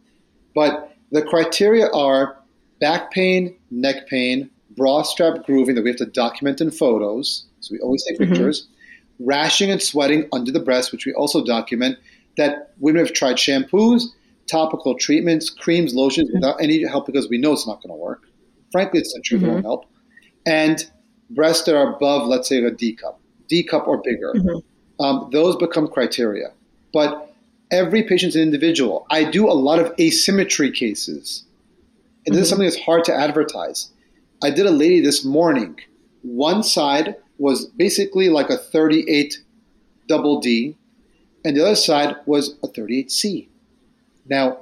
But 0.56 0.96
the 1.12 1.22
criteria 1.22 1.88
are 1.92 2.38
back 2.80 3.12
pain, 3.12 3.56
neck 3.70 4.08
pain, 4.08 4.50
bra 4.72 5.04
strap 5.04 5.46
grooving 5.46 5.76
that 5.76 5.84
we 5.84 5.90
have 5.90 5.98
to 5.98 6.06
document 6.06 6.62
in 6.62 6.72
photos. 6.72 7.46
So 7.60 7.74
we 7.74 7.80
always 7.80 8.04
take 8.06 8.20
mm-hmm. 8.20 8.34
pictures. 8.34 8.68
Rashing 9.20 9.70
and 9.72 9.82
sweating 9.82 10.28
under 10.32 10.52
the 10.52 10.60
breast, 10.60 10.92
which 10.92 11.06
we 11.06 11.14
also 11.14 11.44
document. 11.44 11.98
That 12.38 12.74
women 12.80 13.06
have 13.06 13.14
tried 13.14 13.36
shampoos, 13.36 14.04
topical 14.50 14.96
treatments, 14.96 15.50
creams, 15.50 15.94
lotions 15.94 16.30
mm-hmm. 16.30 16.38
without 16.38 16.62
any 16.62 16.84
help 16.88 17.06
because 17.06 17.28
we 17.28 17.38
know 17.38 17.52
it's 17.52 17.68
not 17.68 17.82
going 17.82 17.90
to 17.90 17.96
work. 17.96 18.24
Frankly, 18.72 19.00
it's 19.00 19.14
the 19.14 19.22
truth, 19.22 19.42
mm-hmm. 19.42 19.50
it 19.50 19.54
won't 19.54 19.66
help 19.66 19.86
and 20.46 20.90
breasts 21.30 21.66
that 21.66 21.76
are 21.76 21.96
above, 21.96 22.28
let's 22.28 22.50
say, 22.50 22.64
a 22.64 22.72
D 22.72 22.94
cup, 22.94 23.20
D 23.48 23.64
cup 23.64 23.88
or 23.88 24.02
bigger. 24.02 24.34
Mm-hmm. 24.36 25.04
Um, 25.04 25.30
those 25.32 25.56
become 25.56 25.88
criteria. 25.88 26.48
But 26.92 27.34
every 27.72 28.04
patient's 28.04 28.36
an 28.36 28.42
individual. 28.42 29.06
I 29.12 29.24
do 29.24 29.50
a 29.50 29.54
lot 29.54 29.80
of 29.80 29.94
asymmetry 30.00 30.72
cases. 30.72 31.46
And 32.26 32.36
this 32.36 32.38
mm-hmm. 32.38 32.42
is 32.42 32.50
something 32.50 32.68
that's 32.68 32.80
hard 32.80 33.04
to 33.06 33.16
advertise. 33.16 33.92
I 34.42 34.50
did 34.50 34.66
a 34.66 34.72
lady 34.72 35.00
this 35.00 35.24
morning. 35.24 35.80
One 36.24 36.64
side 36.64 37.16
was 37.40 37.66
basically 37.66 38.30
like 38.30 38.50
a 38.50 38.58
38 38.58 39.40
double 40.08 40.40
D, 40.40 40.76
and 41.44 41.56
the 41.56 41.66
other 41.66 41.76
side 41.76 42.18
was 42.26 42.56
a 42.62 42.68
38C. 42.68 43.48
Now, 44.28 44.60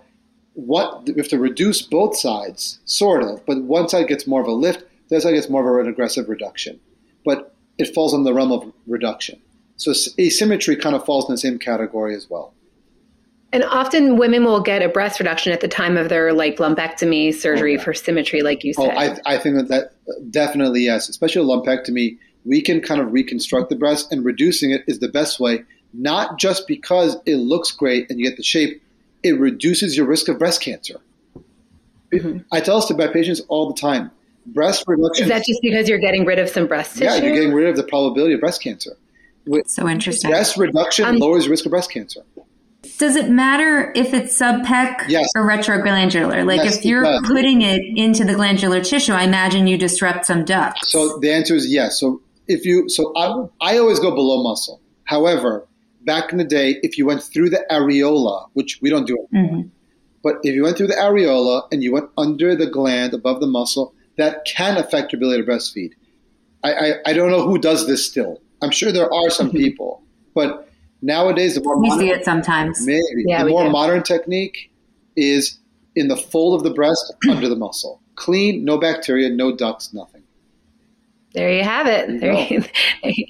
what 0.54 1.06
we 1.06 1.14
have 1.16 1.28
to 1.30 1.38
reduce 1.38 1.82
both 1.82 2.18
sides, 2.18 2.80
sort 2.86 3.24
of, 3.24 3.46
but 3.46 3.62
one 3.64 3.90
side 3.90 4.08
gets 4.08 4.26
more 4.26 4.42
of 4.42 4.48
a 4.48 4.54
lift, 4.54 4.84
that's 5.10 5.26
I 5.26 5.32
guess 5.32 5.50
more 5.50 5.80
of 5.80 5.86
an 5.86 5.92
aggressive 5.92 6.30
reduction, 6.30 6.80
but 7.26 7.54
it 7.78 7.94
falls 7.94 8.14
in 8.14 8.24
the 8.24 8.34
realm 8.34 8.52
of 8.52 8.72
reduction. 8.88 9.40
So 9.78 9.94
asymmetry 10.20 10.76
kind 10.76 10.96
of 10.96 11.06
falls 11.06 11.30
in 11.30 11.34
the 11.34 11.38
same 11.38 11.60
category 11.60 12.16
as 12.16 12.30
well. 12.30 12.54
And 13.54 13.64
often 13.64 14.18
women 14.18 14.44
will 14.44 14.60
get 14.60 14.82
a 14.82 14.90
breast 14.90 15.20
reduction 15.20 15.54
at 15.54 15.62
the 15.62 15.68
time 15.68 15.96
of 15.96 16.10
their 16.10 16.34
like 16.34 16.58
lumpectomy 16.58 17.34
surgery 17.34 17.78
oh, 17.78 17.82
for 17.82 17.94
symmetry, 17.94 18.42
like 18.42 18.64
you 18.64 18.74
oh, 18.78 18.88
said. 18.88 18.96
Oh, 18.96 19.30
I, 19.30 19.36
I 19.36 19.38
think 19.38 19.56
that, 19.56 19.68
that 19.70 20.32
definitely 20.32 20.84
yes, 20.84 21.08
especially 21.08 21.48
lumpectomy. 21.48 22.18
We 22.48 22.62
can 22.62 22.82
kind 22.82 23.02
of 23.02 23.12
reconstruct 23.12 23.70
the 23.70 23.76
breast, 23.76 24.12
and 24.12 24.24
reducing 24.24 24.72
it 24.72 24.84
is 24.88 25.00
the 25.00 25.10
best 25.10 25.40
way. 25.40 25.64
Not 25.94 26.38
just 26.38 26.68
because 26.68 27.18
it 27.26 27.38
looks 27.38 27.72
great 27.72 28.10
and 28.10 28.20
you 28.20 28.28
get 28.28 28.38
the 28.38 28.44
shape, 28.44 28.82
it 29.24 29.40
reduces 29.40 29.98
your 29.98 30.06
risk 30.06 30.28
of 30.28 30.38
breast 30.38 30.62
cancer. 30.62 31.00
Mm-hmm. 32.14 32.40
I 32.52 32.62
tell 32.62 32.78
this 32.78 32.86
to 32.86 32.94
my 32.96 33.08
patients 33.08 33.42
all 33.50 33.68
the 33.68 33.80
time 33.80 34.12
breast 34.48 34.84
reduction. 34.88 35.24
Is 35.24 35.30
that 35.30 35.44
just 35.46 35.62
because 35.62 35.90
you're 35.90 36.00
getting 36.00 36.26
rid 36.26 36.40
of 36.40 36.50
some 36.50 36.68
breast 36.68 36.94
tissue? 36.94 37.06
Yeah, 37.06 37.18
you're 37.18 37.34
getting 37.34 37.54
rid 37.54 37.68
of 37.68 37.76
the 37.76 37.84
probability 37.84 38.34
of 38.34 38.40
breast 38.40 38.62
cancer. 38.62 38.98
So 39.66 39.88
interesting. 39.88 40.30
Breast 40.30 40.58
reduction 40.58 41.06
um, 41.06 41.18
lowers 41.18 41.48
risk 41.48 41.66
of 41.66 41.72
breast 41.72 41.92
cancer. 41.92 42.22
Does 42.98 43.16
it 43.16 43.30
matter 43.30 43.92
if 43.96 44.14
it's 44.14 44.38
subpec 44.38 45.08
yes. 45.08 45.28
or 45.36 45.48
retroglandular? 45.48 46.46
Like 46.46 46.64
yes, 46.64 46.78
if 46.78 46.86
you're 46.86 47.04
it 47.04 47.24
putting 47.26 47.62
it 47.62 47.82
into 47.98 48.26
the 48.26 48.34
glandular 48.34 48.82
tissue, 48.82 49.14
I 49.14 49.24
imagine 49.24 49.68
you 49.68 49.78
disrupt 49.78 50.26
some 50.26 50.46
ducts. 50.46 50.92
So 50.92 51.18
the 51.20 51.32
answer 51.32 51.56
is 51.56 51.72
yes. 51.72 52.00
So 52.00 52.22
if 52.48 52.66
you, 52.66 52.90
so 52.90 53.14
I, 53.16 53.74
I 53.74 53.78
always 53.78 54.00
go 54.00 54.12
below 54.14 54.44
muscle. 54.44 54.82
However, 55.04 55.68
back 56.02 56.32
in 56.32 56.38
the 56.38 56.44
day, 56.44 56.80
if 56.84 56.98
you 56.98 57.06
went 57.06 57.24
through 57.24 57.50
the 57.50 57.66
areola, 57.70 58.50
which 58.54 58.80
we 58.82 58.90
don't 58.90 59.06
do, 59.06 59.18
mm-hmm. 59.34 59.68
but 60.24 60.38
if 60.44 60.56
you 60.56 60.64
went 60.64 60.78
through 60.78 60.88
the 60.88 60.94
areola 60.94 61.68
and 61.72 61.84
you 61.84 61.92
went 61.92 62.10
under 62.18 62.56
the 62.56 62.68
gland 62.68 63.14
above 63.14 63.40
the 63.40 63.48
muscle, 63.48 63.94
that 64.18 64.46
can 64.46 64.78
affect 64.78 65.12
your 65.12 65.20
ability 65.20 65.44
to 65.44 65.50
breastfeed. 65.50 65.92
I, 66.64 66.74
I, 66.74 66.94
I 67.08 67.14
don't 67.14 67.30
know 67.30 67.48
who 67.48 67.58
does 67.60 67.88
this 67.88 68.06
still. 68.06 68.42
I'm 68.62 68.72
sure 68.72 68.92
there 68.92 69.14
are 69.14 69.30
some 69.30 69.50
mm-hmm. 69.50 69.58
people, 69.58 70.04
but 70.34 70.68
nowadays 71.02 71.56
the 71.56 71.62
more 71.62 71.80
we 71.80 71.90
modern, 71.90 72.06
see 72.06 72.12
it 72.12 72.26
sometimes. 72.26 72.86
Maybe 72.86 73.24
yeah, 73.26 73.44
the 73.44 73.50
more 73.50 73.66
do. 73.66 73.70
modern 73.70 74.04
technique 74.04 74.72
is 75.16 75.60
in 75.96 76.08
the 76.08 76.18
fold 76.18 76.56
of 76.56 76.64
the 76.64 76.74
breast 76.74 77.14
under 77.30 77.48
the 77.48 77.56
muscle, 77.56 78.02
clean, 78.16 78.66
no 78.66 78.78
bacteria, 78.78 79.30
no 79.30 79.56
ducts, 79.56 79.94
nothing. 79.94 80.24
There 81.38 81.54
you 81.54 81.64
have 81.64 81.86
it. 81.86 82.10
There 82.20 82.34
you 82.34 83.26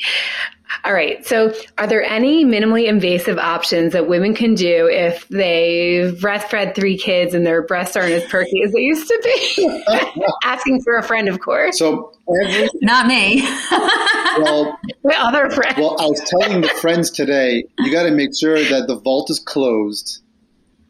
All 0.86 0.94
right. 0.94 1.26
So, 1.26 1.54
are 1.78 1.88
there 1.88 2.02
any 2.02 2.46
minimally 2.46 2.88
invasive 2.88 3.38
options 3.38 3.92
that 3.92 4.08
women 4.08 4.34
can 4.34 4.56
do 4.56 4.88
if 4.88 5.28
they've 5.28 6.14
breastfed 6.14 6.74
three 6.74 6.98
kids 6.98 7.34
and 7.34 7.46
their 7.46 7.64
breasts 7.64 7.98
aren't 7.98 8.14
as 8.14 8.24
perky 8.30 8.64
as 8.64 8.72
they 8.72 8.80
used 8.80 9.08
to 9.10 9.22
be? 9.22 9.84
Asking 10.46 10.82
for 10.84 10.96
a 10.96 11.04
friend, 11.04 11.28
of 11.28 11.42
course. 11.42 11.78
So, 11.78 12.14
every, 12.46 12.70
not 12.82 13.08
me. 13.08 13.42
well, 13.72 14.80
the 15.04 15.16
other 15.18 15.50
friend. 15.50 15.76
Well, 15.78 15.98
I 16.00 16.06
was 16.06 16.22
telling 16.28 16.62
the 16.62 16.70
friends 16.70 17.12
today, 17.12 17.66
you 17.80 17.92
got 17.92 18.04
to 18.04 18.12
make 18.12 18.30
sure 18.40 18.58
that 18.58 18.88
the 18.88 18.98
vault 18.98 19.30
is 19.30 19.40
closed, 19.40 20.22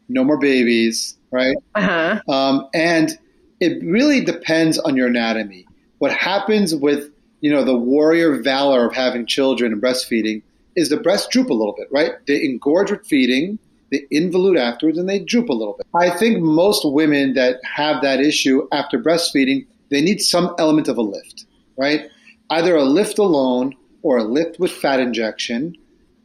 no 0.08 0.22
more 0.22 0.38
babies, 0.38 1.16
right? 1.32 1.56
Uh 1.74 1.82
huh. 1.82 2.32
Um, 2.32 2.68
and 2.74 3.10
it 3.58 3.82
really 3.82 4.24
depends 4.24 4.78
on 4.78 4.96
your 4.96 5.08
anatomy. 5.08 5.67
What 5.98 6.12
happens 6.12 6.74
with 6.74 7.10
you 7.40 7.52
know, 7.52 7.64
the 7.64 7.76
warrior 7.76 8.40
valor 8.42 8.86
of 8.86 8.94
having 8.94 9.26
children 9.26 9.72
and 9.72 9.82
breastfeeding 9.82 10.42
is 10.76 10.88
the 10.88 10.96
breasts 10.96 11.28
droop 11.28 11.50
a 11.50 11.54
little 11.54 11.74
bit, 11.76 11.88
right? 11.90 12.12
They 12.26 12.44
engorge 12.44 12.90
with 12.90 13.06
feeding, 13.06 13.58
they 13.90 14.06
involute 14.12 14.58
afterwards, 14.58 14.98
and 14.98 15.08
they 15.08 15.20
droop 15.20 15.48
a 15.48 15.52
little 15.52 15.74
bit. 15.74 15.86
I 15.94 16.10
think 16.10 16.40
most 16.40 16.82
women 16.84 17.34
that 17.34 17.60
have 17.64 18.02
that 18.02 18.20
issue 18.20 18.66
after 18.72 18.98
breastfeeding, 18.98 19.66
they 19.90 20.00
need 20.00 20.20
some 20.20 20.54
element 20.58 20.88
of 20.88 20.98
a 20.98 21.02
lift, 21.02 21.46
right? 21.76 22.10
Either 22.50 22.76
a 22.76 22.84
lift 22.84 23.18
alone, 23.18 23.74
or 24.02 24.18
a 24.18 24.24
lift 24.24 24.60
with 24.60 24.70
fat 24.70 25.00
injection, 25.00 25.76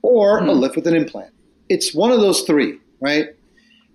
or 0.04 0.40
mm. 0.40 0.50
a 0.50 0.54
hmm. 0.54 0.60
lift 0.60 0.76
with 0.76 0.86
an 0.86 0.96
implant. 0.96 1.34
It's 1.70 1.94
one 1.94 2.12
of 2.12 2.22
those 2.22 2.42
three, 2.42 2.78
right? 3.02 3.30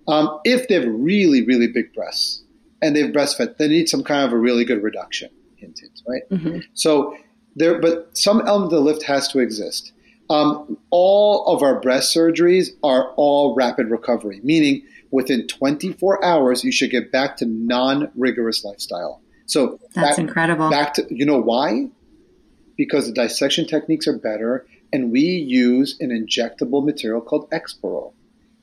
Um, 0.07 0.39
if 0.43 0.67
they 0.67 0.75
have 0.75 0.85
really, 0.87 1.45
really 1.45 1.67
big 1.67 1.93
breasts 1.93 2.43
and 2.81 2.95
they've 2.95 3.11
breastfed, 3.11 3.57
they 3.57 3.67
need 3.67 3.87
some 3.87 4.03
kind 4.03 4.25
of 4.25 4.33
a 4.33 4.37
really 4.37 4.65
good 4.65 4.83
reduction 4.83 5.29
hinted, 5.59 5.91
right? 6.07 6.21
Mm-hmm. 6.31 6.59
So 6.73 7.15
there, 7.55 7.79
but 7.79 8.17
some 8.17 8.41
element 8.47 8.65
of 8.65 8.71
the 8.71 8.79
lift 8.79 9.03
has 9.03 9.27
to 9.29 9.39
exist. 9.39 9.91
Um, 10.29 10.77
all 10.91 11.45
of 11.47 11.63
our 11.63 11.79
breast 11.79 12.15
surgeries 12.15 12.69
are 12.83 13.11
all 13.15 13.55
rapid 13.55 13.89
recovery, 13.89 14.41
meaning 14.43 14.83
within 15.11 15.47
24 15.47 16.23
hours 16.23 16.63
you 16.63 16.71
should 16.71 16.91
get 16.91 17.11
back 17.11 17.37
to 17.37 17.45
non-rigorous 17.45 18.63
lifestyle. 18.63 19.21
So 19.47 19.79
that's 19.95 20.15
back, 20.15 20.19
incredible. 20.19 20.69
Back 20.69 20.93
to 20.95 21.07
you 21.09 21.25
know 21.25 21.41
why? 21.41 21.89
Because 22.77 23.07
the 23.07 23.13
dissection 23.13 23.65
techniques 23.65 24.07
are 24.07 24.17
better, 24.17 24.67
and 24.93 25.11
we 25.11 25.21
use 25.21 25.97
an 25.99 26.09
injectable 26.09 26.85
material 26.85 27.21
called 27.21 27.49
Exparel. 27.49 28.13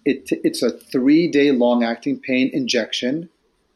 It, 0.05 0.29
it's 0.31 0.63
a 0.63 0.71
three-day 0.71 1.51
long-acting 1.51 2.21
pain 2.21 2.49
injection. 2.53 3.29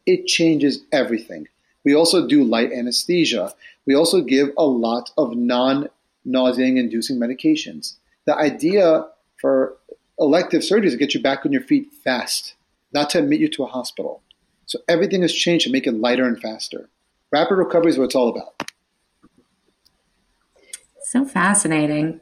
It 0.05 0.25
changes 0.27 0.79
everything. 0.93 1.47
We 1.83 1.95
also 1.95 2.27
do 2.27 2.43
light 2.43 2.71
anesthesia. 2.71 3.53
We 3.85 3.95
also 3.95 4.21
give 4.21 4.49
a 4.57 4.65
lot 4.65 5.11
of 5.17 5.35
non 5.35 5.89
nauseating 6.23 6.77
inducing 6.77 7.17
medications. 7.17 7.95
The 8.25 8.35
idea 8.35 9.07
for 9.37 9.77
elective 10.19 10.63
surgery 10.63 10.87
is 10.87 10.93
to 10.93 10.99
get 10.99 11.13
you 11.13 11.21
back 11.21 11.45
on 11.45 11.51
your 11.51 11.61
feet 11.61 11.91
fast, 12.03 12.53
not 12.93 13.09
to 13.11 13.19
admit 13.19 13.39
you 13.39 13.47
to 13.49 13.63
a 13.63 13.67
hospital. 13.67 14.21
So 14.67 14.79
everything 14.87 15.23
has 15.23 15.33
changed 15.33 15.65
to 15.65 15.71
make 15.71 15.87
it 15.87 15.93
lighter 15.93 16.25
and 16.25 16.39
faster. 16.39 16.89
Rapid 17.31 17.55
recovery 17.55 17.91
is 17.91 17.97
what 17.97 18.05
it's 18.05 18.15
all 18.15 18.29
about. 18.29 18.69
So 21.03 21.25
fascinating. 21.25 22.21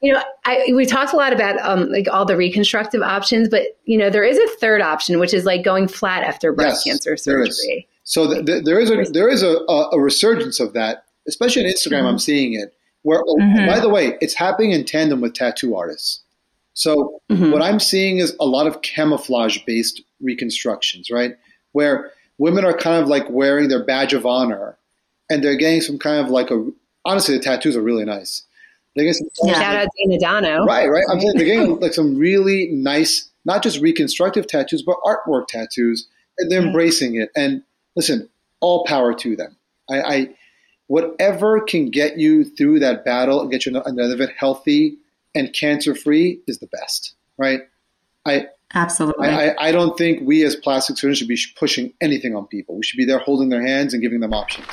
You 0.00 0.12
know, 0.12 0.22
I, 0.44 0.72
we 0.74 0.86
talked 0.86 1.12
a 1.12 1.16
lot 1.16 1.32
about 1.32 1.58
um, 1.60 1.90
like 1.90 2.06
all 2.06 2.24
the 2.24 2.36
reconstructive 2.36 3.02
options, 3.02 3.48
but 3.48 3.62
you 3.84 3.98
know, 3.98 4.10
there 4.10 4.22
is 4.22 4.38
a 4.38 4.46
third 4.58 4.80
option, 4.80 5.18
which 5.18 5.34
is 5.34 5.44
like 5.44 5.64
going 5.64 5.88
flat 5.88 6.22
after 6.22 6.52
breast 6.52 6.86
yes, 6.86 6.94
cancer 6.94 7.16
surgery. 7.16 7.88
So 8.08 8.26
th- 8.26 8.46
th- 8.46 8.64
there 8.64 8.80
is 8.80 8.90
a 8.90 9.04
there 9.12 9.28
is 9.28 9.42
a, 9.42 9.58
a, 9.68 10.00
resurgence 10.00 10.60
of 10.60 10.72
that, 10.72 11.04
especially 11.28 11.66
on 11.66 11.70
Instagram. 11.70 11.98
Mm-hmm. 11.98 12.06
I'm 12.06 12.18
seeing 12.18 12.54
it. 12.54 12.74
Where, 13.02 13.22
oh, 13.26 13.36
mm-hmm. 13.36 13.66
by 13.66 13.80
the 13.80 13.90
way, 13.90 14.16
it's 14.22 14.32
happening 14.32 14.72
in 14.72 14.86
tandem 14.86 15.20
with 15.20 15.34
tattoo 15.34 15.76
artists. 15.76 16.22
So 16.72 17.20
mm-hmm. 17.30 17.52
what 17.52 17.60
I'm 17.60 17.78
seeing 17.78 18.16
is 18.16 18.34
a 18.40 18.46
lot 18.46 18.66
of 18.66 18.80
camouflage 18.80 19.58
based 19.66 20.00
reconstructions, 20.22 21.10
right? 21.10 21.36
Where 21.72 22.10
women 22.38 22.64
are 22.64 22.72
kind 22.72 23.00
of 23.00 23.08
like 23.08 23.28
wearing 23.28 23.68
their 23.68 23.84
badge 23.84 24.14
of 24.14 24.24
honor, 24.24 24.78
and 25.28 25.44
they're 25.44 25.56
getting 25.56 25.82
some 25.82 25.98
kind 25.98 26.24
of 26.24 26.30
like 26.30 26.50
a. 26.50 26.66
Honestly, 27.04 27.36
the 27.36 27.44
tattoos 27.44 27.76
are 27.76 27.82
really 27.82 28.06
nice. 28.06 28.42
They're 28.96 29.04
getting 29.04 29.28
some, 29.34 29.50
Shout 29.50 29.76
out 29.76 29.88
to 29.94 30.18
Dano. 30.18 30.64
Right, 30.64 30.88
right. 30.88 31.04
I'm 31.12 31.20
saying 31.20 31.34
they're 31.36 31.44
getting 31.44 31.78
like 31.78 31.92
some 31.92 32.16
really 32.16 32.68
nice, 32.72 33.28
not 33.44 33.62
just 33.62 33.80
reconstructive 33.80 34.46
tattoos, 34.46 34.80
but 34.80 34.96
artwork 35.04 35.48
tattoos, 35.48 36.08
and 36.38 36.50
they're 36.50 36.62
embracing 36.62 37.16
it. 37.16 37.28
And 37.36 37.62
listen, 37.98 38.28
all 38.60 38.84
power 38.84 39.12
to 39.12 39.34
them. 39.34 39.56
I, 39.90 40.00
I 40.00 40.28
whatever 40.86 41.60
can 41.60 41.90
get 41.90 42.16
you 42.16 42.44
through 42.44 42.78
that 42.78 43.04
battle 43.04 43.40
and 43.42 43.50
get 43.50 43.66
you 43.66 43.82
another 43.84 44.16
bit 44.16 44.30
healthy 44.38 44.96
and 45.34 45.52
cancer 45.52 45.96
free 45.96 46.40
is 46.46 46.60
the 46.60 46.68
best, 46.68 47.16
right? 47.36 47.62
I 48.24 48.46
absolutely. 48.74 49.26
I, 49.26 49.54
I, 49.58 49.72
don't 49.72 49.98
think 49.98 50.20
we 50.26 50.44
as 50.44 50.54
plastic 50.54 50.96
surgeons 50.96 51.18
should 51.18 51.28
be 51.28 51.38
pushing 51.58 51.92
anything 52.00 52.36
on 52.36 52.46
people. 52.46 52.76
We 52.76 52.84
should 52.84 52.98
be 52.98 53.04
there 53.04 53.18
holding 53.18 53.48
their 53.48 53.66
hands 53.66 53.92
and 53.92 54.00
giving 54.00 54.20
them 54.20 54.32
options. 54.32 54.68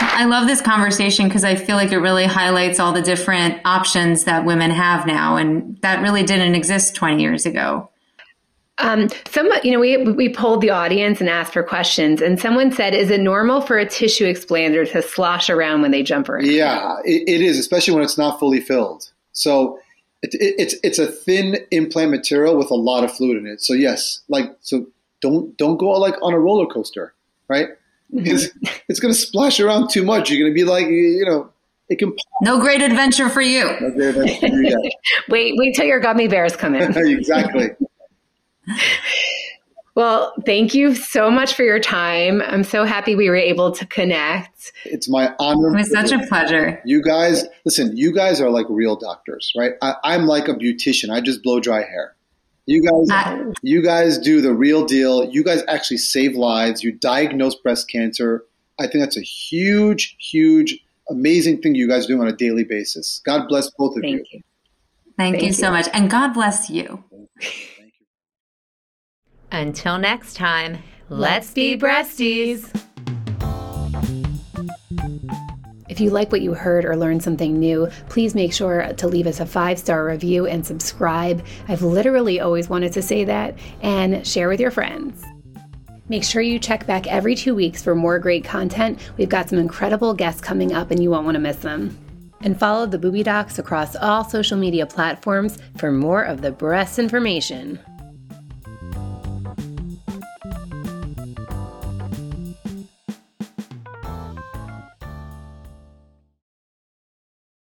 I 0.00 0.24
love 0.24 0.46
this 0.46 0.60
conversation 0.60 1.26
because 1.26 1.44
I 1.44 1.56
feel 1.56 1.76
like 1.76 1.90
it 1.90 1.98
really 1.98 2.26
highlights 2.26 2.78
all 2.78 2.92
the 2.92 3.02
different 3.02 3.60
options 3.64 4.24
that 4.24 4.44
women 4.44 4.70
have 4.70 5.04
now, 5.06 5.36
and 5.36 5.78
that 5.82 6.00
really 6.00 6.22
didn't 6.22 6.54
exist 6.54 6.94
20 6.94 7.20
years 7.20 7.44
ago. 7.44 7.90
Um, 8.80 9.08
some, 9.30 9.50
you 9.64 9.72
know, 9.72 9.80
we 9.80 9.96
we 9.96 10.28
polled 10.28 10.60
the 10.60 10.70
audience 10.70 11.20
and 11.20 11.28
asked 11.28 11.52
for 11.52 11.62
questions, 11.62 12.20
and 12.20 12.38
someone 12.38 12.70
said, 12.70 12.94
"Is 12.94 13.10
it 13.10 13.20
normal 13.20 13.60
for 13.60 13.76
a 13.76 13.86
tissue 13.86 14.24
expander 14.24 14.90
to 14.92 15.02
slosh 15.02 15.50
around 15.50 15.82
when 15.82 15.90
they 15.90 16.02
jump 16.02 16.28
around?" 16.28 16.46
Yeah, 16.46 16.96
it, 17.04 17.28
it 17.28 17.40
is, 17.40 17.58
especially 17.58 17.94
when 17.94 18.04
it's 18.04 18.16
not 18.16 18.38
fully 18.38 18.60
filled. 18.60 19.10
So 19.32 19.80
it, 20.22 20.34
it, 20.34 20.54
it's 20.58 20.74
it's 20.82 20.98
a 20.98 21.06
thin 21.06 21.58
implant 21.70 22.10
material 22.10 22.56
with 22.56 22.70
a 22.70 22.76
lot 22.76 23.04
of 23.04 23.12
fluid 23.12 23.36
in 23.36 23.46
it. 23.46 23.60
So 23.60 23.72
yes, 23.72 24.20
like 24.28 24.56
so, 24.60 24.86
don't 25.20 25.56
don't 25.56 25.76
go 25.76 25.90
like 25.90 26.14
on 26.22 26.32
a 26.32 26.38
roller 26.38 26.66
coaster, 26.66 27.14
right? 27.48 27.68
Mm-hmm. 28.12 28.22
Because 28.22 28.48
mm-hmm. 28.48 28.76
it's 28.88 29.00
going 29.00 29.12
to 29.12 29.18
splash 29.18 29.60
around 29.60 29.90
too 29.90 30.04
much. 30.04 30.30
You're 30.30 30.40
going 30.40 30.52
to 30.52 30.54
be 30.54 30.64
like, 30.64 30.86
you 30.86 31.24
know, 31.26 31.50
it 31.88 31.98
can. 31.98 32.14
No 32.42 32.58
great 32.60 32.82
adventure 32.82 33.28
for 33.28 33.40
you. 33.40 33.64
No 33.80 33.90
great 33.90 34.16
adventure 34.16 34.48
for 34.48 34.62
you. 34.62 34.90
wait, 35.28 35.54
wait 35.56 35.74
till 35.74 35.86
your 35.86 36.00
gummy 36.00 36.28
bears 36.28 36.56
come 36.56 36.74
in. 36.74 36.96
exactly. 36.96 37.70
Well, 39.98 40.32
thank 40.46 40.74
you 40.74 40.94
so 40.94 41.28
much 41.28 41.54
for 41.54 41.64
your 41.64 41.80
time. 41.80 42.40
I'm 42.40 42.62
so 42.62 42.84
happy 42.84 43.16
we 43.16 43.28
were 43.28 43.34
able 43.34 43.72
to 43.72 43.84
connect. 43.84 44.72
It's 44.84 45.08
my 45.08 45.34
honor. 45.40 45.70
It 45.70 45.78
was 45.78 45.90
such 45.90 46.12
a 46.12 46.24
pleasure. 46.28 46.80
You 46.84 47.02
guys, 47.02 47.44
listen, 47.64 47.96
you 47.96 48.14
guys 48.14 48.40
are 48.40 48.48
like 48.48 48.66
real 48.68 48.94
doctors, 48.94 49.52
right? 49.56 49.72
I, 49.82 50.14
am 50.14 50.26
like 50.26 50.46
a 50.46 50.54
beautician. 50.54 51.10
I 51.10 51.20
just 51.20 51.42
blow 51.42 51.58
dry 51.58 51.80
hair. 51.80 52.14
You 52.66 52.80
guys, 52.80 53.10
uh, 53.10 53.52
you 53.62 53.82
guys 53.82 54.18
do 54.18 54.40
the 54.40 54.54
real 54.54 54.84
deal. 54.84 55.28
You 55.32 55.42
guys 55.42 55.64
actually 55.66 55.96
save 55.96 56.36
lives. 56.36 56.84
You 56.84 56.92
diagnose 56.92 57.56
breast 57.56 57.90
cancer. 57.90 58.44
I 58.78 58.86
think 58.86 59.02
that's 59.02 59.16
a 59.16 59.22
huge, 59.22 60.16
huge, 60.20 60.78
amazing 61.10 61.60
thing 61.60 61.74
you 61.74 61.88
guys 61.88 62.06
do 62.06 62.20
on 62.20 62.28
a 62.28 62.32
daily 62.32 62.62
basis. 62.62 63.20
God 63.26 63.48
bless 63.48 63.68
both 63.70 63.96
of 63.96 64.02
Thank 64.02 64.18
you. 64.18 64.24
you. 64.30 64.40
Thank, 65.16 65.34
Thank 65.38 65.44
you 65.44 65.52
so 65.52 65.72
much. 65.72 65.88
And 65.92 66.08
God 66.08 66.34
bless 66.34 66.70
you. 66.70 67.02
Until 69.50 69.98
next 69.98 70.34
time, 70.34 70.78
let's 71.08 71.52
be 71.52 71.76
breasties. 71.76 72.68
If 75.88 76.00
you 76.00 76.10
like 76.10 76.30
what 76.30 76.42
you 76.42 76.54
heard 76.54 76.84
or 76.84 76.96
learned 76.96 77.22
something 77.22 77.58
new, 77.58 77.88
please 78.08 78.34
make 78.34 78.52
sure 78.52 78.92
to 78.92 79.08
leave 79.08 79.26
us 79.26 79.40
a 79.40 79.46
five 79.46 79.78
star 79.78 80.04
review 80.04 80.46
and 80.46 80.64
subscribe. 80.64 81.44
I've 81.66 81.82
literally 81.82 82.40
always 82.40 82.68
wanted 82.68 82.92
to 82.92 83.02
say 83.02 83.24
that, 83.24 83.58
and 83.82 84.24
share 84.26 84.48
with 84.48 84.60
your 84.60 84.70
friends. 84.70 85.24
Make 86.08 86.24
sure 86.24 86.40
you 86.40 86.58
check 86.58 86.86
back 86.86 87.06
every 87.06 87.34
two 87.34 87.54
weeks 87.54 87.82
for 87.82 87.94
more 87.94 88.18
great 88.18 88.44
content. 88.44 89.00
We've 89.16 89.28
got 89.28 89.48
some 89.48 89.58
incredible 89.58 90.14
guests 90.14 90.40
coming 90.40 90.72
up, 90.72 90.90
and 90.90 91.02
you 91.02 91.10
won't 91.10 91.24
want 91.24 91.34
to 91.34 91.40
miss 91.40 91.56
them. 91.56 91.98
And 92.42 92.58
follow 92.58 92.86
the 92.86 92.98
Booby 92.98 93.22
Docs 93.22 93.58
across 93.58 93.96
all 93.96 94.24
social 94.24 94.56
media 94.56 94.86
platforms 94.86 95.58
for 95.78 95.90
more 95.90 96.22
of 96.22 96.42
the 96.42 96.52
breast 96.52 96.98
information. 96.98 97.80